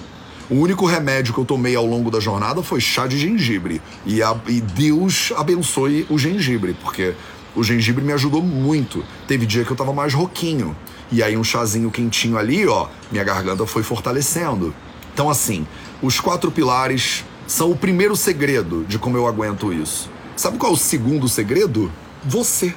O 0.49 0.55
único 0.55 0.85
remédio 0.85 1.33
que 1.33 1.39
eu 1.41 1.45
tomei 1.45 1.75
ao 1.75 1.85
longo 1.85 2.09
da 2.09 2.21
jornada 2.21 2.63
foi 2.63 2.79
chá 2.79 3.05
de 3.05 3.17
gengibre. 3.19 3.81
E, 4.05 4.23
a, 4.23 4.33
e 4.47 4.61
Deus 4.61 5.33
abençoe 5.35 6.07
o 6.09 6.17
gengibre, 6.17 6.73
porque 6.81 7.13
o 7.53 7.63
gengibre 7.63 8.01
me 8.01 8.13
ajudou 8.13 8.41
muito. 8.41 9.03
Teve 9.27 9.45
dia 9.45 9.65
que 9.65 9.71
eu 9.71 9.75
tava 9.75 9.91
mais 9.91 10.13
roquinho. 10.13 10.73
E 11.11 11.21
aí 11.21 11.35
um 11.35 11.43
chazinho 11.43 11.91
quentinho 11.91 12.37
ali, 12.37 12.65
ó, 12.65 12.87
minha 13.11 13.25
garganta 13.25 13.65
foi 13.65 13.83
fortalecendo. 13.83 14.73
Então 15.13 15.29
assim, 15.29 15.67
os 16.01 16.19
quatro 16.19 16.49
pilares 16.49 17.25
são 17.45 17.71
o 17.71 17.77
primeiro 17.77 18.15
segredo 18.15 18.85
de 18.87 18.97
como 18.97 19.17
eu 19.17 19.27
aguento 19.27 19.73
isso. 19.73 20.09
Sabe 20.37 20.57
qual 20.57 20.71
é 20.71 20.75
o 20.75 20.77
segundo 20.77 21.27
segredo? 21.27 21.91
Você. 22.23 22.73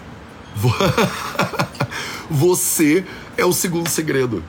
Você 2.29 3.05
é 3.37 3.45
o 3.45 3.53
segundo 3.53 3.89
segredo. 3.89 4.43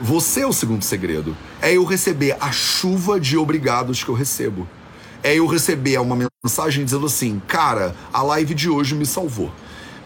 Você 0.00 0.40
é 0.40 0.46
o 0.46 0.52
segundo 0.52 0.82
segredo. 0.82 1.36
É 1.60 1.72
eu 1.72 1.84
receber 1.84 2.36
a 2.38 2.52
chuva 2.52 3.18
de 3.18 3.36
obrigados 3.36 4.04
que 4.04 4.10
eu 4.10 4.14
recebo. 4.14 4.68
É 5.22 5.34
eu 5.34 5.46
receber 5.46 5.98
uma 5.98 6.28
mensagem 6.44 6.84
dizendo 6.84 7.06
assim: 7.06 7.40
cara, 7.46 7.94
a 8.12 8.22
live 8.22 8.54
de 8.54 8.68
hoje 8.68 8.94
me 8.94 9.06
salvou. 9.06 9.50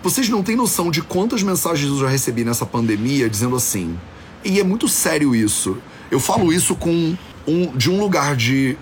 Vocês 0.03 0.29
não 0.29 0.43
têm 0.43 0.57
noção 0.57 0.91
de 0.91 1.03
quantas 1.03 1.43
mensagens 1.43 1.91
eu 1.91 1.99
já 1.99 2.09
recebi 2.09 2.45
nessa 2.45 2.65
pandemia 2.65 3.29
dizendo 3.29 3.57
assim. 3.57 3.99
E 4.45 4.61
é 4.61 4.65
muito 4.65 4.89
sério 4.89 5.35
isso. 5.35 5.77
Eu 6.11 6.21
falo 6.21 6.53
isso 6.53 6.75
com 6.75 7.17
um, 7.47 7.77
de 7.77 7.91
um 7.91 8.01
lugar 8.01 8.35
de 8.37 8.77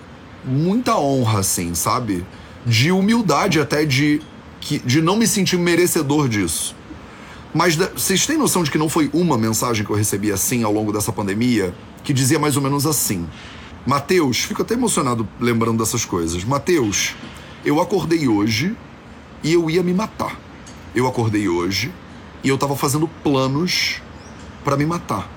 muita 0.45 0.97
honra, 0.97 1.39
assim, 1.39 1.73
sabe? 1.75 2.25
De 2.65 2.91
humildade 2.91 3.59
até 3.59 3.83
de, 3.83 4.21
de 4.85 5.01
não 5.01 5.17
me 5.17 5.27
sentir 5.27 5.57
merecedor 5.57 6.29
disso. 6.29 6.75
Mas 7.53 7.75
vocês 7.75 8.25
têm 8.25 8.37
noção 8.37 8.63
de 8.63 8.69
que 8.69 8.77
não 8.77 8.89
foi 8.89 9.09
uma 9.13 9.37
mensagem 9.37 9.83
que 9.83 9.91
eu 9.91 9.95
recebi 9.95 10.31
assim 10.31 10.63
ao 10.63 10.71
longo 10.71 10.93
dessa 10.93 11.11
pandemia? 11.11 11.73
Que 12.03 12.13
dizia 12.13 12.37
mais 12.37 12.55
ou 12.55 12.61
menos 12.61 12.85
assim: 12.85 13.27
Mateus, 13.85 14.39
fico 14.39 14.61
até 14.61 14.75
emocionado 14.75 15.27
lembrando 15.39 15.79
dessas 15.79 16.05
coisas. 16.05 16.43
Mateus, 16.43 17.15
eu 17.65 17.81
acordei 17.81 18.27
hoje 18.27 18.75
e 19.43 19.53
eu 19.53 19.69
ia 19.69 19.81
me 19.81 19.93
matar. 19.93 20.39
Eu 20.93 21.07
acordei 21.07 21.47
hoje 21.47 21.91
e 22.43 22.49
eu 22.49 22.57
tava 22.57 22.75
fazendo 22.75 23.07
planos 23.23 24.01
para 24.63 24.77
me 24.77 24.85
matar. 24.85 25.29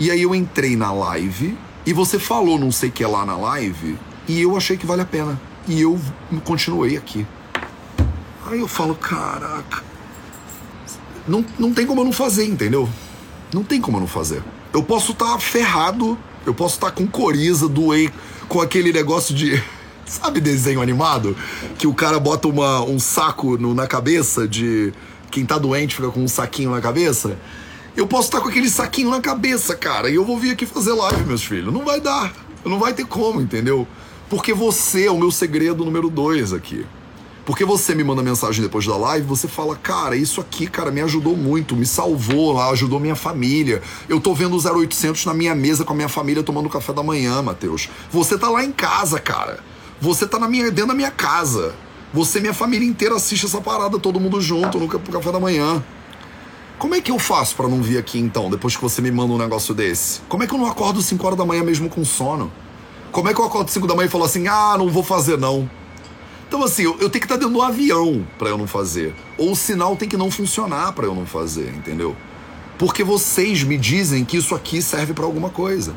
E 0.00 0.10
aí 0.10 0.22
eu 0.22 0.34
entrei 0.34 0.76
na 0.76 0.92
live 0.92 1.56
e 1.86 1.92
você 1.92 2.18
falou 2.18 2.58
não 2.58 2.72
sei 2.72 2.90
que 2.90 3.04
lá 3.04 3.24
na 3.24 3.36
live 3.36 3.96
e 4.26 4.40
eu 4.40 4.56
achei 4.56 4.76
que 4.76 4.86
vale 4.86 5.02
a 5.02 5.06
pena. 5.06 5.40
E 5.68 5.80
eu 5.80 5.98
continuei 6.44 6.96
aqui. 6.96 7.26
Aí 8.46 8.60
eu 8.60 8.68
falo, 8.68 8.94
caraca, 8.94 9.82
não, 11.26 11.44
não 11.58 11.72
tem 11.72 11.86
como 11.86 12.00
eu 12.00 12.04
não 12.04 12.12
fazer, 12.12 12.44
entendeu? 12.44 12.88
Não 13.52 13.62
tem 13.62 13.80
como 13.80 13.96
eu 13.96 14.00
não 14.02 14.06
fazer. 14.06 14.42
Eu 14.72 14.82
posso 14.82 15.12
estar 15.12 15.32
tá 15.32 15.38
ferrado, 15.38 16.18
eu 16.44 16.52
posso 16.52 16.74
estar 16.74 16.90
tá 16.90 16.92
com 16.92 17.06
coriza, 17.06 17.68
doer, 17.68 18.12
com 18.48 18.60
aquele 18.60 18.92
negócio 18.92 19.34
de. 19.34 19.62
Sabe 20.06 20.38
desenho 20.40 20.82
animado? 20.82 21.34
Que 21.78 21.86
o 21.86 21.94
cara 21.94 22.20
bota 22.20 22.46
uma, 22.46 22.82
um 22.82 22.98
saco 22.98 23.56
no, 23.56 23.74
na 23.74 23.86
cabeça 23.86 24.46
de. 24.46 24.92
Quem 25.30 25.44
tá 25.46 25.58
doente 25.58 25.96
fica 25.96 26.10
com 26.10 26.20
um 26.20 26.28
saquinho 26.28 26.70
na 26.70 26.80
cabeça. 26.80 27.38
Eu 27.96 28.06
posso 28.06 28.28
estar 28.28 28.38
tá 28.38 28.42
com 28.42 28.50
aquele 28.50 28.68
saquinho 28.68 29.10
na 29.10 29.20
cabeça, 29.20 29.74
cara, 29.74 30.10
e 30.10 30.16
eu 30.16 30.24
vou 30.24 30.38
vir 30.38 30.50
aqui 30.50 30.66
fazer 30.66 30.92
live, 30.92 31.24
meus 31.24 31.44
filhos. 31.44 31.72
Não 31.72 31.84
vai 31.84 32.00
dar. 32.00 32.32
Não 32.64 32.78
vai 32.78 32.92
ter 32.92 33.06
como, 33.06 33.40
entendeu? 33.40 33.86
Porque 34.28 34.52
você 34.52 35.06
é 35.06 35.10
o 35.10 35.18
meu 35.18 35.30
segredo 35.30 35.84
número 35.84 36.10
dois 36.10 36.52
aqui. 36.52 36.84
Porque 37.44 37.64
você 37.64 37.94
me 37.94 38.02
manda 38.02 38.22
mensagem 38.22 38.62
depois 38.62 38.86
da 38.86 38.96
live, 38.96 39.26
você 39.26 39.46
fala, 39.46 39.76
cara, 39.76 40.16
isso 40.16 40.40
aqui, 40.40 40.66
cara, 40.66 40.90
me 40.90 41.02
ajudou 41.02 41.36
muito, 41.36 41.76
me 41.76 41.84
salvou, 41.84 42.58
ajudou 42.70 42.98
minha 42.98 43.14
família. 43.14 43.82
Eu 44.08 44.18
tô 44.18 44.34
vendo 44.34 44.56
o 44.56 44.80
0800 44.80 45.26
na 45.26 45.34
minha 45.34 45.54
mesa 45.54 45.84
com 45.84 45.92
a 45.92 45.96
minha 45.96 46.08
família 46.08 46.42
tomando 46.42 46.70
café 46.70 46.92
da 46.92 47.02
manhã, 47.02 47.42
Matheus. 47.42 47.90
Você 48.10 48.38
tá 48.38 48.48
lá 48.48 48.64
em 48.64 48.72
casa, 48.72 49.20
cara. 49.20 49.60
Você 50.00 50.26
tá 50.26 50.38
na 50.38 50.48
minha, 50.48 50.70
dentro 50.70 50.88
da 50.88 50.94
minha 50.94 51.10
casa. 51.10 51.74
Você 52.14 52.40
minha 52.40 52.54
família 52.54 52.88
inteira 52.88 53.16
assiste 53.16 53.44
essa 53.44 53.60
parada, 53.60 53.98
todo 53.98 54.18
mundo 54.18 54.40
junto 54.40 54.78
no 54.78 54.88
café 54.88 55.30
da 55.30 55.40
manhã. 55.40 55.84
Como 56.78 56.94
é 56.94 57.00
que 57.00 57.10
eu 57.10 57.18
faço 57.18 57.54
para 57.56 57.68
não 57.68 57.82
vir 57.82 57.98
aqui 57.98 58.18
então, 58.18 58.48
depois 58.48 58.74
que 58.74 58.82
você 58.82 59.02
me 59.02 59.10
manda 59.10 59.32
um 59.32 59.38
negócio 59.38 59.74
desse? 59.74 60.20
Como 60.28 60.42
é 60.42 60.46
que 60.46 60.54
eu 60.54 60.58
não 60.58 60.66
acordo 60.66 61.02
5 61.02 61.26
horas 61.26 61.38
da 61.38 61.44
manhã 61.44 61.62
mesmo 61.62 61.90
com 61.90 62.04
sono? 62.04 62.50
Como 63.12 63.28
é 63.28 63.34
que 63.34 63.40
eu 63.40 63.44
acordo 63.44 63.70
5 63.70 63.86
da 63.86 63.94
manhã 63.94 64.06
e 64.06 64.10
falo 64.10 64.24
assim, 64.24 64.48
ah, 64.48 64.76
não 64.78 64.88
vou 64.88 65.02
fazer 65.02 65.38
não? 65.38 65.68
Então, 66.46 66.62
assim, 66.62 66.82
eu, 66.82 66.92
eu 67.00 67.10
tenho 67.10 67.20
que 67.20 67.24
estar 67.24 67.36
dentro 67.36 67.52
do 67.52 67.62
avião 67.62 68.26
para 68.38 68.48
eu 68.48 68.58
não 68.58 68.66
fazer. 68.66 69.14
Ou 69.36 69.52
o 69.52 69.56
sinal 69.56 69.96
tem 69.96 70.08
que 70.08 70.16
não 70.16 70.30
funcionar 70.30 70.92
para 70.92 71.06
eu 71.06 71.14
não 71.14 71.26
fazer, 71.26 71.68
entendeu? 71.76 72.16
Porque 72.78 73.02
vocês 73.02 73.62
me 73.62 73.76
dizem 73.76 74.24
que 74.24 74.36
isso 74.36 74.54
aqui 74.54 74.82
serve 74.82 75.12
para 75.12 75.24
alguma 75.24 75.50
coisa. 75.50 75.94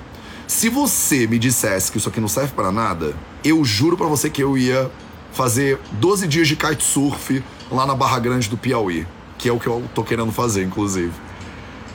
Se 0.48 0.70
você 0.70 1.28
me 1.28 1.38
dissesse 1.38 1.92
que 1.92 1.98
isso 1.98 2.08
aqui 2.08 2.22
não 2.22 2.28
serve 2.28 2.54
para 2.54 2.72
nada, 2.72 3.16
eu 3.44 3.64
juro 3.66 3.98
para 3.98 4.08
você 4.08 4.30
que 4.30 4.42
eu 4.42 4.58
ia 4.58 4.90
fazer 5.34 5.80
12 5.92 6.28
dias 6.28 6.48
de 6.48 6.56
kitesurf 6.56 7.44
lá 7.70 7.86
na 7.86 7.94
Barra 7.94 8.20
Grande 8.20 8.50
do 8.50 8.58
Piauí, 8.58 9.06
que 9.38 9.50
é 9.50 9.52
o 9.52 9.60
que 9.60 9.68
eu 9.68 9.84
tô 9.94 10.04
querendo 10.04 10.32
fazer, 10.32 10.64
inclusive. 10.64 11.12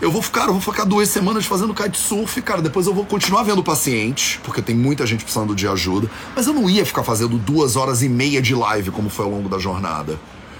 Eu 0.03 0.11
vou 0.11 0.21
ficar, 0.21 0.47
eu 0.49 0.53
vou 0.53 0.61
ficar 0.61 0.83
duas 0.83 1.09
semanas 1.09 1.47
fazendo 1.47 1.73
kitesurf, 1.73 2.43
cara. 2.43 2.61
Depois 2.61 2.89
eu 2.89 2.93
vou 2.93 3.07
continuar 3.07 3.45
vendo 3.45 3.63
pacientes, 3.63 4.41
porque 4.43 4.61
tem 4.61 4.75
muita 4.75 5.07
gente 5.07 5.23
precisando 5.23 5.55
de 5.55 5.69
ajuda. 5.69 6.11
Mas 6.35 6.49
eu 6.49 6.53
não 6.53 6.69
ia 6.69 6.85
ficar 6.85 7.05
fazendo 7.05 7.39
duas 7.39 7.77
horas 7.77 8.03
e 8.03 8.09
meia 8.09 8.43
de 8.43 8.53
live 8.53 8.91
como 8.91 9.09
foi 9.09 9.27
ao 9.27 9.31
longo 9.31 9.49
da 9.49 9.61
jornada. 9.61 10.19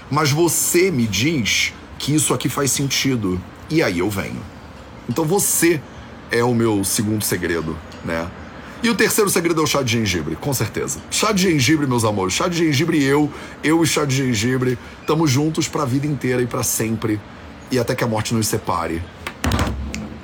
Mas 0.09 0.31
você 0.31 0.89
me 0.89 1.05
diz 1.05 1.73
que 1.99 2.15
isso 2.15 2.33
aqui 2.33 2.47
faz 2.47 2.71
sentido. 2.71 3.37
E 3.69 3.83
aí 3.83 3.99
eu 3.99 4.09
venho. 4.09 4.41
Então 5.09 5.25
você 5.25 5.81
é 6.31 6.41
o 6.41 6.55
meu 6.55 6.81
segundo 6.85 7.21
segredo, 7.21 7.77
né? 8.05 8.31
E 8.81 8.89
o 8.89 8.95
terceiro 8.95 9.29
segredo 9.29 9.59
é 9.59 9.63
o 9.65 9.67
chá 9.67 9.83
de 9.83 9.91
gengibre, 9.91 10.37
com 10.37 10.53
certeza. 10.53 11.01
Chá 11.11 11.33
de 11.33 11.51
gengibre, 11.51 11.85
meus 11.85 12.05
amores. 12.05 12.33
Chá 12.33 12.47
de 12.47 12.59
gengibre 12.59 12.97
e 12.97 13.03
eu, 13.03 13.29
eu 13.61 13.83
e 13.83 13.85
chá 13.85 14.05
de 14.05 14.15
gengibre, 14.15 14.79
estamos 15.01 15.29
juntos 15.29 15.67
para 15.67 15.81
a 15.81 15.85
vida 15.85 16.07
inteira 16.07 16.41
e 16.41 16.47
para 16.47 16.63
sempre. 16.63 17.19
E 17.69 17.77
até 17.77 17.93
que 17.93 18.05
a 18.05 18.07
morte 18.07 18.33
nos 18.33 18.47
separe. 18.47 19.03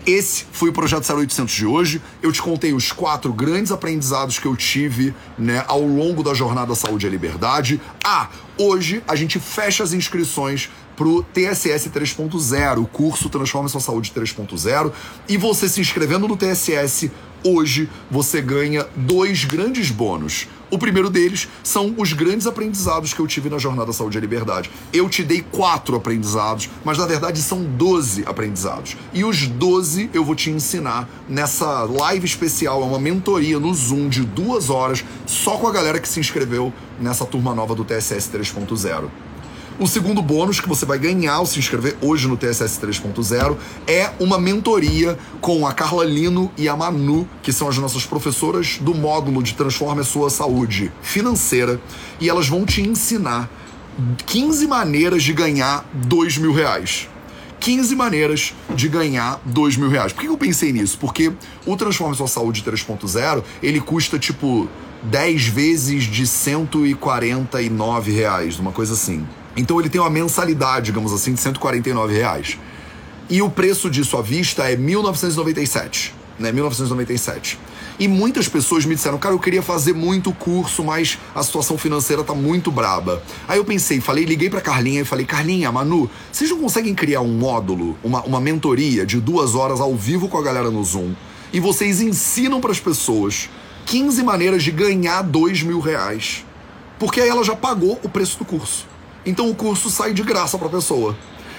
Esse 0.09 0.47
foi 0.51 0.69
o 0.69 0.73
Projeto 0.73 1.07
0800 1.07 1.53
de 1.53 1.67
hoje. 1.67 2.01
Eu 2.19 2.31
te 2.31 2.41
contei 2.41 2.73
os 2.73 2.91
quatro 2.91 3.31
grandes 3.31 3.71
aprendizados 3.71 4.39
que 4.39 4.47
eu 4.47 4.55
tive 4.55 5.13
né, 5.37 5.63
ao 5.67 5.83
longo 5.83 6.23
da 6.23 6.33
jornada 6.33 6.73
Saúde 6.73 7.05
e 7.05 7.09
Liberdade. 7.11 7.79
Ah, 8.03 8.27
hoje 8.57 9.03
a 9.07 9.15
gente 9.15 9.39
fecha 9.39 9.83
as 9.83 9.93
inscrições 9.93 10.67
pro 10.99 11.23
TSS 11.33 11.89
3.0, 11.91 12.83
o 12.83 12.85
curso 12.85 13.29
Transforma 13.29 13.69
Sua 13.69 13.79
Saúde 13.79 14.11
3.0. 14.13 14.91
E 15.29 15.37
você 15.37 15.69
se 15.69 15.79
inscrevendo 15.79 16.27
no 16.27 16.35
TSS 16.35 17.09
hoje, 17.41 17.89
você 18.11 18.41
ganha 18.41 18.85
dois 18.97 19.45
grandes 19.45 19.91
bônus. 19.91 20.49
O 20.69 20.77
primeiro 20.77 21.09
deles 21.09 21.47
são 21.63 21.95
os 21.97 22.11
grandes 22.11 22.45
aprendizados 22.45 23.13
que 23.13 23.21
eu 23.21 23.27
tive 23.27 23.49
na 23.49 23.57
Jornada 23.57 23.93
Saúde 23.93 24.17
e 24.17 24.21
Liberdade. 24.21 24.69
Eu 24.91 25.07
te 25.07 25.23
dei 25.23 25.41
quatro 25.41 25.95
aprendizados, 25.95 26.69
mas 26.83 26.97
na 26.97 27.05
verdade 27.05 27.41
são 27.41 27.63
12 27.63 28.25
aprendizados. 28.25 28.97
E 29.13 29.23
os 29.23 29.47
12 29.47 30.09
eu 30.13 30.25
vou 30.25 30.35
te 30.35 30.49
ensinar 30.49 31.09
nessa 31.29 31.83
live 31.83 32.25
especial, 32.25 32.81
é 32.81 32.85
uma 32.85 32.99
mentoria 32.99 33.57
no 33.57 33.73
Zoom 33.73 34.09
de 34.09 34.25
duas 34.25 34.69
horas, 34.69 35.05
só 35.25 35.55
com 35.55 35.65
a 35.65 35.71
galera 35.71 35.97
que 35.97 36.09
se 36.09 36.19
inscreveu 36.19 36.73
nessa 36.99 37.25
turma 37.25 37.55
nova 37.55 37.73
do 37.73 37.85
TSS 37.85 38.29
3.0. 38.29 39.28
O 39.79 39.87
segundo 39.87 40.21
bônus 40.21 40.59
que 40.59 40.67
você 40.67 40.85
vai 40.85 40.99
ganhar 40.99 41.35
ao 41.35 41.45
se 41.45 41.57
inscrever 41.57 41.95
hoje 42.01 42.27
no 42.27 42.35
TSS 42.35 42.77
3.0 42.81 43.55
é 43.87 44.11
uma 44.19 44.37
mentoria 44.37 45.17
com 45.39 45.65
a 45.65 45.71
Carla 45.71 46.03
Lino 46.03 46.51
e 46.57 46.67
a 46.67 46.75
Manu, 46.75 47.25
que 47.41 47.53
são 47.53 47.69
as 47.69 47.77
nossas 47.77 48.05
professoras 48.05 48.77
do 48.81 48.93
módulo 48.93 49.41
de 49.41 49.53
Transforme 49.53 50.01
a 50.01 50.03
Sua 50.03 50.29
Saúde 50.29 50.91
Financeira, 51.01 51.79
e 52.19 52.27
elas 52.27 52.49
vão 52.49 52.65
te 52.65 52.81
ensinar 52.81 53.49
15 54.25 54.67
maneiras 54.67 55.23
de 55.23 55.31
ganhar 55.31 55.89
2 55.93 56.39
mil 56.39 56.51
reais. 56.51 57.07
15 57.61 57.95
maneiras 57.95 58.53
de 58.75 58.89
ganhar 58.89 59.39
2 59.45 59.77
mil 59.77 59.87
reais. 59.87 60.11
Por 60.11 60.19
que 60.19 60.27
eu 60.27 60.37
pensei 60.37 60.73
nisso? 60.73 60.97
Porque 60.99 61.31
o 61.65 61.77
Transforme 61.77 62.17
Sua 62.17 62.27
Saúde 62.27 62.63
3.0, 62.63 63.43
ele 63.63 63.79
custa 63.79 64.19
tipo 64.19 64.67
10 65.03 65.47
vezes 65.47 66.03
de 66.03 66.27
149 66.27 68.11
reais, 68.11 68.59
uma 68.59 68.73
coisa 68.73 68.91
assim. 68.91 69.25
Então 69.59 69.77
ele 69.77 69.89
tem 69.89 69.99
uma 69.99 70.09
mensalidade, 70.09 70.85
digamos 70.85 71.11
assim, 71.11 71.33
de 71.33 71.41
149 71.41 72.13
reais. 72.13 72.57
E 73.29 73.41
o 73.41 73.49
preço 73.49 73.89
disso 73.89 74.17
à 74.17 74.21
vista 74.21 74.63
é 74.71 74.77
1997, 74.77 76.15
né? 76.39 76.49
1997. 76.49 77.59
E 77.99 78.07
muitas 78.07 78.47
pessoas 78.47 78.85
me 78.85 78.95
disseram, 78.95 79.17
cara, 79.17 79.35
eu 79.35 79.39
queria 79.39 79.61
fazer 79.61 79.91
muito 79.91 80.31
curso, 80.31 80.81
mas 80.81 81.19
a 81.35 81.43
situação 81.43 81.77
financeira 81.77 82.23
tá 82.23 82.33
muito 82.33 82.71
braba. 82.71 83.21
Aí 83.49 83.57
eu 83.57 83.65
pensei, 83.65 83.99
falei, 83.99 84.23
liguei 84.23 84.49
pra 84.49 84.61
Carlinha 84.61 85.01
e 85.01 85.05
falei, 85.05 85.25
Carlinha, 85.25 85.69
Manu, 85.73 86.09
vocês 86.31 86.49
não 86.49 86.59
conseguem 86.59 86.95
criar 86.95 87.19
um 87.19 87.27
módulo, 87.27 87.97
uma, 88.01 88.21
uma 88.21 88.39
mentoria 88.39 89.05
de 89.05 89.19
duas 89.19 89.55
horas 89.55 89.81
ao 89.81 89.93
vivo 89.93 90.29
com 90.29 90.37
a 90.37 90.41
galera 90.41 90.71
no 90.71 90.81
Zoom? 90.81 91.11
E 91.51 91.59
vocês 91.59 91.99
ensinam 91.99 92.61
para 92.61 92.71
as 92.71 92.79
pessoas 92.79 93.49
15 93.87 94.23
maneiras 94.23 94.63
de 94.63 94.71
ganhar 94.71 95.21
2 95.21 95.63
mil 95.63 95.81
reais. 95.81 96.45
Porque 96.97 97.19
aí 97.19 97.27
ela 97.27 97.43
já 97.43 97.57
pagou 97.57 97.99
o 98.01 98.07
preço 98.07 98.37
do 98.39 98.45
curso. 98.45 98.87
Então 99.25 99.49
o 99.49 99.55
curso 99.55 99.89
sai 99.89 100.13
de 100.13 100.23
graça 100.23 100.57
para 100.57 100.67
a 100.67 100.71
pessoa. 100.71 101.15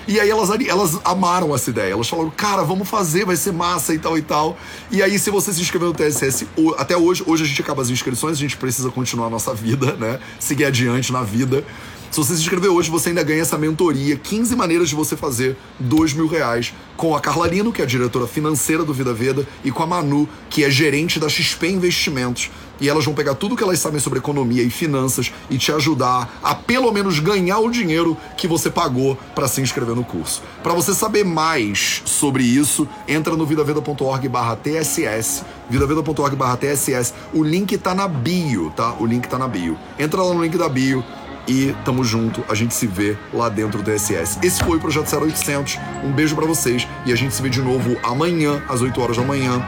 E 0.08 0.18
aí 0.18 0.28
elas, 0.28 0.50
elas 0.50 0.98
amaram 1.04 1.54
essa 1.54 1.70
ideia. 1.70 1.92
Elas 1.92 2.08
falaram, 2.08 2.30
cara, 2.30 2.62
vamos 2.62 2.88
fazer, 2.88 3.24
vai 3.24 3.36
ser 3.36 3.52
massa 3.52 3.94
e 3.94 3.98
tal 3.98 4.18
e 4.18 4.22
tal. 4.22 4.58
E 4.90 5.02
aí, 5.02 5.18
se 5.18 5.30
você 5.30 5.52
se 5.52 5.60
inscrever 5.60 5.88
no 5.88 5.94
TSS, 5.94 6.46
até 6.78 6.96
hoje, 6.96 7.22
hoje 7.26 7.44
a 7.44 7.46
gente 7.46 7.60
acaba 7.60 7.82
as 7.82 7.90
inscrições, 7.90 8.36
a 8.36 8.40
gente 8.40 8.56
precisa 8.56 8.90
continuar 8.90 9.26
a 9.26 9.30
nossa 9.30 9.54
vida, 9.54 9.94
né? 10.00 10.18
Seguir 10.38 10.64
adiante 10.64 11.12
na 11.12 11.22
vida. 11.22 11.64
Se 12.10 12.16
você 12.16 12.34
se 12.34 12.40
inscrever 12.40 12.70
hoje, 12.70 12.90
você 12.90 13.10
ainda 13.10 13.22
ganha 13.22 13.42
essa 13.42 13.56
mentoria, 13.56 14.16
15 14.16 14.56
maneiras 14.56 14.88
de 14.88 14.96
você 14.96 15.16
fazer 15.16 15.56
2 15.78 16.14
mil 16.14 16.26
reais, 16.26 16.74
com 16.96 17.14
a 17.14 17.20
Carla 17.20 17.46
Lino, 17.46 17.72
que 17.72 17.80
é 17.80 17.84
a 17.84 17.86
diretora 17.86 18.26
financeira 18.26 18.82
do 18.82 18.92
Vida 18.92 19.14
Veda, 19.14 19.46
e 19.62 19.70
com 19.70 19.80
a 19.84 19.86
Manu, 19.86 20.28
que 20.48 20.64
é 20.64 20.70
gerente 20.70 21.20
da 21.20 21.28
XP 21.28 21.68
Investimentos. 21.68 22.50
E 22.80 22.88
elas 22.88 23.04
vão 23.04 23.14
pegar 23.14 23.34
tudo 23.34 23.56
que 23.56 23.62
elas 23.62 23.78
sabem 23.78 24.00
sobre 24.00 24.18
economia 24.18 24.62
e 24.62 24.70
finanças 24.70 25.32
e 25.48 25.58
te 25.58 25.72
ajudar 25.72 26.38
a 26.42 26.54
pelo 26.54 26.90
menos 26.92 27.18
ganhar 27.18 27.58
o 27.58 27.70
dinheiro 27.70 28.16
que 28.36 28.48
você 28.48 28.70
pagou 28.70 29.18
para 29.34 29.48
se 29.48 29.60
inscrever 29.60 29.94
no 29.94 30.04
curso. 30.04 30.42
Para 30.62 30.72
você 30.72 30.94
saber 30.94 31.24
mais 31.24 32.02
sobre 32.04 32.42
isso, 32.42 32.88
entra 33.06 33.36
no 33.36 33.44
vidaveda.org/tss, 33.44 35.44
vidaveda.org/tss. 35.68 37.14
O 37.32 37.42
link 37.42 37.76
tá 37.78 37.94
na 37.94 38.08
bio, 38.08 38.72
tá? 38.74 38.94
O 38.98 39.06
link 39.06 39.28
tá 39.28 39.38
na 39.38 39.48
bio. 39.48 39.76
Entra 39.98 40.22
lá 40.22 40.32
no 40.32 40.42
link 40.42 40.56
da 40.56 40.68
bio 40.68 41.04
e 41.50 41.74
tamo 41.84 42.04
junto, 42.04 42.44
a 42.48 42.54
gente 42.54 42.74
se 42.74 42.86
vê 42.86 43.16
lá 43.32 43.48
dentro 43.48 43.82
do 43.82 43.90
SS. 43.90 44.38
Esse 44.42 44.62
foi 44.62 44.76
o 44.76 44.80
Projeto 44.80 45.12
0800, 45.12 45.78
um 46.04 46.12
beijo 46.12 46.36
para 46.36 46.46
vocês 46.46 46.86
e 47.04 47.12
a 47.12 47.16
gente 47.16 47.34
se 47.34 47.42
vê 47.42 47.48
de 47.48 47.60
novo 47.60 47.96
amanhã, 48.02 48.62
às 48.68 48.82
8 48.82 49.00
horas 49.00 49.16
da 49.16 49.24
manhã, 49.24 49.60